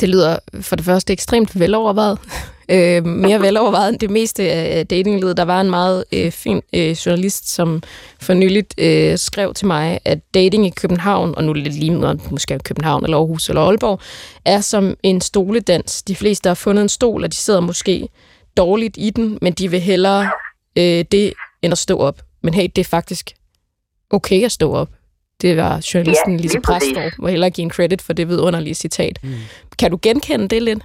Det 0.00 0.08
lyder 0.08 0.38
for 0.60 0.76
det 0.76 0.84
første 0.84 1.12
ekstremt 1.12 1.60
velovervejet. 1.60 2.18
Øh, 2.68 3.04
mere 3.04 3.40
velovervejet 3.40 3.88
end 3.88 3.98
det 3.98 4.10
meste 4.10 4.42
af 4.50 4.86
datinglivet. 4.86 5.36
Der 5.36 5.42
var 5.42 5.60
en 5.60 5.70
meget 5.70 6.04
øh, 6.12 6.32
fin 6.32 6.62
øh, 6.72 6.90
journalist, 6.90 7.48
som 7.54 7.82
for 8.20 8.34
nyligt 8.34 8.74
øh, 8.78 9.18
skrev 9.18 9.54
til 9.54 9.66
mig, 9.66 9.98
at 10.04 10.18
dating 10.34 10.66
i 10.66 10.70
København, 10.70 11.34
og 11.36 11.44
nu 11.44 11.52
lidt 11.52 11.74
lige 11.74 12.18
måske 12.30 12.58
København 12.58 13.04
eller 13.04 13.16
Aarhus 13.16 13.48
eller 13.48 13.62
Aalborg, 13.62 14.00
er 14.44 14.60
som 14.60 14.96
en 15.02 15.20
stoledans. 15.20 16.02
De 16.02 16.16
fleste 16.16 16.48
har 16.48 16.54
fundet 16.54 16.82
en 16.82 16.88
stol, 16.88 17.24
og 17.24 17.32
de 17.32 17.36
sidder 17.36 17.60
måske 17.60 18.08
dårligt 18.56 18.96
i 18.98 19.10
den, 19.10 19.38
men 19.42 19.52
de 19.52 19.70
vil 19.70 19.80
hellere 19.80 20.30
øh, 20.76 21.04
det, 21.12 21.32
end 21.62 21.72
at 21.72 21.78
stå 21.78 21.98
op. 21.98 22.22
Men 22.42 22.54
hey, 22.54 22.68
det 22.76 22.78
er 22.78 22.88
faktisk 22.88 23.30
okay 24.10 24.44
at 24.44 24.52
stå 24.52 24.72
op. 24.72 24.88
Det 25.42 25.56
var 25.56 25.72
journalisten 25.90 26.32
ja, 26.36 26.42
Lise 26.42 26.60
Præstor, 26.66 27.06
hvor 27.20 27.28
heller 27.28 27.48
give 27.50 27.66
en 27.68 27.76
credit 27.76 28.02
for 28.06 28.12
det 28.12 28.28
vidunderlige 28.28 28.74
citat. 28.74 29.16
Mm. 29.22 29.30
Kan 29.80 29.90
du 29.90 29.98
genkende 30.02 30.48
det 30.48 30.62
lidt? 30.62 30.82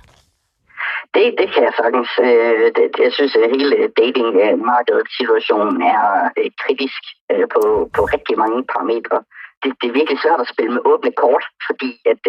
Det, 1.15 1.25
det 1.39 1.47
kan 1.53 1.63
jeg 1.67 1.73
sagtens. 1.81 2.09
Øh, 2.27 2.65
det, 2.75 2.85
jeg 3.05 3.13
synes, 3.17 3.33
at 3.35 3.51
hele 3.55 3.75
datingmarkedet 4.01 5.07
situation 5.19 5.69
er 5.93 6.01
øh, 6.39 6.49
kritisk 6.63 7.01
øh, 7.31 7.45
på, 7.53 7.61
på 7.95 8.01
rigtig 8.15 8.35
mange 8.43 8.59
parametre. 8.73 9.19
Det, 9.61 9.69
det 9.79 9.87
er 9.87 9.99
virkelig 9.99 10.19
svært 10.21 10.41
at 10.43 10.51
spille 10.53 10.71
med 10.73 10.87
åbne 10.91 11.11
kort, 11.23 11.45
fordi 11.67 11.91
at, 12.11 12.21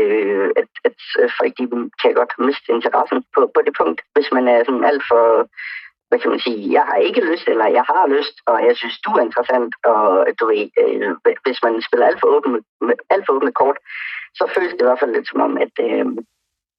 at, 0.60 0.70
at 0.84 0.98
folk 1.38 1.52
de 1.58 1.64
kan 2.00 2.12
godt 2.20 2.32
miste 2.46 2.68
interessen 2.76 3.18
på, 3.34 3.40
på 3.54 3.60
det 3.66 3.74
punkt, 3.80 4.00
hvis 4.14 4.28
man 4.36 4.44
er 4.52 4.58
sådan 4.66 4.84
alt 4.90 5.04
for 5.10 5.24
hvad 6.12 6.20
kan 6.20 6.34
man 6.34 6.44
sige, 6.46 6.72
jeg 6.76 6.84
har 6.90 6.98
ikke 7.08 7.22
lyst, 7.30 7.46
eller 7.48 7.66
jeg 7.78 7.84
har 7.92 8.04
lyst, 8.16 8.36
og 8.50 8.56
jeg 8.68 8.74
synes, 8.76 8.96
du 9.06 9.10
er 9.10 9.22
interessant, 9.28 9.72
og 9.92 10.02
du 10.38 10.44
ved, 10.50 10.64
øh, 10.82 11.10
hvis 11.44 11.60
man 11.66 11.74
spiller 11.88 12.06
alt 12.06 12.20
for, 12.20 12.28
åbne, 12.36 12.58
alt 13.14 13.24
for 13.26 13.32
åbne 13.36 13.52
kort, 13.60 13.78
så 14.38 14.42
føles 14.54 14.72
det 14.72 14.82
i 14.82 14.88
hvert 14.88 15.02
fald 15.02 15.14
lidt 15.14 15.28
som 15.28 15.40
om, 15.46 15.52
at, 15.64 15.74
øh, 15.86 16.06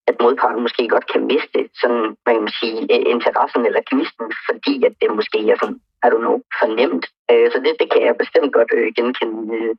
at 0.09 0.15
modparten 0.23 0.61
måske 0.65 0.83
godt 0.93 1.07
kan 1.13 1.23
miste 1.31 1.59
sådan, 1.81 2.05
hvad 2.23 2.33
kan 2.33 2.45
man 2.47 2.59
sige, 2.61 2.79
øh, 2.93 3.03
interessen 3.15 3.61
eller 3.65 3.81
gnisten, 3.89 4.27
fordi 4.47 4.73
at 4.87 4.93
det 5.01 5.17
måske 5.19 5.39
er 5.51 5.57
sådan, 5.61 5.79
I 6.05 6.07
don't 6.11 6.23
know, 6.25 6.37
fornemt. 6.59 7.05
Øh, 7.31 7.47
så 7.51 7.57
det, 7.65 7.73
det 7.81 7.87
kan 7.93 8.01
jeg 8.07 8.21
bestemt 8.23 8.51
godt 8.57 8.71
øh, 8.77 8.89
genkende. 8.97 9.39
Øh, 9.55 9.73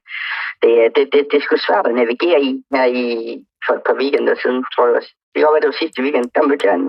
det, 0.62 0.72
det, 0.94 1.04
det, 1.12 1.20
det 1.30 1.36
er 1.36 1.44
sgu 1.44 1.56
svært 1.56 1.86
at 1.86 1.94
navigere 2.00 2.40
i 2.48 2.50
her 2.74 2.86
i, 3.02 3.04
for 3.64 3.72
et 3.74 3.84
par 3.86 3.96
weekender 4.00 4.34
siden, 4.42 4.60
tror 4.72 4.86
jeg 4.86 4.96
også. 5.00 5.12
Det 5.34 5.40
var 5.42 5.60
det 5.60 5.70
var 5.70 5.80
sidste 5.82 6.02
weekend, 6.04 6.26
der 6.34 6.42
mødte 6.48 6.66
jeg 6.66 6.74
en, 6.74 6.88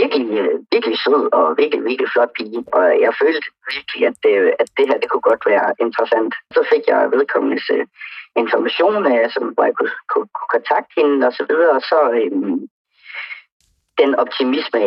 virkelig, 0.00 0.26
øh, 0.40 0.54
virkelig 0.72 0.98
sød 1.04 1.22
og 1.38 1.44
virkelig, 1.60 1.84
virkelig 1.90 2.10
flot 2.14 2.32
pige. 2.38 2.64
Og 2.76 2.84
jeg 3.04 3.12
følte 3.22 3.46
virkelig, 3.74 4.02
at 4.10 4.16
det, 4.24 4.34
at 4.62 4.68
det 4.76 4.84
her 4.88 4.98
det 4.98 5.10
kunne 5.10 5.28
godt 5.30 5.44
være 5.52 5.66
interessant. 5.84 6.34
Så 6.54 6.60
fik 6.72 6.84
jeg 6.92 7.10
vedkommendes 7.14 7.66
øh, 7.76 7.86
information, 8.42 9.04
som, 9.34 9.44
hvor 9.54 9.64
jeg 9.68 9.74
kunne, 9.78 9.94
kunne, 10.12 10.28
kunne 10.36 10.52
kontakte 10.56 10.92
hende 11.00 11.26
og 11.26 11.32
så 11.38 11.44
videre. 11.50 11.72
Og 11.78 11.82
så 11.90 11.98
øhm, 12.20 12.60
den 14.00 14.10
optimisme, 14.22 14.80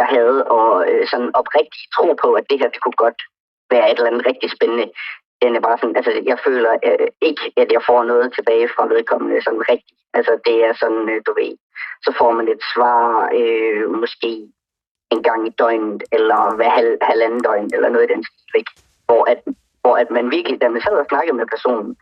jeg 0.00 0.06
havde, 0.16 0.38
og 0.58 0.70
øh, 0.90 1.02
sådan 1.10 1.30
oprigtig 1.40 1.84
tro 1.96 2.06
på, 2.22 2.28
at 2.38 2.44
det 2.50 2.58
her 2.60 2.68
det 2.74 2.82
kunne 2.82 3.02
godt 3.04 3.20
være 3.70 3.86
et 3.90 3.98
eller 3.98 4.10
andet 4.10 4.26
rigtig 4.30 4.50
spændende. 4.56 4.86
Den 5.42 5.56
er 5.56 5.60
bare 5.60 5.78
sådan, 5.78 5.96
altså 5.96 6.12
jeg 6.30 6.38
føler 6.46 6.72
øh, 6.88 7.08
ikke, 7.28 7.44
at 7.56 7.72
jeg 7.72 7.82
får 7.88 8.04
noget 8.04 8.32
tilbage 8.32 8.68
fra 8.74 8.86
vedkommende 8.94 9.42
sådan 9.42 9.64
rigtigt. 9.72 10.00
Altså 10.14 10.32
det 10.46 10.56
er 10.66 10.72
sådan, 10.82 11.08
øh, 11.12 11.20
du 11.26 11.32
ved, 11.40 11.52
så 12.04 12.10
får 12.18 12.30
man 12.32 12.48
et 12.48 12.62
svar 12.74 13.28
øh, 13.40 13.90
måske 14.00 14.32
en 15.14 15.22
gang 15.22 15.46
i 15.46 15.56
døgnet, 15.58 16.02
eller 16.12 16.56
hver 16.56 16.70
halv, 16.70 16.98
halvanden 17.02 17.40
døgn, 17.42 17.70
eller 17.74 17.88
noget 17.88 18.10
i 18.10 18.12
den 18.14 18.24
stil, 18.24 18.64
hvor 19.06 19.22
at, 19.32 19.40
hvor 19.82 19.94
at 20.02 20.10
man 20.10 20.30
virkelig, 20.30 20.60
da 20.60 20.68
man 20.68 20.82
sad 20.82 20.92
og 20.92 21.06
snakkede 21.08 21.36
med 21.36 21.46
personen, 21.54 21.96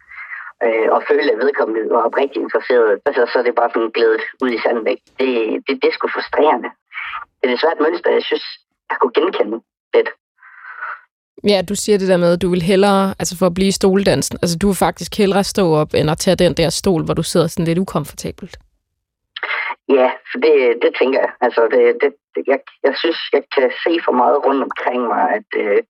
øh, 0.64 0.88
og 0.94 1.02
følte, 1.08 1.32
at 1.32 1.38
vedkommende 1.44 1.90
var 1.90 2.02
oprigtigt 2.08 2.42
interesseret, 2.42 3.00
altså, 3.08 3.22
så 3.32 3.38
er 3.38 3.42
det 3.42 3.54
bare 3.54 3.70
sådan 3.74 3.90
glædet 3.96 4.22
ud 4.42 4.50
i 4.50 4.62
sanden 4.64 4.84
væk. 4.84 5.00
Det, 5.20 5.30
det, 5.66 5.72
det 5.82 5.88
er 5.88 5.94
sgu 5.94 6.08
frustrerende. 6.08 6.70
Det 7.38 7.44
er 7.46 7.54
desværre 7.54 7.76
et 7.76 7.84
mønster, 7.86 8.10
jeg 8.10 8.22
synes, 8.22 8.46
jeg 8.90 8.96
kunne 8.98 9.16
genkende 9.18 9.58
lidt. 9.94 10.10
Ja, 11.44 11.62
du 11.68 11.74
siger 11.74 11.98
det 11.98 12.08
der 12.08 12.16
med, 12.16 12.32
at 12.32 12.42
du 12.42 12.50
vil 12.50 12.62
hellere, 12.62 13.14
altså 13.18 13.38
for 13.38 13.46
at 13.46 13.54
blive 13.54 13.72
stoledansen, 13.72 14.38
altså 14.42 14.58
du 14.58 14.66
vil 14.66 14.76
faktisk 14.76 15.18
hellere 15.18 15.44
stå 15.44 15.74
op, 15.74 15.94
end 15.94 16.10
at 16.10 16.18
tage 16.18 16.36
den 16.36 16.54
der 16.54 16.70
stol, 16.70 17.04
hvor 17.04 17.14
du 17.14 17.22
sidder 17.22 17.46
sådan 17.46 17.64
lidt 17.64 17.78
ukomfortabelt. 17.78 18.56
Ja, 19.88 20.08
for 20.30 20.38
det, 20.44 20.54
det 20.82 20.92
tænker 21.00 21.18
jeg. 21.20 21.32
Altså, 21.40 21.60
det, 21.72 21.80
det, 22.02 22.12
jeg, 22.46 22.60
jeg 22.86 22.94
synes, 22.96 23.18
jeg 23.32 23.42
kan 23.54 23.70
se 23.84 23.92
for 24.04 24.12
meget 24.12 24.44
rundt 24.46 24.62
omkring 24.68 25.02
mig, 25.12 25.24
at, 25.38 25.50
øh, 25.62 25.82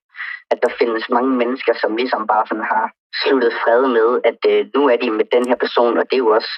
at 0.51 0.57
der 0.63 0.71
findes 0.79 1.09
mange 1.09 1.33
mennesker, 1.41 1.73
som 1.81 1.95
ligesom 1.95 2.27
bare 2.27 2.45
sådan 2.47 2.69
har 2.73 2.85
sluttet 3.21 3.53
fred 3.63 3.81
med, 3.97 4.09
at 4.29 4.39
øh, 4.51 4.65
nu 4.75 4.81
er 4.91 4.97
de 4.97 5.11
med 5.11 5.25
den 5.35 5.47
her 5.49 5.57
person, 5.65 5.97
og 5.97 6.03
det 6.09 6.15
er 6.15 6.25
jo 6.25 6.35
også 6.39 6.53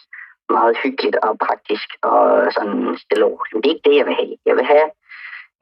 meget 0.49 0.78
hyggeligt 0.84 1.17
og 1.25 1.32
praktisk 1.47 1.89
og 2.02 2.21
sådan 2.56 2.97
stille 3.04 3.25
Men 3.52 3.62
det 3.62 3.67
er 3.67 3.75
ikke 3.75 3.89
det, 3.89 3.97
jeg 3.99 4.08
vil 4.10 4.19
have. 4.21 4.36
Jeg 4.45 4.56
vil 4.56 4.65
have 4.73 4.88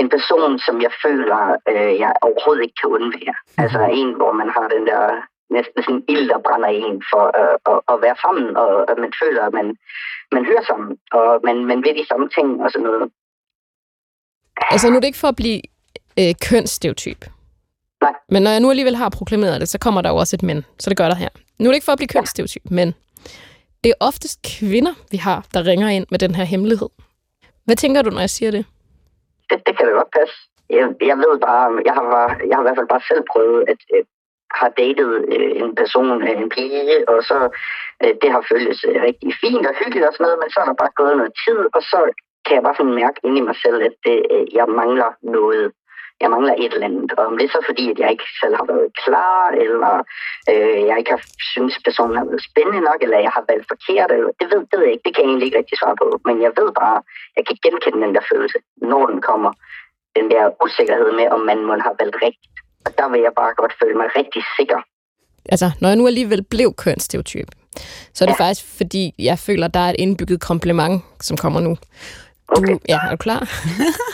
en 0.01 0.09
person, 0.15 0.59
som 0.65 0.75
jeg 0.85 0.93
føler, 1.05 1.41
øh, 1.71 1.91
jeg 2.03 2.11
overhovedet 2.27 2.63
ikke 2.63 2.77
kan 2.81 2.89
undvære. 2.97 3.35
Mm. 3.39 3.63
Altså 3.63 3.79
en, 3.99 4.09
hvor 4.19 4.31
man 4.41 4.49
har 4.55 4.67
den 4.75 4.83
der 4.91 5.03
næsten 5.57 5.79
sådan 5.83 6.03
ild, 6.13 6.25
der 6.29 6.39
brænder 6.47 6.69
en 6.85 6.97
for 7.11 7.23
øh, 7.41 7.55
at, 7.71 7.79
at 7.91 7.97
være 8.05 8.17
sammen, 8.25 8.47
og 8.63 8.91
at 8.91 8.97
man 9.03 9.11
føler, 9.21 9.41
at 9.49 9.53
man, 9.59 9.67
man 10.35 10.43
hører 10.49 10.65
sammen, 10.69 10.89
og 11.17 11.27
man, 11.47 11.57
man 11.71 11.79
ved 11.85 11.93
de 11.99 12.05
samme 12.11 12.27
ting 12.37 12.49
og 12.63 12.71
sådan 12.71 12.87
noget. 12.89 13.05
Altså 14.73 14.89
nu 14.89 14.95
er 14.95 14.99
det 14.99 15.07
ikke 15.11 15.23
for 15.25 15.33
at 15.33 15.35
blive 15.35 15.61
øh, 16.19 16.33
kønsstereotyp. 16.49 17.21
Nej. 18.01 18.13
Men 18.29 18.43
når 18.43 18.51
jeg 18.51 18.59
nu 18.59 18.69
alligevel 18.69 18.95
har 18.95 19.09
proklameret 19.09 19.61
det, 19.61 19.69
så 19.69 19.79
kommer 19.79 20.01
der 20.01 20.09
jo 20.09 20.15
også 20.15 20.35
et 20.35 20.43
men. 20.43 20.65
Så 20.79 20.89
det 20.89 20.97
gør 20.97 21.07
der 21.07 21.15
her. 21.15 21.29
Nu 21.59 21.65
er 21.65 21.71
det 21.71 21.75
ikke 21.75 21.85
for 21.85 21.91
at 21.91 21.97
blive 21.97 22.07
kønsstereotyp, 22.07 22.61
ja. 22.71 22.75
men 22.75 22.93
det 23.83 23.89
er 23.89 24.05
oftest 24.05 24.39
kvinder, 24.59 24.93
vi 25.11 25.17
har, 25.17 25.45
der 25.53 25.65
ringer 25.65 25.89
ind 25.89 26.05
med 26.11 26.19
den 26.19 26.35
her 26.35 26.43
hemmelighed. 26.43 26.89
Hvad 27.65 27.75
tænker 27.75 28.01
du, 28.01 28.09
når 28.09 28.19
jeg 28.19 28.29
siger 28.29 28.51
det? 28.51 28.65
Det, 29.49 29.57
det 29.65 29.73
kan 29.77 29.85
da 29.87 29.91
godt 29.91 30.11
passe. 30.19 30.35
Jeg, 30.69 30.85
jeg 31.11 31.17
ved 31.17 31.33
bare, 31.47 31.67
jeg 31.87 31.93
har, 31.97 32.05
bare, 32.17 32.31
jeg 32.47 32.55
har 32.55 32.63
i 32.63 32.67
hvert 32.67 32.79
fald 32.79 32.93
bare 32.93 33.09
selv 33.09 33.23
prøvet, 33.31 33.61
at 33.71 33.79
har 34.59 34.69
datet 34.81 35.11
øh, 35.33 35.51
en 35.63 35.75
person, 35.75 36.21
øh, 36.27 36.41
en 36.41 36.49
pige, 36.49 37.09
og 37.09 37.23
så 37.29 37.37
øh, 38.03 38.13
det 38.21 38.29
har 38.33 38.43
føltes 38.51 38.79
øh, 38.87 38.97
rigtig 39.07 39.31
fint 39.43 39.65
og 39.69 39.75
hyggeligt 39.79 40.07
og 40.07 40.13
sådan 40.13 40.23
noget, 40.25 40.39
men 40.41 40.49
så 40.49 40.57
er 40.59 40.67
der 40.67 40.81
bare 40.83 40.97
gået 40.99 41.17
noget 41.17 41.33
tid, 41.45 41.59
og 41.75 41.81
så 41.91 41.99
kan 42.45 42.55
jeg 42.55 42.63
bare 42.63 42.77
sådan 42.77 42.99
mærke 43.03 43.19
ind 43.25 43.37
i 43.37 43.47
mig 43.49 43.57
selv, 43.65 43.79
at 43.87 43.95
det, 44.05 44.17
øh, 44.33 44.45
jeg 44.57 44.67
mangler 44.79 45.09
noget. 45.37 45.65
Jeg 46.21 46.29
mangler 46.33 46.53
et 46.53 46.73
eller 46.73 46.89
andet. 46.89 47.11
Og 47.17 47.23
om 47.29 47.35
det 47.37 47.45
er 47.45 47.53
så 47.55 47.61
fordi, 47.69 47.85
at 47.93 47.99
jeg 48.01 48.09
ikke 48.15 48.27
selv 48.41 48.55
har 48.59 48.67
været 48.71 48.89
klar, 49.03 49.41
eller 49.63 49.93
øh, 50.51 50.79
jeg 50.89 50.95
ikke 50.99 51.13
har 51.15 51.23
synes 51.53 51.75
personen 51.87 52.15
har 52.19 52.25
været 52.29 52.47
spændende 52.49 52.81
nok, 52.89 52.99
eller 53.05 53.19
jeg 53.27 53.33
har 53.37 53.43
valgt 53.51 53.67
forkert, 53.73 54.09
eller, 54.15 54.31
det, 54.39 54.47
ved, 54.51 54.61
det 54.69 54.75
ved 54.77 54.85
jeg 54.87 54.95
ikke. 54.95 55.05
Det 55.07 55.13
kan 55.13 55.23
jeg 55.23 55.29
egentlig 55.31 55.47
ikke 55.47 55.59
rigtig 55.61 55.77
svare 55.81 55.97
på. 56.01 56.07
Men 56.27 56.35
jeg 56.45 56.51
ved 56.59 56.69
bare, 56.81 56.97
jeg 57.37 57.43
kan 57.47 57.57
genkende 57.65 57.99
den 58.05 58.13
der 58.17 58.23
følelse, 58.31 58.57
når 58.91 59.03
den 59.11 59.19
kommer. 59.29 59.51
Den 60.17 60.25
der 60.33 60.43
usikkerhed 60.65 61.09
med, 61.19 61.27
om 61.35 61.41
man 61.51 61.59
må 61.67 61.73
have 61.85 61.97
valgt 62.01 62.17
rigtigt. 62.25 62.55
Og 62.85 62.91
der 62.99 63.07
vil 63.11 63.21
jeg 63.27 63.33
bare 63.41 63.53
godt 63.61 63.73
føle 63.81 63.97
mig 64.01 64.07
rigtig 64.19 64.43
sikker. 64.57 64.79
Altså, 65.53 65.67
når 65.81 65.87
jeg 65.89 65.97
nu 65.97 66.07
alligevel 66.07 66.43
blev 66.43 66.69
kønsstereotyp, 66.83 67.49
så 68.13 68.19
er 68.23 68.27
det 68.27 68.39
ja. 68.39 68.43
faktisk, 68.43 68.77
fordi 68.77 69.03
jeg 69.19 69.37
føler, 69.39 69.67
der 69.67 69.79
er 69.79 69.89
et 69.89 69.99
indbygget 69.99 70.41
kompliment, 70.41 70.95
som 71.21 71.37
kommer 71.37 71.59
nu. 71.59 71.77
Du, 72.49 72.55
Okay. 72.57 72.77
ja, 72.89 72.99
er 73.05 73.09
du 73.09 73.17
klar? 73.17 73.39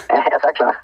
Ja, 0.10 0.16
jeg 0.16 0.34
er 0.38 0.40
så 0.48 0.52
klar. 0.56 0.82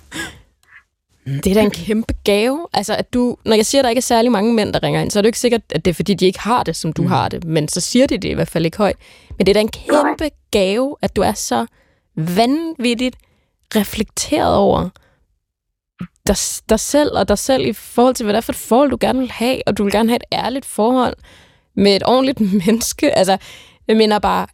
Det 1.25 1.47
er 1.47 1.53
da 1.53 1.61
en 1.61 1.71
kæmpe 1.71 2.13
gave. 2.23 2.67
Altså, 2.73 2.95
at 2.95 3.13
du, 3.13 3.37
når 3.45 3.55
jeg 3.55 3.65
siger, 3.65 3.81
at 3.81 3.83
der 3.83 3.89
ikke 3.89 3.99
er 3.99 4.01
særlig 4.01 4.31
mange 4.31 4.53
mænd, 4.53 4.73
der 4.73 4.83
ringer 4.83 5.01
ind, 5.01 5.11
så 5.11 5.19
er 5.19 5.21
det 5.21 5.27
jo 5.27 5.29
ikke 5.29 5.39
sikkert, 5.39 5.61
at 5.69 5.85
det 5.85 5.91
er, 5.91 5.95
fordi 5.95 6.13
de 6.13 6.25
ikke 6.25 6.39
har 6.39 6.63
det, 6.63 6.75
som 6.75 6.93
du 6.93 7.01
mm. 7.01 7.07
har 7.07 7.29
det. 7.29 7.43
Men 7.43 7.67
så 7.67 7.81
siger 7.81 8.07
de 8.07 8.17
det 8.17 8.29
i 8.29 8.33
hvert 8.33 8.47
fald 8.47 8.65
ikke 8.65 8.77
højt. 8.77 8.95
Men 9.37 9.45
det 9.45 9.49
er 9.49 9.53
da 9.53 9.59
en 9.59 9.71
kæmpe 9.71 10.29
gave, 10.51 10.95
at 11.01 11.15
du 11.15 11.21
er 11.21 11.33
så 11.33 11.65
vanvittigt 12.15 13.15
reflekteret 13.75 14.55
over 14.55 14.89
dig, 16.27 16.35
dig 16.69 16.79
selv 16.79 17.17
og 17.17 17.27
dig 17.27 17.37
selv 17.37 17.65
i 17.65 17.73
forhold 17.73 18.15
til, 18.15 18.23
hvad 18.23 18.33
det 18.33 18.37
er 18.37 18.41
for 18.41 18.51
et 18.51 18.57
forhold, 18.57 18.89
du 18.89 18.97
gerne 18.99 19.19
vil 19.19 19.31
have. 19.31 19.61
Og 19.67 19.77
du 19.77 19.83
vil 19.83 19.93
gerne 19.93 20.09
have 20.09 20.15
et 20.15 20.23
ærligt 20.33 20.65
forhold 20.65 21.15
med 21.75 21.95
et 21.95 22.03
ordentligt 22.05 22.41
menneske. 22.65 23.11
Altså, 23.11 23.37
jeg 23.87 23.97
mener 23.97 24.19
bare, 24.19 24.47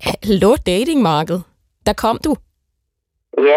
hallo 0.00 0.56
datingmarked. 0.66 1.40
Der 1.86 1.92
kom 1.92 2.18
du. 2.24 2.36
Ja, 3.38 3.56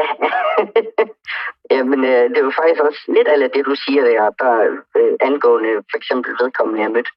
Jamen, 1.71 2.01
øh, 2.11 2.25
det 2.33 2.41
var 2.45 2.53
faktisk 2.59 2.81
også 2.89 3.01
lidt 3.07 3.27
af 3.27 3.51
det, 3.51 3.65
du 3.65 3.75
siger 3.83 4.03
der, 4.09 4.29
der 4.41 4.53
øh, 4.99 5.13
angående 5.27 5.73
for 5.89 5.97
eksempel 6.01 6.31
vedkommende, 6.41 6.81
jeg 6.81 6.91
mødte 6.91 7.11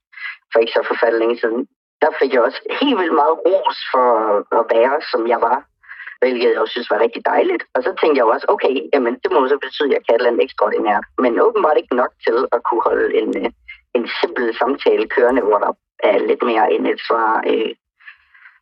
for 0.52 0.58
ikke 0.58 0.76
så 0.76 0.82
forfærdeligt 0.90 1.22
længe 1.22 1.38
siden. 1.40 1.62
Der 2.02 2.10
fik 2.20 2.32
jeg 2.32 2.42
også 2.42 2.60
helt 2.80 2.98
vildt 3.00 3.20
meget 3.20 3.36
ros 3.46 3.78
for 3.92 4.08
at 4.58 4.64
være, 4.74 4.94
som 5.10 5.20
jeg 5.32 5.40
var, 5.48 5.58
hvilket 6.20 6.50
jeg 6.50 6.60
også 6.60 6.74
synes 6.74 6.90
var 6.90 7.04
rigtig 7.04 7.22
dejligt. 7.32 7.62
Og 7.74 7.80
så 7.82 7.90
tænkte 8.00 8.18
jeg 8.18 8.26
også, 8.34 8.46
okay, 8.54 8.74
jamen, 8.94 9.14
det 9.22 9.30
må 9.32 9.48
så 9.48 9.58
betyde, 9.66 9.88
at 9.88 9.94
jeg 9.94 10.02
kan 10.04 10.14
et 10.14 10.18
eller 10.18 10.30
andet 10.30 10.44
ekstraordinært. 10.44 11.04
Men 11.24 11.40
åbenbart 11.46 11.76
ikke 11.78 11.96
nok 12.02 12.12
til 12.26 12.36
at 12.54 12.60
kunne 12.66 12.82
holde 12.88 13.08
en, 13.20 13.30
øh, 13.42 13.50
en 13.96 14.04
simpel 14.20 14.46
samtale 14.60 15.06
kørende, 15.14 15.42
hvor 15.42 15.58
der 15.64 15.72
er 16.10 16.18
lidt 16.18 16.42
mere 16.50 16.72
end 16.72 16.86
et 16.86 17.00
svar 17.08 17.44
øh, 17.52 17.72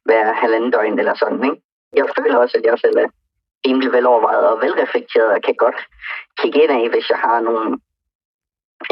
hver 0.07 0.33
halvanden 0.43 0.71
døgn 0.71 0.99
eller 0.99 1.15
sådan, 1.15 1.45
ikke? 1.45 1.61
Jeg 1.99 2.07
føler 2.19 2.37
også, 2.39 2.55
at 2.59 2.65
jeg 2.65 2.79
selv 2.79 2.99
er 3.05 3.09
rimelig 3.67 3.91
velovervejet 3.97 4.47
og 4.53 4.61
velreflekteret 4.65 5.31
og 5.37 5.43
kan 5.47 5.57
godt 5.65 5.79
kigge 6.41 6.59
ind 6.63 6.73
af, 6.79 6.85
hvis 6.93 7.07
jeg 7.13 7.21
har 7.27 7.39
nogle 7.49 7.67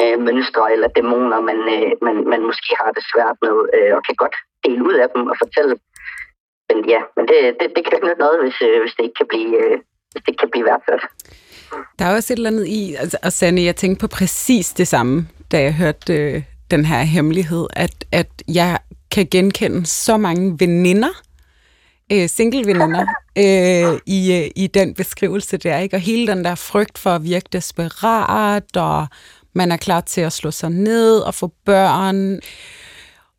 øh, 0.01 0.17
mønstre 0.27 0.73
eller 0.75 0.89
dæmoner, 0.97 1.41
man, 1.51 1.59
øh, 1.75 1.91
man, 2.07 2.17
man 2.33 2.43
måske 2.49 2.71
har 2.81 2.91
det 2.97 3.05
svært 3.13 3.37
med, 3.47 3.57
øh, 3.77 3.93
og 3.97 4.03
kan 4.07 4.17
godt 4.23 4.37
dele 4.65 4.83
ud 4.89 4.97
af 5.03 5.09
dem 5.15 5.23
og 5.33 5.37
fortælle. 5.43 5.75
Men 6.69 6.79
ja, 6.93 7.01
men 7.17 7.25
det, 7.31 7.39
det, 7.59 7.67
det 7.75 7.81
kan 7.85 7.95
ikke 7.95 8.07
nytte 8.09 8.25
noget, 8.27 8.39
hvis, 8.45 8.59
øh, 8.69 8.77
hvis 8.83 8.95
det 8.97 9.03
ikke 9.07 9.19
kan 9.21 9.31
blive, 9.33 9.53
øh, 9.63 9.77
hvis 10.11 10.23
det 10.23 10.29
ikke 10.33 10.43
kan 10.45 10.53
blive 10.53 10.67
værdsat. 10.71 11.03
Der 11.99 12.05
er 12.05 12.15
også 12.17 12.33
et 12.33 12.37
eller 12.37 12.51
andet 12.51 12.67
i, 12.67 12.95
altså, 13.03 13.19
og 13.23 13.33
Sanne, 13.33 13.63
jeg 13.63 13.77
tænkte 13.77 14.01
på 14.03 14.09
præcis 14.19 14.67
det 14.81 14.89
samme, 14.89 15.29
da 15.53 15.57
jeg 15.67 15.75
hørte 15.75 16.13
øh, 16.19 16.43
den 16.71 16.85
her 16.85 17.03
hemmelighed, 17.15 17.67
at, 17.77 17.95
at 18.13 18.31
jeg 18.55 18.79
kan 19.15 19.27
genkende 19.31 19.87
så 19.87 20.17
mange 20.17 20.57
veninder, 20.61 21.23
øh, 22.13 22.29
single-veninder, 22.29 23.07
øh, 23.39 24.01
i, 24.07 24.33
øh, 24.33 24.51
i 24.57 24.67
den 24.67 24.95
beskrivelse 24.95 25.57
der, 25.57 25.79
ikke? 25.79 25.97
Og 25.97 26.01
hele 26.01 26.27
den 26.27 26.45
der 26.45 26.55
frygt 26.55 26.99
for 26.99 27.11
at 27.11 27.25
virke 27.25 27.49
desperat, 27.53 28.77
og 28.77 29.07
man 29.53 29.73
er 29.73 29.77
klar 29.77 30.01
til 30.01 30.21
at 30.21 30.33
slå 30.33 30.51
sig 30.51 30.71
ned 30.71 31.19
og 31.19 31.35
få 31.35 31.53
børn, 31.65 32.41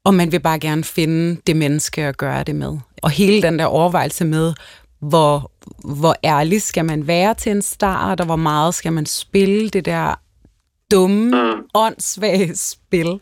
og 0.04 0.14
man 0.14 0.32
vil 0.32 0.40
bare 0.40 0.60
gerne 0.60 0.84
finde 0.84 1.42
det 1.48 1.56
menneske 1.56 2.02
at 2.02 2.18
gøre 2.18 2.44
det 2.44 2.56
med. 2.56 2.78
Og 3.02 3.10
hele 3.10 3.42
den 3.42 3.60
der 3.60 3.66
overvejelse 3.66 4.26
med, 4.26 4.54
hvor, 5.00 5.52
hvor 5.96 6.16
ærlig 6.24 6.62
skal 6.62 6.86
man 6.86 7.08
være 7.08 7.34
til 7.34 7.52
en 7.52 7.62
start, 7.62 8.20
og 8.20 8.26
hvor 8.26 8.36
meget 8.36 8.76
skal 8.76 8.94
man 8.94 9.06
spille 9.06 9.70
det 9.70 9.86
der 9.86 10.20
dumme, 10.92 11.54
åndssvage 11.74 12.56
spil. 12.56 13.20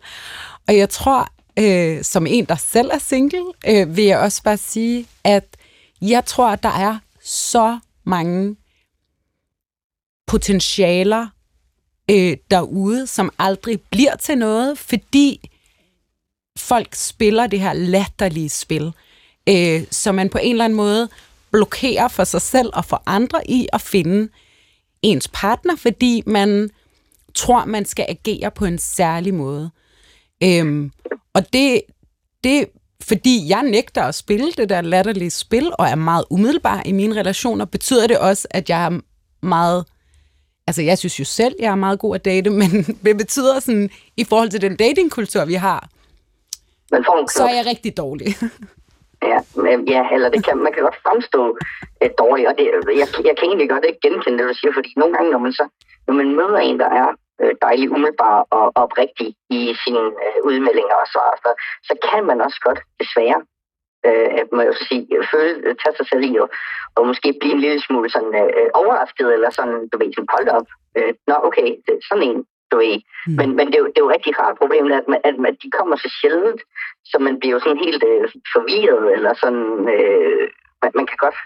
Og 0.67 0.77
jeg 0.77 0.89
tror, 0.89 1.27
øh, 1.59 2.03
som 2.03 2.27
en, 2.27 2.45
der 2.45 2.55
selv 2.55 2.89
er 2.93 2.97
single, 2.97 3.45
øh, 3.67 3.95
vil 3.95 4.05
jeg 4.05 4.19
også 4.19 4.43
bare 4.43 4.57
sige, 4.57 5.07
at 5.23 5.57
jeg 6.01 6.25
tror, 6.25 6.49
at 6.49 6.63
der 6.63 6.69
er 6.69 6.97
så 7.21 7.79
mange 8.03 8.55
potentialer 10.27 11.27
øh, 12.11 12.37
derude, 12.51 13.07
som 13.07 13.31
aldrig 13.39 13.81
bliver 13.81 14.15
til 14.15 14.37
noget, 14.37 14.77
fordi 14.77 15.49
folk 16.57 16.95
spiller 16.95 17.47
det 17.47 17.59
her 17.59 17.73
latterlige 17.73 18.49
spil, 18.49 18.93
øh, 19.49 19.83
så 19.91 20.11
man 20.11 20.29
på 20.29 20.37
en 20.37 20.51
eller 20.51 20.65
anden 20.65 20.77
måde 20.77 21.09
blokerer 21.51 22.07
for 22.07 22.23
sig 22.23 22.41
selv 22.41 22.69
og 22.73 22.85
for 22.85 23.03
andre 23.05 23.49
i 23.49 23.67
at 23.73 23.81
finde 23.81 24.29
ens 25.01 25.27
partner, 25.33 25.75
fordi 25.75 26.23
man 26.25 26.69
tror, 27.35 27.65
man 27.65 27.85
skal 27.85 28.05
agere 28.09 28.51
på 28.51 28.65
en 28.65 28.77
særlig 28.77 29.33
måde. 29.33 29.69
Øhm, 30.43 30.91
og 31.37 31.53
det, 31.53 31.81
det 32.43 32.69
fordi 33.09 33.49
jeg 33.49 33.63
nægter 33.63 34.03
at 34.03 34.15
spille 34.15 34.51
det 34.51 34.69
der 34.69 34.81
latterlige 34.81 35.31
spil, 35.31 35.71
og 35.79 35.85
er 35.85 35.95
meget 35.95 36.25
umiddelbar 36.29 36.81
i 36.85 36.91
mine 36.91 37.15
relationer, 37.19 37.65
betyder 37.65 38.07
det 38.07 38.17
også, 38.19 38.47
at 38.51 38.69
jeg 38.69 38.85
er 38.85 38.99
meget... 39.45 39.85
Altså, 40.67 40.81
jeg 40.81 40.97
synes 40.97 41.19
jo 41.19 41.25
selv, 41.25 41.55
jeg 41.59 41.71
er 41.71 41.75
meget 41.75 41.99
god 41.99 42.15
at 42.15 42.25
date, 42.25 42.49
men 42.49 42.69
det 43.05 43.17
betyder 43.17 43.59
sådan, 43.59 43.89
i 44.17 44.23
forhold 44.23 44.49
til 44.49 44.61
den 44.61 44.75
datingkultur, 44.75 45.45
vi 45.45 45.53
har, 45.53 45.89
Man 46.91 47.03
får 47.05 47.19
en 47.19 47.27
så 47.27 47.43
er 47.43 47.53
jeg 47.53 47.65
rigtig 47.65 47.97
dårlig. 47.97 48.27
Ja, 49.31 49.39
men, 49.63 49.87
ja 49.87 50.03
eller 50.13 50.29
det 50.29 50.45
kan, 50.45 50.57
man 50.57 50.73
kan 50.73 50.83
godt 50.83 50.99
fremstå 51.05 51.57
øh, 52.03 52.09
dårligt, 52.17 52.47
og 52.49 52.53
det, 52.57 52.65
jeg, 53.01 53.07
jeg 53.29 53.35
kan 53.37 53.45
egentlig 53.49 53.69
godt 53.69 53.85
ikke 53.87 53.99
genkende 54.05 54.37
det, 54.37 54.49
du 54.49 54.55
siger, 54.59 54.73
fordi 54.77 54.89
nogle 54.97 55.13
gange, 55.15 55.31
når 55.31 55.41
man, 55.45 55.53
så, 55.53 55.65
når 56.07 56.13
man 56.13 56.27
møder 56.39 56.57
en, 56.57 56.79
der 56.79 56.89
er 57.01 57.07
øh, 57.41 57.53
dejlig 57.61 57.91
umiddelbar 57.95 58.37
og 58.49 58.65
oprigtig 58.83 59.29
i 59.49 59.75
sine 59.83 60.05
øh, 60.25 60.39
udmeldinger 60.49 60.97
og 61.03 61.07
svar, 61.13 61.31
så, 61.43 61.49
så 61.87 61.93
kan 62.09 62.25
man 62.29 62.41
også 62.41 62.59
godt 62.67 62.79
desværre 62.99 63.41
øh, 64.07 64.41
må 64.55 64.61
jeg 64.61 64.75
sige, 64.87 65.07
føle, 65.31 65.75
tage 65.81 65.95
sig 65.97 66.07
selv 66.09 66.23
i 66.29 66.33
og, 66.43 66.49
og 66.95 67.07
måske 67.07 67.39
blive 67.39 67.53
en 67.53 67.63
lille 67.65 67.81
smule 67.81 68.09
sådan, 68.09 68.33
øh, 68.41 68.69
overrasket, 68.81 69.33
eller 69.33 69.49
sådan, 69.49 69.79
du 69.91 69.95
ved, 69.97 70.13
sådan, 70.13 70.33
hold 70.35 70.47
op, 70.57 70.67
øh, 70.97 71.13
nå 71.27 71.35
okay, 71.47 71.69
det 71.85 71.93
er 71.93 72.07
sådan 72.09 72.27
en, 72.29 72.39
du 72.71 72.77
ved. 72.77 72.99
Mm. 73.27 73.33
Men, 73.39 73.47
men 73.57 73.67
det, 73.67 73.75
er 73.75 73.83
jo, 73.83 73.87
det 73.93 73.97
er 73.97 74.05
jo 74.05 74.15
rigtig 74.15 74.39
rart 74.39 74.57
problemet, 74.61 74.91
at, 74.99 75.07
man, 75.07 75.19
at 75.29 75.37
man, 75.43 75.53
de 75.63 75.69
kommer 75.77 75.95
så 75.95 76.09
sjældent, 76.21 76.61
så 77.05 77.17
man 77.19 77.39
bliver 77.39 77.53
jo 77.55 77.59
sådan 77.59 77.83
helt 77.85 78.03
øh, 78.11 78.25
forvirret, 78.53 79.05
eller 79.15 79.33
sådan, 79.33 79.69
øh, 79.95 80.43
man, 80.81 80.91
man 80.99 81.05
kan 81.09 81.17
godt 81.25 81.37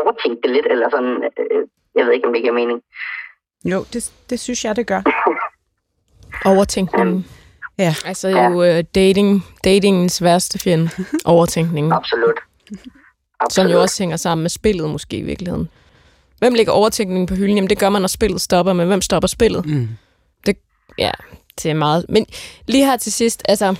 overtænke 0.00 0.40
det 0.42 0.50
lidt, 0.50 0.66
eller 0.70 0.88
sådan, 0.90 1.16
øh, 1.40 1.62
jeg 1.96 2.02
ved 2.04 2.12
ikke, 2.12 2.26
om 2.26 2.32
det 2.32 2.42
giver 2.42 2.60
mening. 2.62 2.80
Jo, 3.66 3.84
det, 3.92 4.12
det 4.30 4.40
synes 4.40 4.64
jeg, 4.64 4.76
det 4.76 4.86
gør. 4.86 5.02
Overtænkningen. 6.50 7.26
Ja. 7.78 7.94
Altså 8.04 8.28
jo 8.28 8.62
øh, 8.62 8.84
dating, 8.94 9.46
datingens 9.64 10.22
værste 10.22 10.58
fjende. 10.58 10.90
Overtænkningen. 11.24 11.92
Absolut. 11.92 12.34
Absolut. 13.40 13.52
Som 13.52 13.66
jo 13.66 13.82
også 13.82 14.02
hænger 14.02 14.16
sammen 14.16 14.42
med 14.42 14.50
spillet 14.50 14.90
måske 14.90 15.16
i 15.16 15.22
virkeligheden. 15.22 15.68
Hvem 16.38 16.54
lægger 16.54 16.72
overtænkningen 16.72 17.26
på 17.26 17.34
hylden? 17.34 17.56
Jamen 17.56 17.70
det 17.70 17.78
gør 17.78 17.88
man, 17.88 18.02
når 18.02 18.08
spillet 18.08 18.40
stopper, 18.40 18.72
men 18.72 18.86
hvem 18.86 19.00
stopper 19.00 19.28
spillet? 19.28 19.66
Mm. 19.66 19.88
Det, 20.46 20.56
ja, 20.98 21.10
det 21.62 21.70
er 21.70 21.74
meget. 21.74 22.06
Men 22.08 22.26
lige 22.66 22.84
her 22.86 22.96
til 22.96 23.12
sidst, 23.12 23.42
altså... 23.48 23.74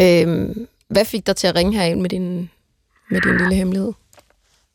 Øhm, 0.00 0.66
hvad 0.88 1.04
fik 1.04 1.26
dig 1.26 1.36
til 1.36 1.46
at 1.46 1.54
ringe 1.54 1.78
herind 1.78 2.00
med 2.00 2.10
din, 2.10 2.50
med 3.10 3.20
din 3.20 3.36
lille 3.36 3.54
hemmelighed? 3.54 3.92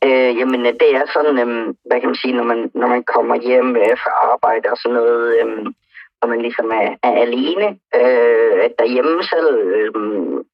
Øh, 0.05 0.31
jamen, 0.39 0.61
øh, 0.65 0.73
det 0.81 0.89
er 0.95 1.05
sådan, 1.13 1.37
øh, 1.43 1.73
hvad 1.87 1.99
kan 1.99 2.09
man 2.09 2.21
sige, 2.21 2.33
når 2.33 2.43
man, 2.43 2.71
når 2.73 2.87
man 2.87 3.03
kommer 3.03 3.35
hjem 3.35 3.75
øh, 3.75 3.95
fra 4.03 4.11
arbejde 4.33 4.67
og 4.71 4.77
sådan 4.77 4.95
noget, 4.95 5.23
øh, 5.39 5.65
og 6.21 6.29
man 6.29 6.41
ligesom 6.41 6.71
er, 6.81 6.87
er 7.03 7.13
alene 7.25 7.67
øh, 7.99 8.63
derhjemme 8.79 9.23
selv. 9.23 9.49
Øh, 9.75 9.91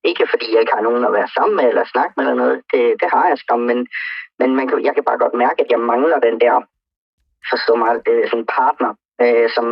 ikke 0.04 0.28
fordi 0.30 0.48
jeg 0.54 0.62
ikke 0.62 0.76
har 0.76 0.88
nogen 0.88 1.06
at 1.06 1.14
være 1.14 1.30
sammen 1.36 1.56
med 1.56 1.66
eller 1.70 1.92
snakke 1.94 2.14
med 2.18 2.24
eller 2.24 2.42
noget, 2.44 2.62
det, 2.74 2.84
det 3.02 3.08
har 3.14 3.28
jeg 3.28 3.38
skam, 3.38 3.60
men, 3.60 3.88
men 4.40 4.56
man 4.56 4.68
kan, 4.68 4.86
jeg 4.86 4.94
kan 4.94 5.04
bare 5.04 5.24
godt 5.24 5.34
mærke, 5.34 5.62
at 5.64 5.72
jeg 5.72 5.80
mangler 5.80 6.20
den 6.20 6.40
der, 6.40 6.56
forstå 7.52 7.76
mig, 7.76 7.92
øh, 8.10 8.30
sådan 8.30 8.48
partner, 8.58 8.92
øh, 9.24 9.50
som, 9.56 9.66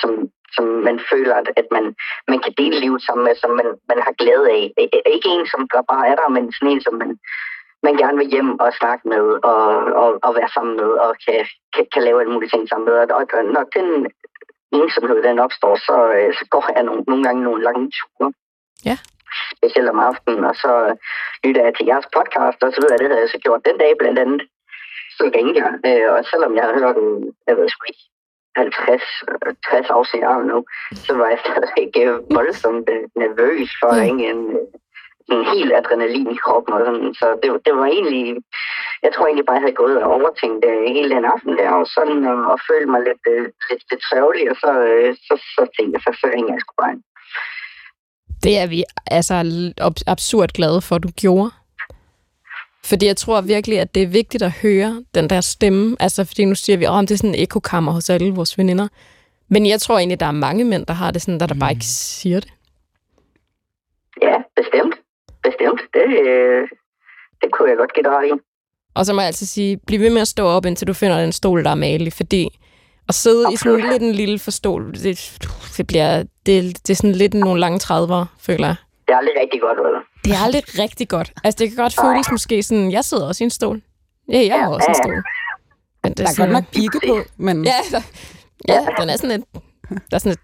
som, 0.00 0.10
som 0.56 0.64
man 0.88 1.00
føler, 1.10 1.34
at, 1.34 1.48
at 1.60 1.68
man, 1.76 1.84
man 2.28 2.38
kan 2.44 2.52
dele 2.60 2.80
livet 2.80 3.02
sammen 3.02 3.24
med, 3.24 3.34
som 3.42 3.50
man, 3.50 3.68
man 3.90 4.00
har 4.06 4.12
glæde 4.20 4.46
af. 4.58 4.64
Øh, 4.80 4.88
øh, 4.94 5.02
ikke 5.14 5.28
en, 5.36 5.46
som 5.52 5.62
der 5.72 5.82
bare 5.92 6.08
er 6.10 6.16
der, 6.20 6.28
men 6.28 6.52
sådan 6.52 6.72
en, 6.72 6.82
som 6.86 6.94
man, 7.02 7.10
man 7.82 7.96
gerne 7.96 8.18
vil 8.18 8.32
hjem 8.34 8.60
og 8.60 8.72
snakke 8.80 9.08
med 9.08 9.24
og, 9.52 9.66
og, 10.02 10.18
og 10.22 10.34
være 10.38 10.50
sammen 10.54 10.76
med 10.76 10.90
og 11.04 11.16
kan, 11.24 11.46
kan, 11.74 11.86
kan 11.92 12.02
lave 12.02 12.20
alle 12.20 12.32
mulige 12.32 12.50
ting 12.50 12.68
sammen 12.68 12.86
med. 12.88 12.94
Og, 12.94 13.06
og 13.36 13.44
når, 13.54 13.64
den, 13.76 13.88
ensomhed 14.72 15.22
den 15.22 15.38
opstår, 15.38 15.74
så, 15.88 15.96
øh, 16.18 16.34
så 16.38 16.44
går 16.50 16.64
jeg 16.76 16.82
nogle, 16.82 17.02
nogle 17.10 17.24
gange 17.24 17.42
nogle 17.42 17.62
lange 17.68 17.90
ture. 17.96 18.32
Ja. 18.88 18.96
Specielt 19.56 19.88
om 19.88 20.00
aftenen, 20.10 20.44
og 20.50 20.54
så 20.62 20.72
lytter 21.44 21.62
jeg 21.64 21.74
til 21.74 21.86
jeres 21.86 22.08
podcast, 22.16 22.58
og 22.64 22.70
så 22.72 22.78
ved 22.80 22.90
jeg, 22.90 22.98
det 22.98 23.08
havde 23.08 23.24
jeg 23.24 23.34
så 23.34 23.40
gjort 23.46 23.66
den 23.68 23.78
dag 23.78 23.92
blandt 23.98 24.18
andet. 24.18 24.42
Så 25.16 25.22
ringte 25.36 25.58
jeg, 25.64 25.72
øh, 25.88 26.08
og 26.14 26.24
selvom 26.30 26.52
jeg 26.56 26.64
havde 26.64 26.78
hørt 26.82 26.98
jeg 27.46 27.56
ved 27.56 27.68
sgu 27.68 27.84
ikke, 27.92 28.04
50, 28.56 29.02
øh, 29.46 29.54
60 29.70 29.90
afsnit 29.96 30.22
af 30.22 30.44
nu, 30.52 30.58
så 31.04 31.12
var 31.18 31.28
jeg 31.32 31.38
stadig 31.44 31.86
øh, 32.02 32.16
voldsomt 32.36 32.88
nervøs 33.22 33.70
for 33.80 33.88
at 33.92 34.00
ringe 34.04 34.30
en, 34.30 34.40
øh, 35.30 35.36
en 35.36 35.44
helt 35.54 35.72
adrenalin 35.80 36.30
i 36.36 36.42
kroppen. 36.44 36.72
Og 36.76 36.80
sådan. 36.86 37.14
Så 37.20 37.26
det, 37.42 37.48
det 37.66 37.72
var 37.78 37.86
egentlig, 37.96 38.24
jeg 39.04 39.10
tror 39.12 39.26
egentlig 39.26 39.46
bare, 39.46 39.58
jeg 39.58 39.66
havde 39.66 39.80
gået 39.82 39.96
og 40.02 40.08
overtænkt 40.16 40.58
det 40.64 40.74
hele 40.94 41.10
den 41.16 41.24
aften 41.34 41.52
der, 41.60 41.70
og 41.80 41.86
sådan, 41.96 42.20
og, 42.32 42.38
og 42.52 42.58
følte 42.68 42.90
mig 42.94 43.00
lidt, 43.08 43.22
øh, 43.32 43.44
lidt, 43.68 43.82
lidt 43.90 44.04
sørgelig, 44.10 44.44
og 44.52 44.56
så, 44.62 44.70
øh, 44.90 45.10
så, 45.26 45.34
så 45.54 45.62
tænkte 45.74 45.92
jeg, 45.94 46.02
så, 46.06 46.10
så 46.20 46.26
ringer 46.34 46.52
jeg 46.54 46.62
sgu 46.62 46.72
bare 46.82 46.92
ind. 46.94 47.02
Det 48.44 48.58
er 48.62 48.66
vi 48.66 48.84
altså 49.06 49.34
ab- 49.88 50.04
absurd 50.06 50.50
glade 50.58 50.80
for, 50.86 50.94
at 50.96 51.02
du 51.02 51.08
gjorde. 51.22 51.50
Fordi 52.84 53.06
jeg 53.06 53.16
tror 53.16 53.40
virkelig, 53.40 53.80
at 53.80 53.94
det 53.94 54.02
er 54.02 54.06
vigtigt 54.06 54.42
at 54.42 54.52
høre 54.62 55.04
den 55.14 55.30
der 55.30 55.40
stemme. 55.40 55.96
Altså, 56.00 56.24
fordi 56.24 56.44
nu 56.44 56.54
siger 56.54 56.76
vi, 56.76 56.84
at 56.84 57.08
det 57.08 57.10
er 57.10 57.16
sådan 57.16 57.34
en 57.34 57.42
ekokammer 57.42 57.92
hos 57.92 58.10
alle 58.10 58.34
vores 58.34 58.58
veninder. 58.58 58.88
Men 59.48 59.66
jeg 59.66 59.80
tror 59.80 59.98
egentlig, 59.98 60.20
der 60.20 60.26
er 60.26 60.30
mange 60.46 60.64
mænd, 60.64 60.86
der 60.86 60.94
har 60.94 61.10
det 61.10 61.22
sådan, 61.22 61.40
der, 61.40 61.46
der 61.46 61.54
bare 61.60 61.70
ikke 61.70 61.84
siger 61.84 62.40
det. 62.40 62.52
Ja, 64.22 64.36
bestemt. 64.56 64.94
Bestemt. 65.42 65.80
Det, 65.96 66.04
øh, 66.28 66.62
det 67.42 67.48
kunne 67.52 67.68
jeg 67.70 67.78
godt 67.82 67.92
give 67.94 68.04
dig 68.10 68.22
i. 68.28 68.32
Og 68.94 69.06
så 69.06 69.12
må 69.12 69.20
jeg 69.20 69.26
altså 69.26 69.46
sige, 69.46 69.78
bliv 69.86 70.00
ved 70.00 70.10
med 70.10 70.20
at 70.20 70.28
stå 70.28 70.46
op, 70.46 70.66
indtil 70.66 70.86
du 70.86 70.92
finder 70.92 71.20
den 71.20 71.32
stol, 71.32 71.64
der 71.64 71.70
er 71.70 71.74
malig. 71.74 72.12
Fordi 72.12 72.58
at 73.08 73.14
sidde 73.14 73.44
i 73.52 73.56
sådan 73.56 73.90
lidt 73.90 74.02
en 74.02 74.12
lille 74.12 74.38
forstol, 74.38 74.92
det, 74.94 75.38
det 75.76 75.86
bliver 75.86 76.22
det, 76.46 76.86
det 76.86 76.90
er 76.90 76.94
sådan 76.94 77.12
lidt 77.12 77.34
nogle 77.34 77.60
lange 77.60 77.78
30'ere, 77.84 78.24
føler 78.40 78.66
jeg. 78.66 78.76
Det 79.06 79.12
er 79.12 79.16
aldrig 79.18 79.34
rigtig 79.40 79.60
godt, 79.60 79.78
vel? 79.78 79.94
Det 80.24 80.32
er 80.32 80.44
aldrig 80.44 80.62
rigtig 80.78 81.08
godt. 81.08 81.32
Altså, 81.44 81.58
det 81.58 81.68
kan 81.68 81.76
godt 81.76 81.96
føles 82.00 82.30
måske 82.30 82.62
sådan, 82.62 82.92
jeg 82.92 83.04
sidder 83.04 83.26
også 83.28 83.44
i 83.44 83.46
en 83.46 83.50
stol. 83.50 83.82
Ja, 84.32 84.46
jeg 84.46 84.60
har 84.60 84.68
også 84.68 84.88
en 84.88 84.94
stol. 84.94 85.22
Men 86.02 86.12
det 86.12 86.18
Der 86.18 86.24
er 86.24 86.36
godt 86.36 86.50
nok 86.50 86.64
pigge 86.72 87.00
på, 87.08 87.18
men 87.36 87.64
Ja, 87.64 87.74
der, 87.90 88.00
ja, 88.68 88.86
den 89.00 89.10
er 89.10 89.16
sådan 89.16 89.40
et, 89.40 89.44
der 90.10 90.14
er 90.16 90.18
sådan 90.18 90.32
et 90.32 90.38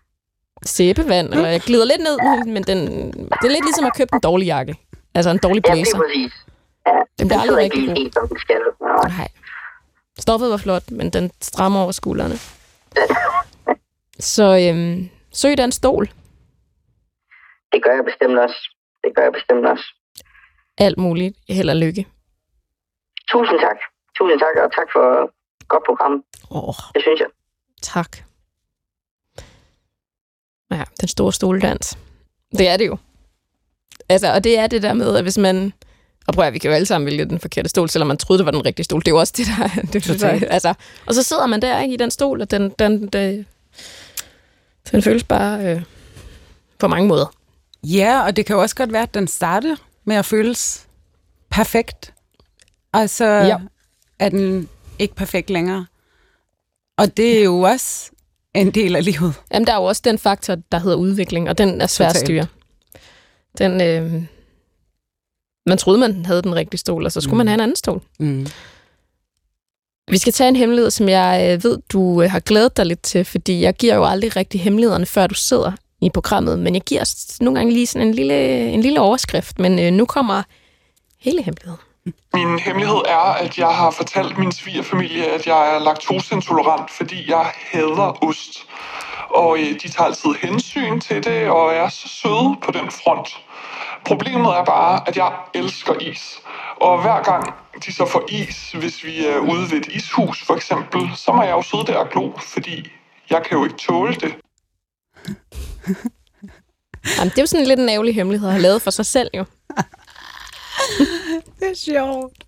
sæbevand, 0.69 1.35
eller 1.35 1.49
jeg 1.49 1.61
glider 1.61 1.85
lidt 1.85 2.01
ned, 2.01 2.47
men 2.53 2.63
den, 2.63 2.79
det 3.13 3.45
er 3.45 3.49
lidt 3.49 3.65
ligesom 3.65 3.87
at 3.87 3.97
købe 3.97 4.09
en 4.15 4.21
dårlig 4.21 4.47
jakke. 4.47 4.75
Altså 5.15 5.31
en 5.31 5.39
dårlig 5.39 5.63
Ja, 5.69 5.75
det 5.75 5.89
er 5.95 5.99
præcis. 5.99 6.33
Ja, 6.87 6.93
Den 7.19 7.29
bliver 7.29 7.41
aldrig 7.41 7.65
ikke 7.65 7.77
rigtig 7.77 7.89
god. 7.89 7.97
helt, 7.97 8.15
som 8.15 8.29
den 8.29 8.39
skal. 8.39 8.61
Ja. 8.81 9.09
Nej. 9.09 9.29
Stoffet 10.19 10.51
var 10.51 10.57
flot, 10.57 10.91
men 10.91 11.11
den 11.11 11.31
strammer 11.41 11.81
over 11.81 11.93
skuldrene. 11.93 12.35
Så 14.35 14.45
øhm, 14.69 15.09
søg 15.33 15.57
dig 15.57 15.65
en 15.65 15.73
stol. 15.73 16.07
Det 17.73 17.83
gør 17.83 17.95
jeg 17.95 18.05
bestemt 18.05 18.39
også. 18.39 18.77
Det 19.05 19.13
gør 19.17 19.23
jeg 19.23 19.33
bestemt 19.33 19.67
også. 19.67 19.85
Alt 20.79 20.99
muligt. 20.99 21.37
Held 21.49 21.71
og 21.71 21.77
lykke. 21.77 22.07
Tusind 23.31 23.61
tak. 23.61 23.77
Tusind 24.19 24.41
tak, 24.41 24.65
og 24.65 24.73
tak 24.79 24.89
for 24.93 25.05
et 25.25 25.69
godt 25.69 25.85
program. 25.87 26.25
Åh, 26.51 26.69
oh, 26.69 26.75
Det 26.95 27.03
synes 27.03 27.21
jeg. 27.21 27.29
tak. 27.83 28.17
Ja, 30.71 30.85
den 31.01 31.09
store 31.09 31.33
stoledans. 31.33 31.99
Det 32.53 32.69
er 32.69 32.77
det 32.77 32.87
jo. 32.87 32.97
Altså, 34.09 34.33
og 34.33 34.45
det 34.45 34.59
er 34.59 34.67
det 34.67 34.83
der 34.83 34.93
med, 34.93 35.17
at 35.17 35.23
hvis 35.23 35.39
man... 35.39 35.73
Og 36.27 36.35
prøv 36.35 36.45
at, 36.45 36.53
vi 36.53 36.59
kan 36.59 36.71
jo 36.71 36.75
alle 36.75 36.87
sammen 36.87 37.07
vælge 37.07 37.25
den 37.25 37.39
forkerte 37.39 37.69
stol, 37.69 37.89
selvom 37.89 38.09
man 38.09 38.17
troede, 38.17 38.39
det 38.39 38.45
var 38.47 38.53
den 38.53 38.67
rigtige 38.67 38.85
stol. 38.85 39.01
Det 39.01 39.09
er 39.09 39.13
jo 39.13 39.19
også 39.19 39.33
det, 39.37 39.47
der... 39.47 39.69
Det, 39.93 40.05
det, 40.07 40.21
der 40.21 40.29
altså, 40.51 40.75
og 41.07 41.15
så 41.15 41.23
sidder 41.23 41.47
man 41.47 41.63
der 41.63 41.81
ikke, 41.81 41.95
i 41.95 41.97
den 41.97 42.11
stol, 42.11 42.41
og 42.41 42.51
den, 42.51 42.73
den, 42.79 43.07
den, 43.09 43.47
den 44.93 45.03
føles 45.03 45.25
bare 45.25 45.67
øh, 45.67 45.83
på 46.79 46.89
mange 46.89 47.09
måder. 47.09 47.35
Ja, 47.85 48.23
og 48.27 48.37
det 48.37 48.47
kan 48.47 48.57
jo 48.57 48.63
også 48.63 48.77
godt 48.77 48.93
være, 48.93 49.03
at 49.03 49.15
den 49.15 49.27
starter 49.27 49.77
med 50.05 50.17
at 50.17 50.25
føles 50.27 50.87
perfekt. 51.51 52.15
Og 52.93 53.11
så 53.11 53.25
Ja. 53.25 53.57
er 54.19 54.29
den 54.29 54.69
ikke 54.99 55.15
perfekt 55.15 55.51
længere. 55.51 55.87
Og 56.99 57.17
det 57.17 57.39
er 57.39 57.45
jo 57.45 57.61
også 57.61 58.11
en 58.55 58.71
del 58.71 58.97
af 58.97 59.05
livet. 59.05 59.35
Jamen, 59.53 59.67
der 59.67 59.73
er 59.73 59.77
jo 59.77 59.85
også 59.85 60.03
den 60.05 60.19
faktor, 60.19 60.57
der 60.73 60.79
hedder 60.79 60.97
udvikling, 60.97 61.49
og 61.49 61.59
den 61.59 61.81
er 61.81 61.87
svær 61.87 62.09
at 62.09 62.17
styre. 62.17 62.47
Den, 63.59 63.81
øh, 63.81 64.23
man 65.67 65.79
troede, 65.79 66.01
man 66.01 66.27
havde 66.27 66.43
den 66.43 66.55
rigtige 66.55 66.79
stol, 66.79 67.05
og 67.05 67.13
så 67.13 67.21
skulle 67.21 67.35
mm. 67.35 67.39
man 67.39 67.49
have 67.49 67.55
en 67.55 67.61
anden 67.61 67.77
stol. 67.77 68.03
Mm. 68.21 68.47
Vi 70.11 70.19
skal 70.19 70.33
tage 70.33 70.49
en 70.49 70.57
hemmelighed, 70.57 70.91
som 70.91 71.09
jeg 71.09 71.53
øh, 71.53 71.65
ved, 71.65 71.79
du 71.93 72.23
øh, 72.23 72.31
har 72.31 72.41
glædet 72.41 72.77
dig 72.77 72.87
lidt 72.87 73.03
til, 73.03 73.25
fordi 73.25 73.61
jeg 73.61 73.75
giver 73.75 73.95
jo 73.95 74.05
aldrig 74.05 74.37
rigtig 74.37 74.61
hemmelighederne, 74.61 75.07
før 75.07 75.27
du 75.27 75.35
sidder 75.35 75.73
i 76.01 76.11
programmet, 76.11 76.59
men 76.59 76.75
jeg 76.75 76.83
giver 76.83 77.37
nogle 77.41 77.59
gange 77.59 77.73
lige 77.73 77.87
sådan 77.87 78.09
en 78.09 78.15
lille, 78.15 78.69
en 78.71 78.81
lille 78.81 79.01
overskrift, 79.01 79.59
men 79.59 79.79
øh, 79.79 79.93
nu 79.93 80.07
kommer 80.07 80.43
hele 81.21 81.43
hemmeligheden. 81.43 81.81
Min 82.35 82.59
hemmelighed 82.59 83.01
er, 83.09 83.33
at 83.45 83.59
jeg 83.59 83.69
har 83.69 83.91
fortalt 83.91 84.39
min 84.39 84.53
svigerfamilie, 84.53 85.27
at 85.27 85.47
jeg 85.47 85.75
er 85.75 85.79
laktoseintolerant, 85.79 86.91
fordi 86.91 87.31
jeg 87.31 87.47
hader 87.73 88.25
ost. 88.25 88.67
Og 89.35 89.59
øh, 89.59 89.81
de 89.83 89.89
tager 89.89 90.07
altid 90.07 90.31
hensyn 90.43 91.01
til 91.01 91.25
det, 91.25 91.49
og 91.51 91.75
er 91.75 91.89
så 91.89 92.09
søde 92.09 92.57
på 92.63 92.71
den 92.73 92.91
front. 92.91 93.29
Problemet 94.05 94.51
er 94.57 94.65
bare, 94.65 95.09
at 95.09 95.17
jeg 95.17 95.33
elsker 95.55 95.95
is. 96.01 96.41
Og 96.81 97.03
hver 97.03 97.23
gang 97.23 97.55
de 97.87 97.93
så 97.93 98.07
får 98.07 98.25
is, 98.29 98.73
hvis 98.73 99.05
vi 99.05 99.27
er 99.27 99.39
ude 99.39 99.71
ved 99.71 99.79
et 99.79 99.87
ishus 99.87 100.43
for 100.47 100.55
eksempel, 100.55 101.11
så 101.17 101.33
må 101.33 101.43
jeg 101.43 101.53
jo 101.53 101.63
sidde 101.63 101.87
der 101.87 101.97
og 101.97 102.11
glo, 102.11 102.33
fordi 102.39 102.93
jeg 103.31 103.43
kan 103.49 103.59
jo 103.59 103.65
ikke 103.65 103.77
tåle 103.77 104.15
det. 104.15 104.35
Jamen, 107.19 107.31
det 107.31 107.39
er 107.39 107.43
jo 107.43 107.47
sådan 107.47 107.67
lidt 107.67 107.81
en 107.81 107.89
ærgerlig 107.89 108.15
hemmelighed 108.15 108.49
at 108.49 108.53
have 108.53 108.63
lavet 108.63 108.83
for 108.83 108.91
sig 108.91 109.07
selv 109.07 109.31
jo. 109.35 109.45
Det 111.61 111.71
er 111.71 111.75
sjovt. 111.75 112.45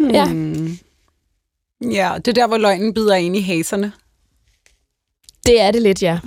Ja. 0.00 0.26
Ja, 1.80 2.14
det 2.16 2.28
er 2.28 2.32
der, 2.32 2.46
hvor 2.46 2.58
løgnen 2.58 2.94
bider 2.94 3.14
ind 3.14 3.36
i 3.36 3.40
haserne. 3.40 3.92
Det 5.46 5.60
er 5.60 5.70
det 5.70 5.82
lidt, 5.82 6.02
ja. 6.02 6.18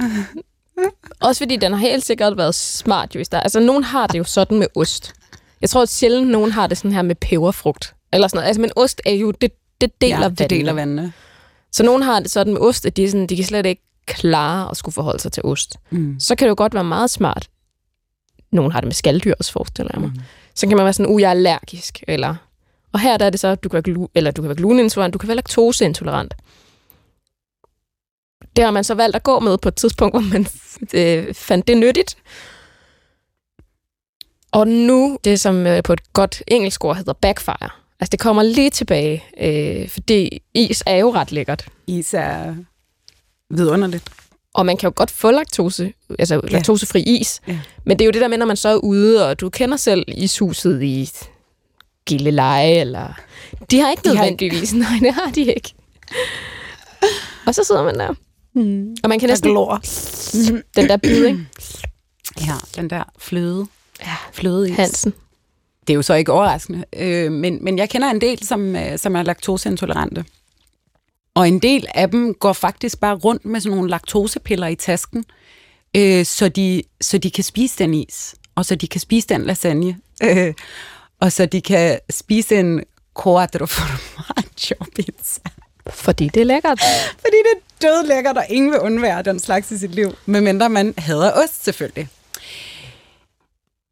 Også 1.21 1.39
fordi 1.39 1.55
den 1.55 1.71
har 1.71 1.79
helt 1.79 2.05
sikkert 2.05 2.37
været 2.37 2.55
smart 2.55 3.15
jo 3.15 3.23
starten. 3.23 3.43
Altså, 3.45 3.59
nogen 3.59 3.83
har 3.83 4.07
det 4.07 4.19
jo 4.19 4.23
sådan 4.23 4.59
med 4.59 4.67
ost. 4.75 5.13
Jeg 5.61 5.69
tror, 5.69 5.81
at 5.81 5.89
sjældent 5.89 6.31
nogen 6.31 6.51
har 6.51 6.67
det 6.67 6.77
sådan 6.77 6.91
her 6.91 7.01
med 7.01 7.15
peberfrugt. 7.15 7.95
Eller 8.13 8.27
sådan 8.27 8.37
noget. 8.37 8.47
Altså, 8.47 8.61
men 8.61 8.71
ost 8.75 9.01
er 9.05 9.13
jo, 9.13 9.31
det, 9.31 9.51
det 9.81 10.01
deler 10.01 10.15
ja, 10.15 10.21
vandene. 10.21 10.37
det 10.37 10.49
deler 10.49 10.73
vandene. 10.73 11.13
Så 11.71 11.83
nogen 11.83 12.01
har 12.03 12.19
det 12.19 12.31
sådan 12.31 12.53
med 12.53 12.61
ost, 12.61 12.85
at 12.85 12.97
de, 12.97 13.11
sådan, 13.11 13.27
de 13.27 13.35
kan 13.35 13.45
slet 13.45 13.65
ikke 13.65 13.81
klare 14.05 14.71
at 14.71 14.77
skulle 14.77 14.93
forholde 14.93 15.19
sig 15.19 15.31
til 15.31 15.43
ost. 15.45 15.77
Mm. 15.89 16.19
Så 16.19 16.35
kan 16.35 16.45
det 16.45 16.49
jo 16.49 16.55
godt 16.57 16.73
være 16.73 16.83
meget 16.83 17.09
smart. 17.09 17.49
Nogen 18.51 18.71
har 18.71 18.79
det 18.81 18.87
med 18.87 18.93
skalddyr 18.93 19.33
også, 19.39 19.51
forestiller 19.51 19.91
jeg 19.93 20.01
mig. 20.01 20.09
Mm. 20.09 20.21
Så 20.55 20.67
kan 20.67 20.77
man 20.77 20.83
være 20.83 20.93
sådan, 20.93 21.11
uh, 21.13 21.21
jeg 21.21 21.27
er 21.27 21.31
allergisk. 21.31 22.03
Eller, 22.07 22.35
og 22.93 22.99
her 22.99 23.17
der 23.17 23.25
er 23.25 23.29
det 23.29 23.39
så, 23.39 23.47
at 23.47 23.63
du 23.63 23.69
kan 23.69 23.83
være, 23.85 23.95
glu- 23.95 24.11
eller 24.15 24.31
du 24.31 24.41
kan 24.41 24.49
være 24.49 24.57
glutenintolerant, 24.57 25.13
du 25.13 25.17
kan 25.17 25.27
være 25.27 25.35
laktoseintolerant. 25.35 26.33
Det 28.57 28.65
har 28.65 28.71
man 28.71 28.83
så 28.83 28.93
valgt 28.93 29.15
at 29.15 29.23
gå 29.23 29.39
med 29.39 29.57
på 29.57 29.67
et 29.67 29.75
tidspunkt, 29.75 30.13
hvor 30.15 30.33
man 30.33 30.47
øh, 30.93 31.33
fandt 31.33 31.67
det 31.67 31.77
nyttigt. 31.77 32.17
Og 34.51 34.67
nu, 34.67 35.17
det 35.23 35.39
som 35.39 35.67
øh, 35.67 35.83
på 35.83 35.93
et 35.93 36.13
godt 36.13 36.43
engelsk 36.47 36.85
ord 36.85 36.95
hedder 36.95 37.13
backfire. 37.13 37.69
Altså 37.99 38.09
det 38.11 38.19
kommer 38.19 38.43
lige 38.43 38.69
tilbage, 38.69 39.23
øh, 39.41 39.89
fordi 39.89 40.41
is 40.53 40.83
er 40.85 40.95
jo 40.95 41.13
ret 41.13 41.31
lækkert. 41.31 41.65
Is 41.87 42.13
er 42.13 42.55
vidunderligt. 43.49 44.03
Og 44.53 44.65
man 44.65 44.77
kan 44.77 44.87
jo 44.87 44.93
godt 44.95 45.11
få 45.11 45.31
laktose, 45.31 45.93
altså 46.19 46.35
ja. 46.35 46.49
laktosefri 46.49 47.01
is. 47.01 47.41
Ja. 47.47 47.59
Men 47.85 47.99
det 47.99 48.05
er 48.05 48.05
jo 48.05 48.11
det 48.11 48.21
der 48.21 48.27
med, 48.27 48.37
når 48.37 48.45
man 48.45 48.57
så 48.57 48.69
er 48.69 48.75
ude, 48.75 49.29
og 49.29 49.39
du 49.39 49.49
kender 49.49 49.77
selv 49.77 50.05
ishuset 50.07 50.83
i 50.83 51.09
Gilleleje, 52.05 52.73
eller... 52.73 53.19
De 53.71 53.79
har 53.79 53.91
ikke 53.91 54.03
De 54.03 54.09
har 54.09 54.15
nødvendigvis, 54.15 54.73
nej, 54.83 54.99
det 55.01 55.13
har 55.13 55.31
de 55.31 55.41
ikke. 55.41 55.73
og 57.45 57.55
så 57.55 57.63
sidder 57.63 57.83
man 57.83 57.99
der. 57.99 58.13
Mm. 58.57 58.95
Og 59.03 59.09
man 59.09 59.19
kan 59.19 59.29
næsten... 59.29 59.51
glor. 59.51 59.81
Den 60.75 60.89
der 60.89 60.97
bid, 60.97 61.25
ikke? 61.25 61.45
Ja, 62.41 62.53
den 62.75 62.89
der 62.89 63.03
fløde. 63.17 63.67
Ja, 64.01 64.15
Flødeis. 64.33 64.75
Hansen. 64.75 65.13
Det 65.87 65.93
er 65.93 65.95
jo 65.95 66.01
så 66.01 66.13
ikke 66.13 66.31
overraskende, 66.31 66.85
øh, 66.95 67.31
men, 67.31 67.63
men 67.63 67.77
jeg 67.77 67.89
kender 67.89 68.11
en 68.11 68.21
del, 68.21 68.45
som, 68.45 68.75
øh, 68.75 68.99
som 68.99 69.15
er 69.15 69.23
laktoseintolerante. 69.23 70.25
Og 71.35 71.47
en 71.47 71.59
del 71.59 71.87
af 71.95 72.11
dem 72.11 72.33
går 72.33 72.53
faktisk 72.53 72.99
bare 72.99 73.15
rundt 73.15 73.45
med 73.45 73.59
sådan 73.59 73.75
nogle 73.75 73.89
laktosepiller 73.89 74.67
i 74.67 74.75
tasken, 74.75 75.25
øh, 75.95 76.25
så, 76.25 76.49
de, 76.49 76.83
så 77.01 77.17
de 77.17 77.31
kan 77.31 77.43
spise 77.43 77.77
den 77.77 77.93
is, 77.93 78.35
og 78.55 78.65
så 78.65 78.75
de 78.75 78.87
kan 78.87 79.01
spise 79.01 79.27
den 79.27 79.45
lasagne, 79.45 79.97
øh, 80.23 80.53
og 81.19 81.31
så 81.31 81.45
de 81.45 81.61
kan 81.61 81.99
spise 82.09 82.55
en 82.55 82.83
quattro 83.23 83.65
formaggio 83.65 84.75
pizza. 84.95 85.41
Fordi 85.89 86.27
det 86.33 86.41
er 86.41 86.45
lækkert. 86.45 86.79
Fordi 87.11 87.37
det 87.37 87.53
er 87.57 87.87
død 87.87 88.07
lækkert, 88.07 88.37
og 88.37 88.45
ingen 88.49 88.71
vil 88.71 88.79
undvære 88.79 89.21
den 89.21 89.39
slags 89.39 89.71
i 89.71 89.77
sit 89.77 89.91
liv, 89.95 90.15
medmindre 90.25 90.69
man 90.69 90.93
hader 90.97 91.31
ost 91.43 91.63
selvfølgelig. 91.63 92.09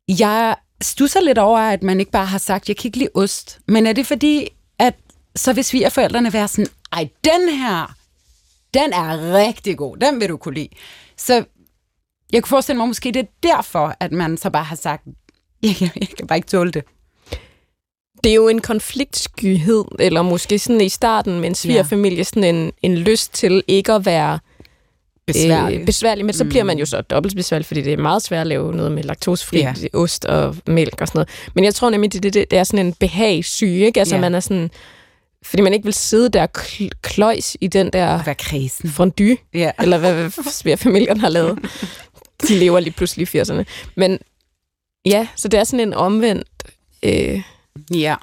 Jeg 0.07 0.55
stusser 0.81 1.21
lidt 1.21 1.37
over, 1.37 1.59
at 1.59 1.83
man 1.83 1.99
ikke 1.99 2.11
bare 2.11 2.25
har 2.25 2.37
sagt, 2.37 2.67
jeg 2.69 2.77
kan 2.77 2.87
ikke 2.87 2.97
lide 2.97 3.09
ost. 3.15 3.59
Men 3.67 3.87
er 3.87 3.93
det 3.93 4.07
fordi, 4.07 4.49
at 4.79 4.93
så 5.35 5.53
vil 5.53 5.63
svigerforældrene 5.63 6.33
være 6.33 6.47
sådan, 6.47 6.67
ej, 6.93 7.09
den 7.23 7.49
her, 7.49 7.95
den 8.73 8.93
er 8.93 9.33
rigtig 9.33 9.77
god. 9.77 9.97
Den 9.97 10.19
vil 10.19 10.29
du 10.29 10.37
kunne 10.37 10.53
lide. 10.55 10.69
Så 11.17 11.45
jeg 12.33 12.43
kunne 12.43 12.49
forestille 12.49 12.77
mig, 12.77 12.87
måske 12.87 13.11
det 13.11 13.19
er 13.19 13.27
derfor, 13.43 13.95
at 13.99 14.11
man 14.11 14.37
så 14.37 14.49
bare 14.49 14.63
har 14.63 14.75
sagt, 14.75 15.03
jeg, 15.63 15.75
kan- 15.79 15.89
jeg 15.95 16.07
kan 16.17 16.27
bare 16.27 16.37
ikke 16.37 16.47
tåle 16.49 16.71
det. 16.71 16.83
Det 18.26 18.32
er 18.32 18.36
jo 18.36 18.47
en 18.47 18.61
konfliktskyhed, 18.61 19.84
eller 19.99 20.21
måske 20.21 20.59
sådan 20.59 20.82
i 20.82 20.89
starten 20.89 21.39
med 21.39 21.49
en 21.49 21.55
svigerfamilie, 21.55 22.23
sådan 22.23 22.55
en, 22.55 22.71
en 22.82 22.97
lyst 22.97 23.34
til 23.34 23.63
ikke 23.67 23.93
at 23.93 24.05
være 24.05 24.39
Besværligt. 25.28 25.80
Øh, 25.80 25.86
besværlig, 25.86 26.26
men 26.26 26.34
så 26.34 26.45
bliver 26.45 26.63
man 26.63 26.78
jo 26.80 26.86
så 26.86 27.01
dobbelt 27.01 27.36
besværlig, 27.36 27.65
fordi 27.65 27.82
det 27.82 27.93
er 27.93 27.97
meget 27.97 28.21
svært 28.21 28.41
at 28.41 28.47
lave 28.47 28.73
noget 28.76 28.91
med 28.91 29.03
laktosefri 29.03 29.57
Ja. 29.57 29.73
ja. 29.82 29.88
ost 29.99 30.26
og 30.26 30.55
mælk 30.67 31.01
og 31.01 31.07
sådan 31.07 31.17
noget. 31.19 31.30
Men 31.55 31.63
jeg 31.63 31.76
tror 31.76 31.89
nemlig, 31.89 32.13
det, 32.13 32.23
det, 32.23 32.34
det, 32.34 32.53
er 32.59 32.63
sådan 32.63 32.86
en 32.86 32.93
behagsyge, 32.93 33.86
ikke? 33.86 33.99
Altså 33.99 34.15
Ja. 34.15 34.21
man 34.21 34.36
er 34.36 34.39
sådan... 34.39 34.71
Fordi 35.43 35.61
man 35.61 35.73
ikke 35.73 35.84
vil 35.84 35.93
sidde 35.93 36.30
der 36.30 36.47
kl- 36.57 36.89
kløjs 37.01 37.57
i 37.61 37.67
den 37.67 37.93
der 37.93 38.23
være 38.23 38.36
kredsen. 38.36 38.89
fondue, 38.89 39.38
Ja. 39.53 39.71
eller 39.82 39.97
hvad, 39.97 40.13
hvad 40.13 40.32
svigerfamilien 40.51 41.19
har 41.19 41.30
lavet. 41.30 41.59
De 42.47 42.55
lever 42.55 42.80
lige 42.80 42.93
pludselig 42.93 43.36
i 43.36 43.39
80'erne. 43.41 43.63
Men 43.95 44.19
ja, 45.05 45.28
så 45.36 45.47
det 45.47 45.59
er 45.59 45.63
sådan 45.63 45.88
en 45.88 45.93
omvendt... 45.93 46.47
Øh, 47.03 47.41
ja. 47.93 48.15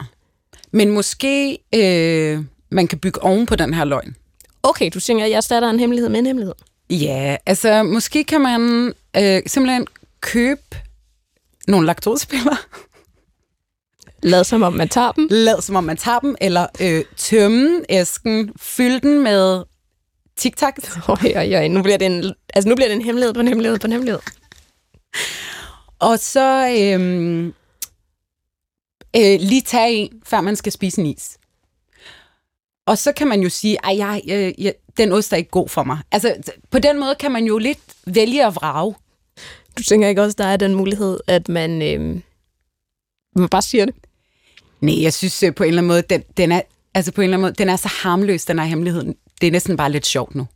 Men 0.71 0.91
måske 0.91 1.59
øh, 1.75 2.45
man 2.71 2.87
kan 2.89 2.99
bygge 2.99 3.23
oven 3.23 3.47
på 3.47 3.57
den 3.57 3.75
her 3.75 3.85
løgn. 3.85 4.17
okay, 4.63 4.91
du 4.95 5.01
tænker, 5.01 5.25
at 5.25 5.31
jeg 5.31 5.43
starter 5.43 5.71
en 5.71 5.81
hemmelighed 5.81 6.09
med 6.09 6.19
en 6.19 6.27
hemmelighed. 6.27 6.55
Ja, 6.91 7.37
altså 7.47 7.83
måske 7.83 8.25
kan 8.25 8.41
man 8.41 8.93
øh, 9.17 9.43
simpelthen 9.47 9.87
købe 10.21 10.63
nogle 11.69 11.87
laktosepiller, 11.87 12.57
Lad 14.23 14.45
som 14.45 14.63
om 14.63 14.73
man 14.73 14.89
tager 14.89 15.13
dem. 15.13 15.29
lad 15.31 15.61
som 15.63 15.77
om 15.77 15.85
man 15.85 15.97
tager 15.97 16.19
dem, 16.19 16.37
eller 16.41 16.67
øh, 16.81 17.05
tømme 17.17 17.81
æsken, 17.89 18.53
fylde 18.61 19.01
den 19.01 19.23
med 19.23 19.63
tic-tacs, 20.41 20.99
Oj, 21.09 21.33
oj, 21.37 21.55
oj, 21.57 21.69
nu 21.69 21.83
bliver 21.83 21.99
det 21.99 22.07
en, 22.07 22.35
altså 22.55 22.69
nu 22.69 22.75
bliver 22.75 22.89
det 22.89 22.95
en 22.97 23.03
hemmelighed 23.03 23.35
på 23.35 23.41
en 23.41 23.49
hemmelighed 23.49 23.79
på 23.79 23.87
en 23.87 23.93
hemmelighed. 23.93 24.21
og 25.99 26.19
så 26.19 26.69
øhm, 26.79 27.55
øh, 29.17 29.41
lige 29.41 29.63
tage 29.63 29.93
en, 29.93 30.23
før 30.25 30.41
man 30.41 30.57
skal 30.57 30.73
spise 30.73 31.01
en 31.01 31.07
is. 31.07 31.39
Og 32.87 32.99
så 32.99 33.13
kan 33.13 33.29
man 33.29 33.41
jo 33.41 33.49
sige, 33.49 33.87
at 33.87 33.99
jeg, 33.99 34.23
jeg, 34.27 34.55
jeg, 34.59 34.75
den 34.97 35.13
ost 35.13 35.33
er 35.33 35.37
ikke 35.37 35.51
god 35.51 35.69
for 35.69 35.83
mig. 35.83 35.99
Altså, 36.13 36.55
på 36.71 36.79
den 36.79 37.01
måde 37.01 37.15
kan 37.15 37.33
man 37.33 37.45
jo 37.45 37.59
lidt 37.59 37.79
vælge 38.07 38.47
at 38.47 38.55
vrage. 38.55 38.95
Du 39.79 39.83
tænker 39.83 40.09
ikke 40.09 40.23
også, 40.23 40.35
der 40.39 40.47
er 40.47 40.57
den 40.57 40.75
mulighed, 40.75 41.21
at 41.27 41.49
man, 41.49 41.83
øh, 41.83 42.21
man 43.37 43.49
bare 43.49 43.63
siger 43.63 43.85
det? 43.85 43.95
Nej, 44.81 45.03
jeg 45.03 45.13
synes 45.13 45.43
øh, 45.43 45.55
på 45.55 45.63
en 45.63 45.69
eller 45.69 45.83
anden 45.83 45.89
måde, 45.89 46.03
den, 46.03 46.23
den, 46.37 46.53
er, 46.53 46.61
altså 46.95 47.13
på 47.13 47.21
en 47.21 47.25
eller 47.25 47.37
anden 47.37 47.43
måde, 47.43 47.55
den 47.55 47.69
er 47.69 47.77
så 47.77 47.89
harmløs, 47.89 48.45
den 48.45 48.59
her 48.59 48.67
hemmelighed. 48.67 49.15
Det 49.41 49.47
er 49.47 49.51
næsten 49.51 49.77
bare 49.77 49.93
lidt 49.93 50.07
sjovt 50.07 50.35
nu. 50.35 50.47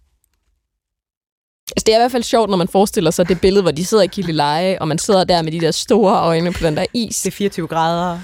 Altså, 1.70 1.84
det 1.86 1.92
er 1.92 1.98
i 1.98 2.00
hvert 2.00 2.12
fald 2.12 2.22
sjovt, 2.22 2.50
når 2.50 2.57
man 2.57 2.68
forestiller 2.68 3.11
sig 3.11 3.28
det 3.28 3.40
billede, 3.40 3.62
hvor 3.62 3.70
de 3.70 3.84
sidder 3.84 4.04
i 4.04 4.07
Kildeleje, 4.07 4.78
og 4.80 4.88
man 4.88 4.98
sidder 4.98 5.24
der 5.24 5.42
med 5.42 5.52
de 5.52 5.61
der 5.61 5.70
store 5.70 6.20
øjne 6.20 6.52
på 6.52 6.66
den 6.66 6.76
der 6.76 6.86
is. 6.94 7.22
Det 7.22 7.30
er 7.30 7.36
24 7.36 7.66
grader. 7.66 8.20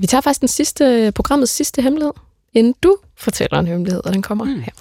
Vi 0.00 0.06
tager 0.06 0.20
faktisk 0.20 0.40
den 0.40 0.48
sidste, 0.48 1.12
programmets 1.14 1.52
sidste 1.52 1.82
hemmelighed, 1.82 2.12
inden 2.54 2.74
du 2.82 2.96
fortæller 3.18 3.58
en 3.58 3.66
hemmelighed, 3.66 4.04
og 4.04 4.12
den 4.12 4.22
kommer 4.22 4.44
mm. 4.44 4.60
her. 4.60 4.72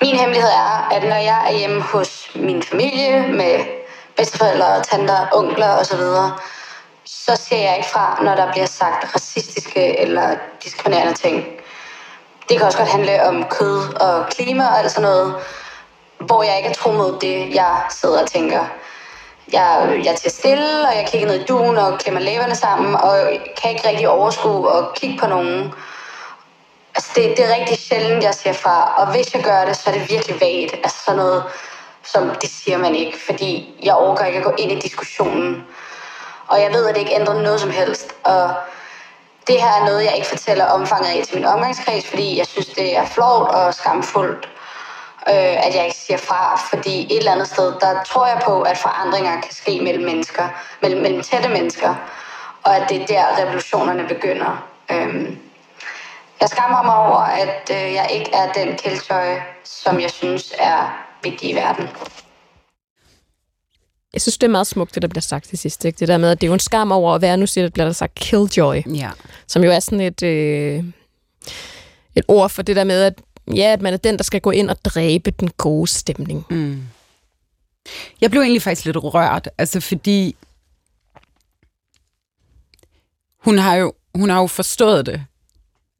Min 0.00 0.16
hemmelighed 0.16 0.48
er, 0.48 0.88
at 0.92 1.02
når 1.02 1.16
jeg 1.16 1.52
er 1.52 1.58
hjemme 1.58 1.82
hos 1.82 2.30
min 2.34 2.62
familie 2.62 3.28
med 3.32 3.64
bedsteforældre, 4.16 4.82
tanter, 4.82 5.26
onkler 5.32 5.68
osv., 5.68 6.00
så 7.04 7.36
ser 7.36 7.56
jeg 7.56 7.76
ikke 7.76 7.88
fra, 7.88 8.20
når 8.24 8.34
der 8.34 8.52
bliver 8.52 8.66
sagt 8.66 9.14
racistiske 9.14 9.98
eller 10.00 10.36
diskriminerende 10.64 11.14
ting. 11.14 11.44
Det 12.48 12.58
kan 12.58 12.66
også 12.66 12.78
godt 12.78 12.88
handle 12.88 13.24
om 13.26 13.44
kød 13.50 13.94
og 14.00 14.26
klima 14.30 14.66
og 14.66 14.78
alt 14.78 14.90
sådan 14.90 15.10
noget, 15.10 15.34
hvor 16.18 16.42
jeg 16.42 16.56
ikke 16.56 16.68
er 16.68 16.74
tro 16.74 16.92
mod 16.92 17.18
det, 17.20 17.54
jeg 17.54 17.82
sidder 17.90 18.22
og 18.22 18.30
tænker. 18.30 18.64
Jeg, 19.52 20.00
jeg 20.04 20.12
er 20.12 20.16
til 20.16 20.30
stille, 20.30 20.88
og 20.88 20.96
jeg 20.96 21.08
kigger 21.12 21.28
ned 21.28 21.40
i 21.40 21.44
duen 21.44 21.76
og 21.76 21.98
klemmer 21.98 22.20
læberne 22.20 22.54
sammen, 22.54 22.94
og 22.94 23.30
kan 23.62 23.70
ikke 23.70 23.88
rigtig 23.88 24.08
overskue 24.08 24.68
og 24.68 24.94
kigge 24.94 25.18
på 25.18 25.26
nogen. 25.26 25.72
Altså, 26.94 27.10
det, 27.14 27.36
det 27.36 27.44
er 27.44 27.54
rigtig 27.54 27.78
sjældent, 27.78 28.24
jeg 28.24 28.34
siger 28.34 28.52
fra. 28.52 28.94
Og 28.96 29.12
hvis 29.12 29.34
jeg 29.34 29.42
gør 29.42 29.64
det, 29.64 29.76
så 29.76 29.90
er 29.90 29.94
det 29.94 30.10
virkelig 30.10 30.40
vagt. 30.40 30.74
Altså 30.84 30.98
sådan 31.04 31.18
noget, 31.18 31.44
som 32.04 32.30
det 32.40 32.50
siger 32.50 32.78
man 32.78 32.94
ikke. 32.94 33.18
Fordi 33.26 33.74
jeg 33.82 33.94
overgår 33.94 34.24
ikke 34.24 34.38
at 34.38 34.44
gå 34.44 34.54
ind 34.58 34.72
i 34.72 34.78
diskussionen. 34.78 35.64
Og 36.48 36.60
jeg 36.60 36.72
ved, 36.72 36.88
at 36.88 36.94
det 36.94 37.00
ikke 37.00 37.14
ændrer 37.14 37.42
noget 37.42 37.60
som 37.60 37.70
helst. 37.70 38.14
Og 38.24 38.54
det 39.46 39.62
her 39.62 39.72
er 39.80 39.84
noget, 39.84 40.04
jeg 40.04 40.14
ikke 40.14 40.28
fortæller 40.28 40.64
omfanget 40.64 41.08
af 41.08 41.26
til 41.26 41.36
min 41.36 41.44
omgangskreds, 41.44 42.06
fordi 42.06 42.38
jeg 42.38 42.46
synes, 42.46 42.66
det 42.66 42.96
er 42.96 43.06
flot 43.06 43.48
og 43.48 43.74
skamfuldt, 43.74 44.48
øh, 45.28 45.66
at 45.66 45.74
jeg 45.74 45.84
ikke 45.84 45.96
siger 45.96 46.18
fra. 46.18 46.56
Fordi 46.56 47.04
et 47.04 47.18
eller 47.18 47.32
andet 47.32 47.48
sted, 47.48 47.72
der 47.80 48.02
tror 48.06 48.26
jeg 48.26 48.40
på, 48.44 48.62
at 48.62 48.78
forandringer 48.78 49.40
kan 49.40 49.52
ske 49.52 49.80
mellem 49.82 50.04
mennesker, 50.04 50.48
mellem, 50.82 51.02
mellem 51.02 51.22
tætte 51.22 51.48
mennesker. 51.48 51.94
Og 52.62 52.76
at 52.76 52.88
det 52.88 53.02
er 53.02 53.06
der, 53.06 53.42
revolutionerne 53.42 54.08
begynder. 54.08 54.68
Øhm, 54.90 55.38
jeg 56.40 56.48
skammer 56.48 56.82
mig 56.82 56.96
over, 56.96 57.18
at 57.18 57.70
øh, 57.70 57.94
jeg 57.94 58.08
ikke 58.12 58.30
er 58.32 58.52
den 58.52 58.76
kældtøj, 58.76 59.40
som 59.64 60.00
jeg 60.00 60.10
synes 60.10 60.54
er 60.58 61.06
vigtig 61.22 61.50
i 61.50 61.54
verden. 61.54 61.88
Jeg 64.12 64.20
synes, 64.20 64.38
det 64.38 64.46
er 64.46 64.50
meget 64.50 64.66
smukt, 64.66 64.94
det 64.94 65.02
der 65.02 65.08
bliver 65.08 65.22
sagt 65.22 65.48
til 65.48 65.58
sidst. 65.58 65.84
Ikke? 65.84 65.98
Det 65.98 66.08
der 66.08 66.18
med, 66.18 66.30
at 66.30 66.40
det 66.40 66.46
er 66.46 66.48
jo 66.48 66.54
en 66.54 66.60
skam 66.60 66.92
over 66.92 67.14
at 67.14 67.22
være, 67.22 67.36
nu 67.36 67.46
siger 67.46 67.64
det, 67.64 67.72
bliver 67.72 67.86
der 67.86 67.92
sagt 67.92 68.14
killjoy, 68.14 68.82
Ja. 68.94 69.10
som 69.46 69.64
jo 69.64 69.70
er 69.70 69.80
sådan 69.80 70.00
et, 70.00 70.22
øh, 70.22 70.84
et 72.16 72.24
ord 72.28 72.50
for 72.50 72.62
det 72.62 72.76
der 72.76 72.84
med, 72.84 73.02
at, 73.02 73.14
ja, 73.56 73.72
at 73.72 73.82
man 73.82 73.92
er 73.92 73.96
den, 73.96 74.16
der 74.16 74.24
skal 74.24 74.40
gå 74.40 74.50
ind 74.50 74.70
og 74.70 74.84
dræbe 74.84 75.30
den 75.30 75.50
gode 75.50 75.86
stemning. 75.86 76.46
Mm. 76.50 76.82
Jeg 78.20 78.30
blev 78.30 78.42
egentlig 78.42 78.62
faktisk 78.62 78.84
lidt 78.84 78.96
rørt, 78.96 79.48
altså 79.58 79.80
fordi 79.80 80.36
hun 83.38 83.58
har 83.58 83.74
jo, 83.74 83.92
hun 84.14 84.30
har 84.30 84.40
jo 84.40 84.46
forstået 84.46 85.06
det. 85.06 85.24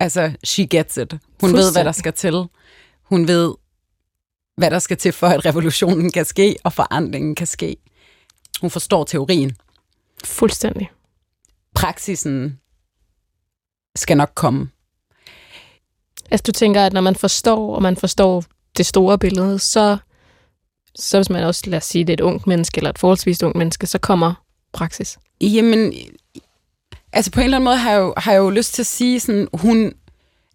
Altså, 0.01 0.33
she 0.45 0.67
gets 0.67 0.97
it. 0.97 1.15
Hun 1.41 1.53
ved, 1.53 1.73
hvad 1.73 1.85
der 1.85 1.93
skal 1.93 2.13
til. 2.13 2.45
Hun 3.03 3.29
ved, 3.29 3.55
hvad 4.57 4.71
der 4.71 4.79
skal 4.79 4.97
til 4.97 5.13
for, 5.13 5.27
at 5.27 5.47
revolutionen 5.47 6.13
kan 6.13 6.25
ske, 6.25 6.57
og 6.65 6.73
forandringen 6.73 7.35
kan 7.35 7.47
ske. 7.47 7.77
Hun 8.61 8.71
forstår 8.71 9.05
teorien. 9.05 9.57
Fuldstændig. 10.25 10.91
Praksisen 11.75 12.61
skal 13.97 14.17
nok 14.17 14.33
komme. 14.35 14.71
Altså, 16.31 16.45
du 16.47 16.53
tænker, 16.53 16.87
at 16.87 16.93
når 16.93 17.01
man 17.01 17.17
forstår, 17.17 17.75
og 17.75 17.83
man 17.83 17.97
forstår 17.97 18.45
det 18.77 18.87
store 18.87 19.19
billede, 19.19 19.59
så, 19.59 19.97
så 20.95 21.19
hvis 21.19 21.31
man 21.31 21.45
også, 21.45 21.63
lad 21.67 21.77
os 21.79 21.85
sige, 21.85 22.05
det 22.05 22.11
er 22.11 22.15
et 22.15 22.21
ungt 22.21 22.47
menneske, 22.47 22.79
eller 22.79 22.91
et 22.91 22.99
forholdsvis 22.99 23.43
ungt 23.43 23.57
menneske, 23.57 23.87
så 23.87 23.99
kommer 23.99 24.35
praksis. 24.73 25.19
Jamen, 25.41 25.93
altså 27.13 27.31
på 27.31 27.41
en 27.41 27.45
eller 27.45 27.57
anden 27.57 27.65
måde 27.65 27.77
har 27.77 27.91
jeg 27.91 28.01
jo, 28.01 28.15
har 28.17 28.33
jeg 28.33 28.39
jo 28.39 28.51
lyst 28.51 28.75
til 28.75 28.83
at 28.83 28.87
sige 28.87 29.21
sådan, 29.21 29.49
hun, 29.53 29.93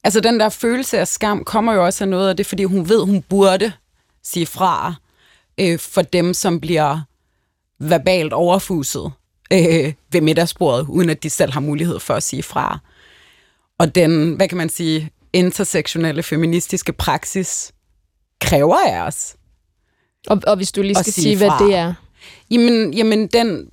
altså 0.03 0.19
den 0.19 0.39
der 0.39 0.49
følelse 0.49 0.99
af 0.99 1.07
skam 1.07 1.43
kommer 1.43 1.73
jo 1.73 1.85
også 1.85 2.03
af 2.03 2.07
noget 2.07 2.29
af 2.29 2.37
det, 2.37 2.45
fordi 2.45 2.63
hun 2.63 2.89
ved, 2.89 3.05
hun 3.05 3.21
burde 3.21 3.71
sige 4.23 4.45
fra 4.45 4.93
øh, 5.57 5.79
for 5.79 6.01
dem, 6.01 6.33
som 6.33 6.59
bliver 6.59 6.99
verbalt 7.79 8.33
overfuset 8.33 9.11
øh, 9.53 9.93
ved 10.11 10.21
middagsbordet, 10.21 10.87
uden 10.87 11.09
at 11.09 11.23
de 11.23 11.29
selv 11.29 11.51
har 11.51 11.59
mulighed 11.59 11.99
for 11.99 12.13
at 12.13 12.23
sige 12.23 12.43
fra. 12.43 12.79
Og 13.79 13.95
den, 13.95 14.33
hvad 14.33 14.47
kan 14.47 14.57
man 14.57 14.69
sige, 14.69 15.11
intersektionelle 15.35 16.23
feministiske 16.23 16.93
praksis 16.93 17.71
kræver 18.41 18.77
af 18.87 19.07
os. 19.07 19.35
Og, 20.27 20.41
og 20.47 20.55
hvis 20.55 20.71
du 20.71 20.81
lige 20.81 20.95
skal 20.95 21.13
sige 21.13 21.23
sige, 21.23 21.37
hvad 21.37 21.47
fra. 21.47 21.65
det 21.65 21.75
er. 21.75 21.93
Jamen, 22.51 22.93
jamen 22.93 23.27
den, 23.27 23.69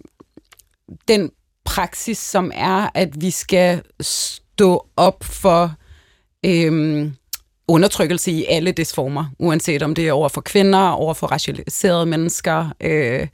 den 1.09 1.31
praksis, 1.65 2.19
som 2.19 2.53
er, 2.55 2.89
at 2.95 3.21
vi 3.21 3.31
skal 3.31 3.83
stå 4.01 4.87
op 4.97 5.25
for 5.25 5.75
øhm, 6.45 7.13
undertrykkelse 7.69 8.31
i 8.31 8.45
alle 8.49 8.73
dets 8.73 8.95
former, 8.95 9.25
uanset 9.39 9.83
om 9.83 9.95
det 9.95 10.09
er 10.09 10.13
over 10.13 10.29
for 10.29 10.41
kvinder, 10.41 10.89
over 10.89 11.15
for 11.15 11.27
racialiserede 11.27 12.07
mennesker, 12.07 12.71
øh, 12.81 13.27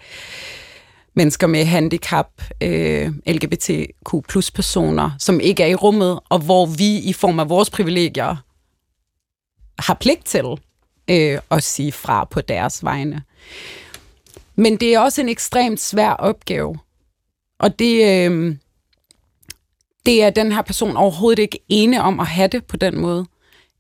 mennesker 1.18 1.46
med 1.46 1.64
handicap, 1.64 2.26
øh, 2.62 3.12
LGBTQ 3.26 4.10
plus 4.28 4.50
personer, 4.50 5.10
som 5.18 5.40
ikke 5.40 5.62
er 5.62 5.66
i 5.66 5.74
rummet, 5.74 6.20
og 6.28 6.38
hvor 6.38 6.66
vi 6.66 6.98
i 6.98 7.12
form 7.12 7.40
af 7.40 7.48
vores 7.48 7.70
privilegier 7.70 8.36
har 9.78 9.94
pligt 9.94 10.24
til 10.24 10.44
øh, 11.10 11.38
at 11.50 11.62
sige 11.62 11.92
fra 11.92 12.24
på 12.24 12.40
deres 12.40 12.84
vegne. 12.84 13.22
Men 14.56 14.76
det 14.76 14.94
er 14.94 15.00
også 15.00 15.20
en 15.20 15.28
ekstremt 15.28 15.80
svær 15.80 16.10
opgave. 16.10 16.78
Og 17.58 17.78
det, 17.78 17.94
øh, 17.94 18.56
det 20.06 20.22
er 20.22 20.30
den 20.30 20.52
her 20.52 20.62
person 20.62 20.96
overhovedet 20.96 21.42
ikke 21.42 21.58
ene 21.68 22.02
om 22.02 22.20
at 22.20 22.26
have 22.26 22.48
det 22.48 22.64
på 22.64 22.76
den 22.76 22.98
måde. 22.98 23.26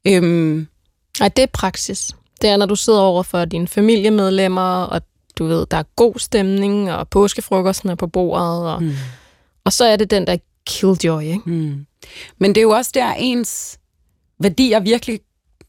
Øhm, 0.06 0.68
Nej, 1.20 1.28
det 1.28 1.42
er 1.42 1.46
praksis. 1.46 2.16
Det 2.42 2.50
er, 2.50 2.56
når 2.56 2.66
du 2.66 2.76
sidder 2.76 3.00
over 3.00 3.22
for 3.22 3.44
dine 3.44 3.68
familiemedlemmer, 3.68 4.82
og 4.82 5.02
du 5.38 5.46
ved, 5.46 5.66
der 5.70 5.76
er 5.76 5.82
god 5.96 6.14
stemning, 6.18 6.92
og 6.92 7.08
påskefrokosten 7.08 7.90
er 7.90 7.94
på 7.94 8.06
bordet, 8.06 8.72
og, 8.72 8.82
mm. 8.82 8.92
og 9.64 9.72
så 9.72 9.84
er 9.84 9.96
det 9.96 10.10
den 10.10 10.26
der 10.26 10.36
killjoy, 10.66 11.22
ikke? 11.22 11.50
mm. 11.50 11.86
Men 12.38 12.54
det 12.54 12.58
er 12.58 12.62
jo 12.62 12.70
også 12.70 12.90
der, 12.94 13.14
ens 13.14 13.78
værdier 14.40 14.80
virkelig 14.80 15.20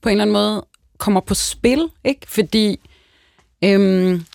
på 0.02 0.10
en 0.10 0.12
eller 0.12 0.22
anden 0.22 0.34
måde 0.34 0.66
kommer 0.98 1.22
på 1.22 1.34
spil, 1.34 1.88
ikke? 2.04 2.22
Fordi 2.28 2.80
øhm, 3.64 4.26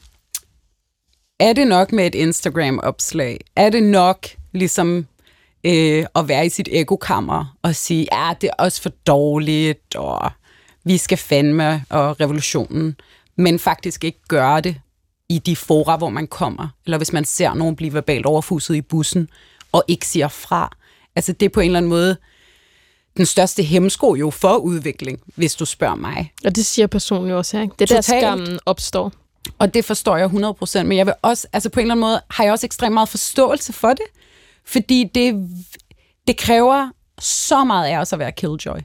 er 1.41 1.53
det 1.53 1.67
nok 1.67 1.93
med 1.93 2.07
et 2.07 2.15
Instagram-opslag? 2.15 3.41
Er 3.57 3.71
det 3.71 3.83
nok 3.83 4.27
ligesom 4.53 5.07
øh, 5.65 6.07
at 6.15 6.29
være 6.29 6.47
i 6.47 6.49
sit 6.49 6.69
ekokammer 6.73 7.57
og 7.63 7.75
sige, 7.75 8.09
ja, 8.13 8.35
det 8.41 8.49
er 8.49 8.63
også 8.65 8.83
for 8.83 8.91
dårligt, 9.07 9.95
og 9.97 10.31
vi 10.85 10.97
skal 10.97 11.19
fandme, 11.19 11.85
og 11.91 12.21
revolutionen, 12.21 12.97
men 13.37 13.59
faktisk 13.59 14.05
ikke 14.05 14.21
gøre 14.29 14.61
det 14.61 14.81
i 15.29 15.39
de 15.39 15.57
fora, 15.57 15.97
hvor 15.97 16.09
man 16.09 16.27
kommer, 16.27 16.69
eller 16.85 16.97
hvis 16.97 17.13
man 17.13 17.25
ser 17.25 17.55
nogen 17.55 17.77
blive 17.77 17.93
verbalt 17.93 18.27
overfuset 18.27 18.75
i 18.75 18.81
bussen, 18.81 19.29
og 19.73 19.85
ikke 19.89 20.07
siger 20.07 20.29
fra. 20.29 20.77
Altså 21.17 21.33
det 21.33 21.47
er 21.47 21.51
på 21.51 21.61
en 21.61 21.67
eller 21.67 21.79
anden 21.79 21.89
måde 21.89 22.17
den 23.17 23.27
største 23.27 23.63
hemsko 23.63 24.15
jo 24.15 24.31
for 24.31 24.57
udvikling, 24.57 25.21
hvis 25.37 25.55
du 25.55 25.65
spørger 25.65 25.95
mig. 25.95 26.33
Og 26.45 26.57
det 26.57 26.67
siger 26.67 26.87
personen 26.87 27.31
jo 27.31 27.39
også, 27.39 27.59
ikke? 27.59 27.75
Det 27.79 27.91
er 27.91 27.95
der 27.95 28.03
Totalt. 28.03 28.23
skammen 28.23 28.59
opstår. 28.67 29.13
Og 29.59 29.75
det 29.75 29.85
forstår 29.85 30.17
jeg 30.17 30.27
100%, 30.27 30.83
men 30.83 30.99
jeg 30.99 31.07
vil 31.07 31.15
også, 31.23 31.47
altså 31.53 31.69
på 31.71 31.81
en 31.81 31.85
eller 31.85 31.95
anden 31.95 32.01
måde, 32.01 32.21
har 32.31 32.45
jeg 32.45 32.53
også 32.53 32.67
ekstremt 32.67 32.95
meget 32.95 33.09
forståelse 33.09 33.73
for 33.73 33.89
det, 33.89 34.07
fordi 34.67 35.11
det, 35.15 35.49
det 36.27 36.37
kræver 36.37 36.89
så 37.19 37.65
meget 37.65 37.87
af 37.87 37.99
os 37.99 38.13
at 38.13 38.19
være 38.19 38.33
killjoy. 38.33 38.79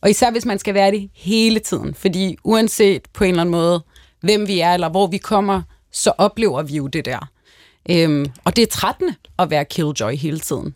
Og 0.00 0.10
især 0.10 0.30
hvis 0.30 0.44
man 0.44 0.58
skal 0.58 0.74
være 0.74 0.90
det 0.90 1.10
hele 1.14 1.58
tiden, 1.60 1.94
fordi 1.94 2.36
uanset 2.44 3.02
på 3.12 3.24
en 3.24 3.30
eller 3.30 3.40
anden 3.40 3.52
måde, 3.52 3.84
hvem 4.20 4.46
vi 4.48 4.60
er, 4.60 4.74
eller 4.74 4.88
hvor 4.88 5.06
vi 5.06 5.18
kommer, 5.18 5.62
så 5.92 6.12
oplever 6.18 6.62
vi 6.62 6.76
jo 6.76 6.86
det 6.86 7.04
der. 7.04 7.30
Øhm, 7.90 8.26
og 8.44 8.56
det 8.56 8.62
er 8.62 8.66
trættende 8.66 9.14
at 9.38 9.50
være 9.50 9.64
killjoy 9.64 10.12
hele 10.16 10.40
tiden. 10.40 10.74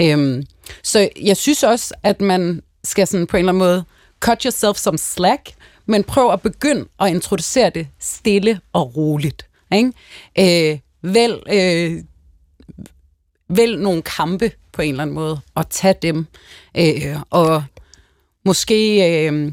Øhm, 0.00 0.46
så 0.82 1.08
jeg 1.22 1.36
synes 1.36 1.62
også, 1.62 1.94
at 2.02 2.20
man 2.20 2.62
skal 2.84 3.06
sådan 3.06 3.26
på 3.26 3.36
en 3.36 3.38
eller 3.38 3.52
anden 3.52 3.58
måde 3.58 3.84
cut 4.20 4.42
yourself 4.42 4.76
some 4.76 4.98
slack, 4.98 5.54
men 5.86 6.04
prøv 6.04 6.32
at 6.32 6.42
begynde 6.42 6.88
at 7.00 7.08
introducere 7.08 7.70
det 7.70 7.88
stille 7.98 8.60
og 8.72 8.96
roligt. 8.96 9.46
Ikke? 9.72 10.72
Øh, 10.72 10.78
vælg, 11.02 11.42
øh, 11.52 12.04
vælg 13.48 13.78
nogle 13.78 14.02
kampe 14.02 14.52
på 14.72 14.82
en 14.82 14.90
eller 14.90 15.02
anden 15.02 15.14
måde, 15.14 15.40
og 15.54 15.70
tag 15.70 15.94
dem. 16.02 16.26
Øh, 16.76 17.16
og 17.30 17.64
måske 18.44 19.08
øh, 19.26 19.52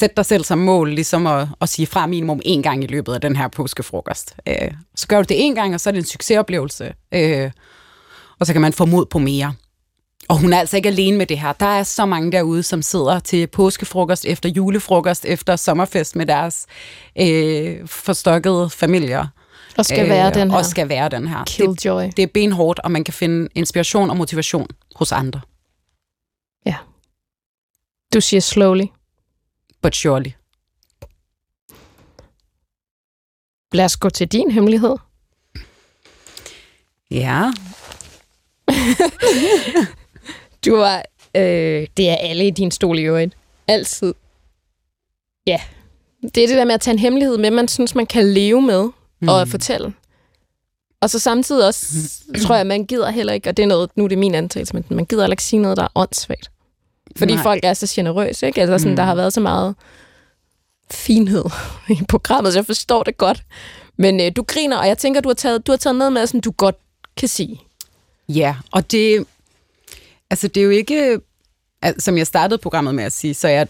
sæt 0.00 0.16
dig 0.16 0.26
selv 0.26 0.44
som 0.44 0.58
mål, 0.58 0.90
ligesom 0.90 1.26
at, 1.26 1.48
at 1.60 1.68
sige 1.68 1.86
fra 1.86 2.06
minimum 2.06 2.40
en 2.44 2.62
gang 2.62 2.84
i 2.84 2.86
løbet 2.86 3.14
af 3.14 3.20
den 3.20 3.36
her 3.36 3.48
påskefrokost. 3.48 4.36
Øh, 4.48 4.70
så 4.94 5.06
gør 5.08 5.16
du 5.16 5.26
det 5.28 5.46
en 5.46 5.54
gang, 5.54 5.74
og 5.74 5.80
så 5.80 5.90
er 5.90 5.92
det 5.92 5.98
en 5.98 6.06
succesoplevelse. 6.06 6.94
Øh, 7.14 7.50
og 8.40 8.46
så 8.46 8.52
kan 8.52 8.62
man 8.62 8.72
få 8.72 8.84
mod 8.84 9.06
på 9.06 9.18
mere. 9.18 9.54
Og 10.28 10.40
hun 10.40 10.52
er 10.52 10.58
altså 10.58 10.76
ikke 10.76 10.88
alene 10.88 11.16
med 11.18 11.26
det 11.26 11.38
her. 11.38 11.52
Der 11.52 11.66
er 11.66 11.82
så 11.82 12.06
mange 12.06 12.32
derude, 12.32 12.62
som 12.62 12.82
sidder 12.82 13.18
til 13.18 13.46
påskefrokost, 13.46 14.24
efter 14.24 14.48
julefrokost, 14.48 15.24
efter 15.24 15.56
sommerfest 15.56 16.16
med 16.16 16.26
deres 16.26 16.66
øh, 17.20 17.88
forstokkede 17.88 18.70
familier. 18.70 19.26
Og 19.78 19.84
skal 19.84 20.08
være 20.08 20.34
den 20.34 20.50
her. 20.50 20.58
Og 20.58 20.66
skal 20.66 20.88
være 20.88 21.08
den 21.08 21.28
her. 21.28 21.44
Killjoy. 21.44 22.02
Det, 22.02 22.16
det 22.16 22.22
er 22.22 22.26
benhårdt, 22.34 22.78
og 22.78 22.90
man 22.90 23.04
kan 23.04 23.14
finde 23.14 23.48
inspiration 23.54 24.10
og 24.10 24.16
motivation 24.16 24.66
hos 24.94 25.12
andre. 25.12 25.40
Ja. 26.66 26.76
Du 28.14 28.20
siger 28.20 28.40
slowly. 28.40 28.84
But 29.82 29.94
surely. 29.94 30.30
Lad 33.72 33.84
os 33.84 33.96
gå 33.96 34.10
til 34.10 34.28
din 34.28 34.50
hemmelighed. 34.50 34.96
Ja. 37.10 37.52
Du 40.64 40.76
var... 40.76 41.02
Øh, 41.36 41.86
det 41.96 42.10
er 42.10 42.16
alle 42.16 42.46
i 42.46 42.50
din 42.50 42.70
stol 42.70 42.98
i 42.98 43.02
øvrigt. 43.02 43.36
Altid. 43.68 44.14
Ja. 45.46 45.60
Det 46.22 46.44
er 46.44 46.46
det 46.46 46.56
der 46.56 46.64
med 46.64 46.74
at 46.74 46.80
tage 46.80 46.92
en 46.92 46.98
hemmelighed 46.98 47.38
med, 47.38 47.50
man 47.50 47.68
synes, 47.68 47.94
man 47.94 48.06
kan 48.06 48.32
leve 48.32 48.62
med 48.62 48.88
mm. 49.20 49.28
og 49.28 49.48
fortælle. 49.48 49.94
Og 51.00 51.10
så 51.10 51.18
samtidig 51.18 51.66
også, 51.66 51.86
tror 52.42 52.56
jeg, 52.56 52.66
man 52.66 52.86
gider 52.86 53.10
heller 53.10 53.32
ikke, 53.32 53.48
og 53.48 53.56
det 53.56 53.62
er 53.62 53.66
noget, 53.66 53.90
nu 53.96 54.04
er 54.04 54.08
det 54.08 54.18
min 54.18 54.34
antagelse, 54.34 54.74
men 54.74 54.84
man 54.90 55.04
gider 55.04 55.22
heller 55.22 55.32
ikke 55.32 55.42
sige 55.42 55.60
noget, 55.60 55.76
der 55.76 55.82
er 55.82 55.88
åndssvagt. 55.94 56.50
Fordi 57.16 57.34
Nej. 57.34 57.42
folk 57.42 57.60
er 57.62 57.74
så 57.74 57.92
generøse, 57.94 58.46
ikke? 58.46 58.60
Altså 58.60 58.78
sådan, 58.78 58.92
mm. 58.92 58.96
der 58.96 59.02
har 59.02 59.14
været 59.14 59.32
så 59.32 59.40
meget 59.40 59.74
finhed 60.90 61.44
i 61.90 62.00
programmet, 62.08 62.52
så 62.52 62.58
jeg 62.58 62.66
forstår 62.66 63.02
det 63.02 63.16
godt. 63.16 63.42
Men 63.96 64.20
øh, 64.20 64.32
du 64.36 64.42
griner, 64.42 64.76
og 64.76 64.88
jeg 64.88 64.98
tænker, 64.98 65.20
du 65.20 65.28
har 65.28 65.34
taget, 65.34 65.66
du 65.66 65.72
har 65.72 65.76
taget 65.76 65.96
noget 65.96 66.12
med, 66.12 66.26
som 66.26 66.40
du 66.40 66.50
godt 66.50 66.76
kan 67.16 67.28
sige. 67.28 67.60
Ja, 68.28 68.56
og 68.70 68.90
det, 68.90 69.24
altså 70.30 70.48
det 70.48 70.60
er 70.60 70.64
jo 70.64 70.70
ikke, 70.70 71.20
som 71.98 72.18
jeg 72.18 72.26
startede 72.26 72.58
programmet 72.58 72.94
med 72.94 73.04
at 73.04 73.12
sige, 73.12 73.34
så 73.34 73.48
er 73.48 73.52
jeg 73.52 73.68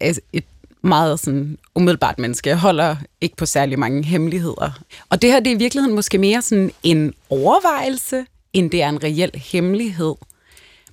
et, 0.00 0.18
et 0.32 0.44
meget 0.82 1.20
sådan 1.20 1.58
umiddelbart 1.74 2.18
menneske. 2.18 2.48
Jeg 2.48 2.58
holder 2.58 2.96
ikke 3.20 3.36
på 3.36 3.46
særlig 3.46 3.78
mange 3.78 4.04
hemmeligheder. 4.04 4.80
Og 5.08 5.22
det 5.22 5.32
her, 5.32 5.40
det 5.40 5.50
er 5.50 5.54
i 5.54 5.58
virkeligheden 5.58 5.94
måske 5.94 6.18
mere 6.18 6.42
sådan 6.42 6.70
en 6.82 7.14
overvejelse, 7.30 8.26
end 8.52 8.70
det 8.70 8.82
er 8.82 8.88
en 8.88 9.02
reel 9.04 9.30
hemmelighed. 9.34 10.14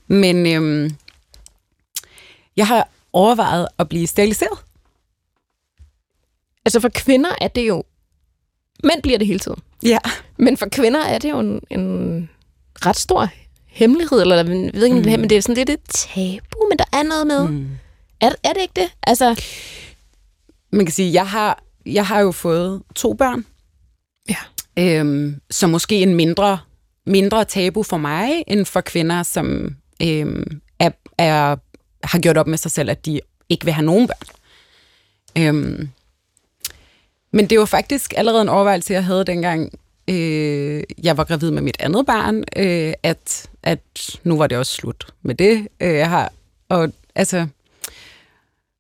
Men 0.08 0.46
øhm, 0.46 0.96
jeg 2.58 2.68
har 2.68 2.90
overvejet 3.14 3.68
at 3.80 3.90
blive 3.90 4.08
steriliseret. 4.08 4.60
Altså 6.66 6.80
for 6.80 6.90
kvinder 6.90 7.30
er 7.42 7.48
det 7.48 7.68
jo... 7.68 7.84
Mænd 8.84 9.02
bliver 9.02 9.18
det 9.18 9.28
hele 9.28 9.40
tiden. 9.40 9.60
Ja. 9.84 9.98
Men 10.38 10.58
for 10.58 10.68
kvinder 10.72 11.00
er 11.00 11.18
det 11.18 11.30
jo 11.30 11.40
en, 11.40 11.62
en 11.70 12.30
ret 12.86 12.96
stor 12.96 13.30
hemmelighed, 13.68 14.22
eller 14.22 14.36
jeg 14.36 14.48
ved 14.48 14.84
ikke, 14.84 14.96
mm. 14.96 15.20
men 15.20 15.30
det 15.30 15.38
er 15.38 15.42
sådan 15.42 15.56
lidt 15.56 15.70
et 15.70 15.84
tabu, 15.90 16.68
men 16.70 16.80
der 16.80 16.86
er 16.94 17.04
noget 17.04 17.28
med. 17.28 17.48
Mm. 17.48 17.70
Er, 18.22 18.32
er 18.44 18.54
det 18.54 18.62
ikke 18.62 18.74
det? 18.76 18.94
Altså, 19.04 19.44
Man 20.72 20.86
kan 20.86 20.94
sige, 20.94 21.14
jeg 21.14 21.28
har, 21.28 21.64
jeg 21.86 22.06
har 22.08 22.20
jo 22.20 22.32
fået 22.32 22.82
to 22.96 23.14
børn. 23.14 23.46
Ja. 24.30 24.38
Øhm, 24.80 25.42
så 25.52 25.68
måske 25.68 26.02
en 26.02 26.16
mindre, 26.16 26.60
mindre 27.06 27.46
tabu 27.46 27.84
for 27.84 27.98
mig, 27.98 28.44
end 28.48 28.66
for 28.66 28.82
kvinder, 28.82 29.24
som 29.24 29.76
øhm, 30.02 30.62
er, 30.80 30.90
er, 31.18 31.56
har 32.06 32.20
gjort 32.20 32.38
op 32.38 32.48
med 32.48 32.58
sig 32.58 32.72
selv, 32.72 32.90
at 32.90 33.06
de 33.06 33.20
ikke 33.50 33.66
vil 33.66 33.74
have 33.74 33.86
nogen 33.86 34.08
børn. 34.08 34.36
Øhm, 35.38 35.90
men 37.32 37.50
det 37.50 37.60
var 37.60 37.66
faktisk 37.66 38.14
allerede 38.18 38.42
en 38.42 38.50
overvejelse, 38.50 38.94
jeg 38.94 39.06
havde 39.06 39.26
dengang, 39.26 39.80
øh, 40.08 40.84
jeg 41.04 41.18
var 41.18 41.24
gravid 41.24 41.52
med 41.52 41.62
mit 41.62 41.78
andet 41.80 42.06
barn, 42.06 42.44
øh, 42.56 42.94
at, 43.04 43.50
at 43.64 43.80
nu 44.24 44.38
var 44.38 44.48
det 44.48 44.58
også 44.58 44.74
slut 44.74 45.08
med 45.22 45.36
det. 45.36 45.68
Øh, 45.80 45.94
jeg 45.94 46.10
har, 46.10 46.32
og 46.70 46.94
altså, 47.16 47.48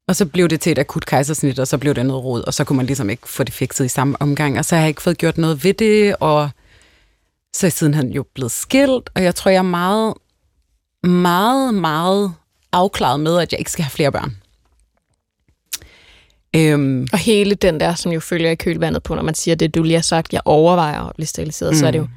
og 0.07 0.15
så 0.15 0.25
blev 0.25 0.47
det 0.47 0.61
til 0.61 0.71
et 0.71 0.79
akut 0.79 1.05
kejsersnit, 1.05 1.59
og 1.59 1.67
så 1.67 1.77
blev 1.77 1.93
det 1.93 2.05
noget 2.05 2.23
rod, 2.23 2.41
og 2.41 2.53
så 2.53 2.63
kunne 2.63 2.77
man 2.77 2.85
ligesom 2.85 3.09
ikke 3.09 3.29
få 3.29 3.43
det 3.43 3.53
fikset 3.53 3.85
i 3.85 3.87
samme 3.87 4.21
omgang, 4.21 4.59
og 4.59 4.65
så 4.65 4.75
har 4.75 4.81
jeg 4.81 4.89
ikke 4.89 5.01
fået 5.01 5.17
gjort 5.17 5.37
noget 5.37 5.63
ved 5.63 5.73
det, 5.73 6.15
og 6.19 6.49
så 7.55 7.65
er 7.65 7.69
siden 7.69 7.93
han 7.93 8.09
jo 8.09 8.25
blevet 8.33 8.51
skilt, 8.51 9.09
og 9.15 9.23
jeg 9.23 9.35
tror, 9.35 9.51
jeg 9.51 9.57
er 9.57 9.61
meget, 9.61 10.13
meget, 11.03 11.73
meget 11.73 12.33
afklaret 12.75 13.19
med, 13.19 13.39
at 13.39 13.51
jeg 13.51 13.59
ikke 13.59 13.71
skal 13.71 13.83
have 13.83 13.91
flere 13.91 14.11
børn. 14.11 14.37
Øhm, 16.55 17.07
og 17.13 17.19
hele 17.19 17.55
den 17.55 17.79
der, 17.79 17.95
som 17.95 18.11
jo 18.11 18.19
følger 18.19 18.51
i 18.51 18.55
kølvandet 18.55 19.03
på, 19.03 19.15
når 19.15 19.21
man 19.21 19.35
siger 19.35 19.55
det, 19.55 19.75
du 19.75 19.83
lige 19.83 19.95
har 19.95 20.01
sagt, 20.01 20.33
jeg 20.33 20.41
overvejer 20.45 21.01
at 21.01 21.15
blive 21.15 21.27
steriliseret, 21.27 21.71
mm. 21.71 21.79
så 21.79 21.87
er 21.87 21.91
det 21.91 21.99
jo, 21.99 22.07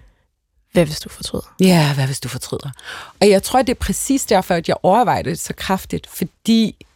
hvad 0.72 0.84
hvis 0.86 1.00
du 1.00 1.08
fortryder? 1.08 1.54
Ja, 1.60 1.94
hvad 1.94 2.06
hvis 2.06 2.20
du 2.20 2.28
fortryder? 2.28 2.70
Og 3.20 3.28
jeg 3.30 3.42
tror, 3.42 3.62
det 3.62 3.70
er 3.70 3.78
præcis 3.78 4.24
derfor, 4.24 4.54
at 4.54 4.68
jeg 4.68 4.76
overvejer 4.82 5.22
det 5.22 5.38
så 5.38 5.54
kraftigt, 5.56 6.06
fordi 6.06 6.86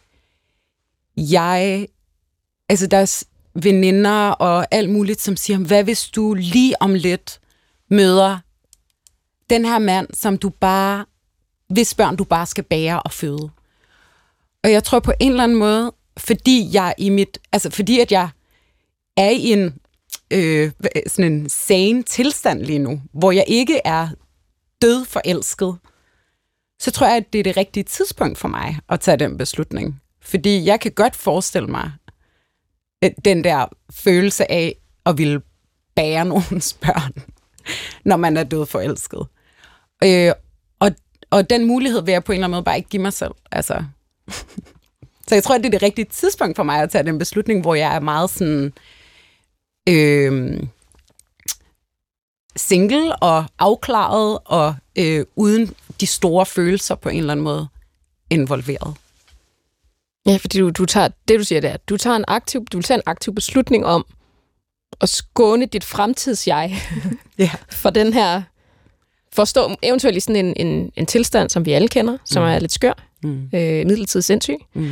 jeg, 1.17 1.87
altså 2.69 2.87
der 2.87 2.97
er 2.97 3.23
veninder 3.53 4.29
og 4.29 4.67
alt 4.71 4.89
muligt, 4.89 5.21
som 5.21 5.35
siger, 5.35 5.57
hvad 5.57 5.83
hvis 5.83 6.09
du 6.09 6.33
lige 6.33 6.81
om 6.81 6.93
lidt 6.93 7.39
møder 7.89 8.37
den 9.49 9.65
her 9.65 9.79
mand, 9.79 10.07
som 10.13 10.37
du 10.37 10.49
bare, 10.49 11.05
hvis 11.69 11.95
børn 11.95 12.15
du 12.15 12.23
bare 12.23 12.45
skal 12.45 12.63
bære 12.63 13.01
og 13.01 13.11
føde. 13.11 13.49
Og 14.63 14.71
jeg 14.71 14.83
tror 14.83 14.99
på 14.99 15.13
en 15.19 15.31
eller 15.31 15.43
anden 15.43 15.57
måde, 15.57 15.93
fordi 16.17 16.69
jeg 16.73 16.93
i 16.97 17.09
mit, 17.09 17.39
altså 17.51 17.69
fordi 17.69 17.99
at 17.99 18.11
jeg 18.11 18.29
er 19.17 19.29
i 19.29 19.51
en 19.51 19.79
øh, 20.31 20.71
sådan 21.07 21.33
en 21.33 21.49
sane 21.49 22.03
tilstand 22.03 22.61
lige 22.61 22.79
nu, 22.79 23.01
hvor 23.13 23.31
jeg 23.31 23.45
ikke 23.47 23.81
er 23.85 24.09
død 24.81 25.05
forelsket, 25.05 25.77
så 26.79 26.91
tror 26.91 27.07
jeg, 27.07 27.17
at 27.17 27.33
det 27.33 27.39
er 27.39 27.43
det 27.43 27.57
rigtige 27.57 27.83
tidspunkt 27.83 28.37
for 28.37 28.47
mig 28.47 28.79
at 28.89 28.99
tage 28.99 29.17
den 29.17 29.37
beslutning. 29.37 30.01
Fordi 30.21 30.65
jeg 30.65 30.79
kan 30.79 30.91
godt 30.91 31.15
forestille 31.15 31.67
mig 31.67 31.91
øh, 33.03 33.11
den 33.25 33.43
der 33.43 33.65
følelse 33.91 34.51
af 34.51 34.75
at 35.05 35.17
ville 35.17 35.41
bære 35.95 36.25
nogens 36.31 36.73
børn, 36.73 37.13
når 38.05 38.17
man 38.17 38.37
er 38.37 38.43
død 38.43 38.65
forelsket. 38.65 39.27
Øh, 40.03 40.31
og, 41.37 41.49
den 41.49 41.65
mulighed 41.65 42.01
vil 42.01 42.11
jeg 42.11 42.23
på 42.23 42.31
en 42.31 42.35
eller 42.35 42.47
anden 42.47 42.55
måde 42.55 42.63
bare 42.63 42.77
ikke 42.77 42.89
give 42.89 43.01
mig 43.01 43.13
selv. 43.13 43.31
Altså. 43.51 43.83
Så 45.27 45.35
jeg 45.35 45.43
tror, 45.43 45.55
at 45.55 45.59
det 45.61 45.65
er 45.65 45.71
det 45.71 45.83
rigtige 45.83 46.05
tidspunkt 46.05 46.55
for 46.55 46.63
mig 46.63 46.81
at 46.81 46.89
tage 46.89 47.03
den 47.03 47.19
beslutning, 47.19 47.61
hvor 47.61 47.75
jeg 47.75 47.95
er 47.95 47.99
meget 47.99 48.29
sådan 48.29 48.73
øh, 49.89 50.63
single 52.55 53.15
og 53.15 53.45
afklaret 53.59 54.39
og 54.45 54.75
øh, 54.95 55.25
uden 55.35 55.73
de 56.01 56.07
store 56.07 56.45
følelser 56.45 56.95
på 56.95 57.09
en 57.09 57.17
eller 57.17 57.31
anden 57.31 57.43
måde 57.43 57.67
involveret. 58.29 58.95
Ja, 60.25 60.37
fordi 60.37 60.59
du, 60.59 60.69
du 60.69 60.85
tager, 60.85 61.07
det 61.27 61.39
du 61.39 61.43
siger, 61.43 61.61
det 61.61 61.69
er, 61.69 61.77
du 61.77 61.97
tager 61.97 62.15
en 62.15 62.25
aktiv, 62.27 62.65
du 62.65 62.77
vil 62.77 62.83
tage 62.83 62.97
en 62.97 63.03
aktiv 63.05 63.35
beslutning 63.35 63.85
om 63.85 64.05
at 65.01 65.09
skåne 65.09 65.65
dit 65.65 65.83
fremtidsjeg 65.83 66.75
Ja. 67.37 67.51
for 67.81 67.89
den 67.89 68.13
her, 68.13 68.41
for 69.33 69.41
at 69.41 69.47
stå 69.47 69.75
eventuelt 69.81 70.17
i 70.17 70.19
sådan 70.19 70.45
en, 70.45 70.67
en, 70.67 70.91
en 70.95 71.05
tilstand, 71.05 71.49
som 71.49 71.65
vi 71.65 71.71
alle 71.71 71.87
kender, 71.87 72.17
som 72.25 72.43
Mm. 72.43 72.49
er 72.49 72.59
lidt 72.59 72.71
skør, 72.71 72.93
Mm. 73.23 73.43
øh, 73.53 73.85
midlertidig 73.87 74.23
sindssyg. 74.23 74.55
Mm. 74.73 74.91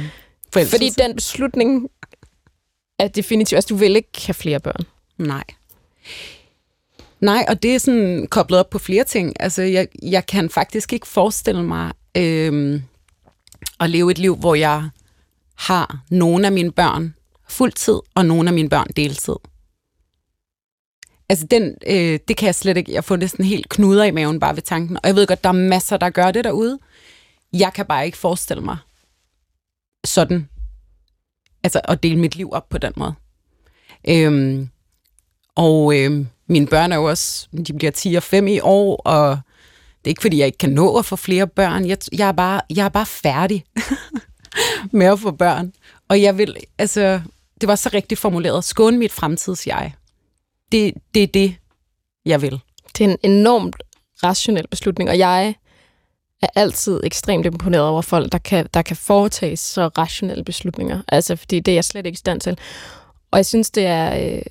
Fordi 0.69 0.89
den 0.89 1.15
beslutning 1.15 1.89
er 2.99 3.07
definitivt, 3.07 3.57
altså 3.57 3.67
du 3.69 3.75
vil 3.75 3.95
ikke 3.95 4.09
have 4.25 4.33
flere 4.33 4.59
børn. 4.59 4.85
Nej. 5.17 5.43
Nej, 7.19 7.45
og 7.47 7.63
det 7.63 7.75
er 7.75 7.77
sådan 7.79 8.27
koblet 8.31 8.59
op 8.59 8.69
på 8.69 8.79
flere 8.79 9.03
ting. 9.03 9.33
Altså, 9.39 9.61
jeg, 9.61 9.87
jeg 10.03 10.25
kan 10.25 10.49
faktisk 10.49 10.93
ikke 10.93 11.07
forestille 11.07 11.63
mig 11.63 11.91
øhm, 12.17 12.83
at 13.79 13.89
leve 13.89 14.11
et 14.11 14.17
liv, 14.19 14.35
hvor 14.35 14.55
jeg 14.55 14.89
har 15.55 15.99
nogle 16.09 16.45
af 16.47 16.51
mine 16.51 16.71
børn 16.71 17.15
fuldtid, 17.49 17.99
og 18.15 18.25
nogle 18.25 18.49
af 18.49 18.53
mine 18.53 18.69
børn 18.69 18.87
deltid. 18.95 19.35
Altså, 21.31 21.45
den, 21.45 21.75
øh, 21.87 22.19
det 22.27 22.37
kan 22.37 22.45
jeg 22.45 22.55
slet 22.55 22.77
ikke. 22.77 22.93
Jeg 22.93 23.03
får 23.03 23.27
sådan 23.27 23.45
helt 23.45 23.69
knuder 23.69 24.03
i 24.03 24.11
maven 24.11 24.39
bare 24.39 24.55
ved 24.55 24.61
tanken. 24.61 24.97
Og 24.97 25.07
jeg 25.07 25.15
ved 25.15 25.27
godt, 25.27 25.43
der 25.43 25.49
er 25.49 25.53
masser, 25.53 25.97
der 25.97 26.09
gør 26.09 26.31
det 26.31 26.43
derude. 26.43 26.79
Jeg 27.53 27.73
kan 27.73 27.85
bare 27.85 28.05
ikke 28.05 28.17
forestille 28.17 28.63
mig 28.63 28.77
sådan, 30.05 30.49
altså 31.63 31.81
at 31.83 32.03
dele 32.03 32.19
mit 32.19 32.35
liv 32.35 32.49
op 32.51 32.69
på 32.69 32.77
den 32.77 32.93
måde. 32.95 33.13
Øhm, 34.09 34.69
og 35.55 35.99
øh, 35.99 36.25
mine 36.47 36.67
børn 36.67 36.91
er 36.91 36.95
jo 36.95 37.03
også, 37.03 37.47
de 37.67 37.73
bliver 37.73 37.91
10 37.91 38.15
og 38.15 38.23
5 38.23 38.47
i 38.47 38.59
år, 38.59 38.95
og 38.95 39.39
det 39.99 40.05
er 40.05 40.09
ikke 40.09 40.21
fordi, 40.21 40.37
jeg 40.37 40.45
ikke 40.45 40.57
kan 40.57 40.69
nå 40.69 40.97
at 40.97 41.05
få 41.05 41.15
flere 41.15 41.47
børn. 41.47 41.87
Jeg, 41.87 41.97
jeg, 42.11 42.27
er, 42.27 42.31
bare, 42.31 42.61
jeg 42.69 42.85
er 42.85 42.89
bare 42.89 43.05
færdig 43.05 43.65
med 44.99 45.05
at 45.05 45.19
få 45.19 45.31
børn. 45.31 45.73
Og 46.07 46.21
jeg 46.21 46.37
vil, 46.37 46.55
altså, 46.77 47.21
det 47.61 47.67
var 47.67 47.75
så 47.75 47.89
rigtigt 47.93 48.19
formuleret, 48.19 48.63
skåne 48.63 48.97
mit 48.97 49.11
fremtidsjeg. 49.11 49.91
Det, 50.71 50.93
det 51.13 51.23
er 51.23 51.27
det, 51.27 51.55
jeg 52.25 52.41
vil. 52.41 52.59
Det 52.97 53.05
er 53.05 53.09
en 53.09 53.17
enormt 53.23 53.75
rationel 54.23 54.67
beslutning, 54.67 55.09
og 55.09 55.17
jeg 55.17 55.55
er 56.41 56.47
altid 56.55 57.01
ekstremt 57.03 57.45
imponeret 57.45 57.87
over 57.87 58.01
folk, 58.01 58.31
der 58.31 58.37
kan, 58.37 58.67
der 58.73 58.81
kan 58.81 58.95
foretage 58.95 59.57
så 59.57 59.87
rationelle 59.87 60.43
beslutninger. 60.43 61.01
Altså, 61.07 61.35
fordi 61.35 61.59
det 61.59 61.71
er 61.71 61.75
jeg 61.75 61.85
slet 61.85 62.05
ikke 62.05 62.15
i 62.15 62.17
stand 62.17 62.41
til. 62.41 62.57
Og 63.31 63.37
jeg 63.37 63.45
synes, 63.45 63.71
det 63.71 63.85
er, 63.85 64.35
øh, 64.35 64.41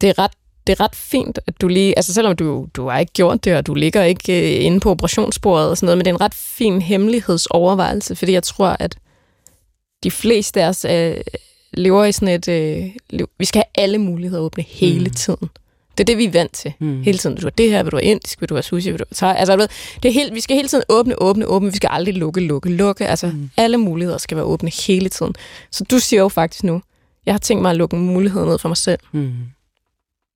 det 0.00 0.08
er 0.08 0.18
ret 0.18 0.32
det 0.66 0.72
er 0.72 0.84
ret 0.84 0.96
fint, 0.96 1.38
at 1.46 1.60
du 1.60 1.68
lige, 1.68 1.98
altså 1.98 2.14
selvom 2.14 2.36
du, 2.36 2.68
du 2.74 2.88
har 2.88 2.98
ikke 2.98 3.12
gjort 3.12 3.44
det, 3.44 3.56
og 3.56 3.66
du 3.66 3.74
ligger 3.74 4.02
ikke 4.02 4.58
øh, 4.58 4.64
inde 4.64 4.80
på 4.80 4.90
operationsbordet 4.90 5.70
og 5.70 5.76
sådan 5.76 5.86
noget, 5.86 5.98
men 5.98 6.04
det 6.04 6.10
er 6.10 6.14
en 6.14 6.20
ret 6.20 6.34
fin 6.34 6.82
hemmelighedsovervejelse, 6.82 8.16
fordi 8.16 8.32
jeg 8.32 8.42
tror, 8.42 8.76
at 8.80 8.98
de 10.02 10.10
fleste 10.10 10.62
af 10.62 10.68
os 10.68 10.84
øh, 10.84 11.20
lever 11.72 12.04
i 12.04 12.12
sådan 12.12 12.28
et, 12.28 12.48
øh, 12.48 12.90
liv. 13.10 13.28
vi 13.38 13.44
skal 13.44 13.64
alle 13.76 13.98
muligheder 13.98 14.42
åbne 14.42 14.62
hele 14.62 15.04
Mm. 15.08 15.14
tiden. 15.14 15.50
Det 15.98 16.00
er 16.02 16.04
det, 16.04 16.18
vi 16.18 16.24
er 16.24 16.30
vant 16.30 16.52
til. 16.52 16.72
Mm. 16.78 17.02
Hele 17.02 17.18
tiden. 17.18 17.36
Vil 17.36 17.42
du 17.42 17.46
have 17.46 17.54
det 17.58 17.70
her? 17.70 17.82
Vil 17.82 17.92
du 17.92 17.96
have 17.96 18.04
indisk? 18.04 18.40
Vil 18.40 18.48
du 18.48 18.54
have 18.54 18.62
sushi? 18.62 18.90
Vil 18.90 18.98
du 18.98 19.04
have 19.10 19.14
thai? 19.32 19.38
Altså, 19.38 19.52
du 19.56 19.58
ved, 19.60 19.68
det 20.02 20.08
er 20.08 20.12
helt, 20.12 20.34
vi 20.34 20.40
skal 20.40 20.56
hele 20.56 20.68
tiden 20.68 20.84
åbne, 20.88 21.22
åbne, 21.22 21.46
åbne. 21.46 21.70
Vi 21.70 21.76
skal 21.76 21.88
aldrig 21.92 22.14
lukke, 22.14 22.40
lukke, 22.40 22.68
lukke. 22.70 23.06
Altså, 23.06 23.26
mm. 23.26 23.50
alle 23.56 23.76
muligheder 23.76 24.18
skal 24.18 24.36
være 24.36 24.44
åbne 24.46 24.70
hele 24.86 25.08
tiden. 25.08 25.34
Så 25.70 25.84
du 25.84 25.98
siger 25.98 26.20
jo 26.22 26.28
faktisk 26.28 26.64
nu, 26.64 26.82
jeg 27.26 27.34
har 27.34 27.38
tænkt 27.38 27.62
mig 27.62 27.70
at 27.70 27.76
lukke 27.76 27.96
muligheder 27.96 28.46
ned 28.46 28.58
for 28.58 28.68
mig 28.68 28.76
selv 28.76 29.00
Mm. 29.12 29.34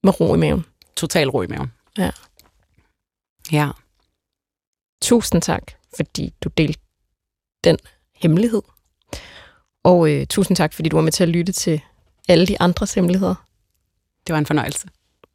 med 0.05 0.21
ro 0.21 0.35
i 0.35 0.39
maven. 0.39 0.65
Total 0.97 1.29
ro 1.31 1.43
i 1.43 1.47
maven. 1.47 1.73
Ja. 1.99 2.11
Ja. 3.53 3.71
Tusind 5.03 5.43
tak, 5.43 5.63
fordi 5.97 6.33
du 6.45 6.49
delte 6.57 6.81
den 7.65 7.77
hemmelighed. 8.15 8.63
Og 9.85 10.11
øh, 10.13 10.27
tusind 10.27 10.57
tak, 10.57 10.73
fordi 10.73 10.89
du 10.89 10.97
var 10.97 11.03
med 11.03 11.13
til 11.13 11.23
at 11.23 11.29
lytte 11.29 11.53
til 11.53 11.81
alle 12.31 12.47
de 12.47 12.57
andres 12.61 12.95
hemmeligheder. 12.95 13.35
Det 14.27 14.33
var 14.33 14.39
en 14.39 14.47
fornøjelse. 14.47 14.89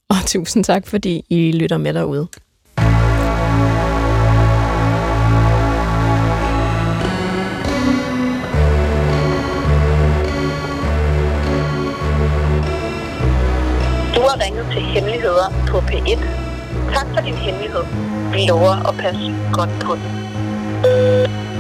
Og 0.10 0.16
tusind 0.34 0.64
tak, 0.64 0.88
fordi 0.88 1.24
I 1.30 1.52
lytter 1.52 1.78
med 1.78 1.94
derude. 1.94 2.28
Du 14.16 14.22
har 14.22 14.46
ringet 14.46 14.66
til 14.72 14.82
Hemmeligheder 14.82 15.48
på 15.68 15.78
P1. 15.78 16.20
Tak 16.94 17.08
for 17.16 17.22
din 17.26 17.36
hemmelighed. 17.36 17.84
Vi 18.34 18.46
lover 18.48 18.88
at 18.90 18.96
passe 18.98 19.36
godt 19.54 19.70
på 19.86 19.96
den. 19.96 21.55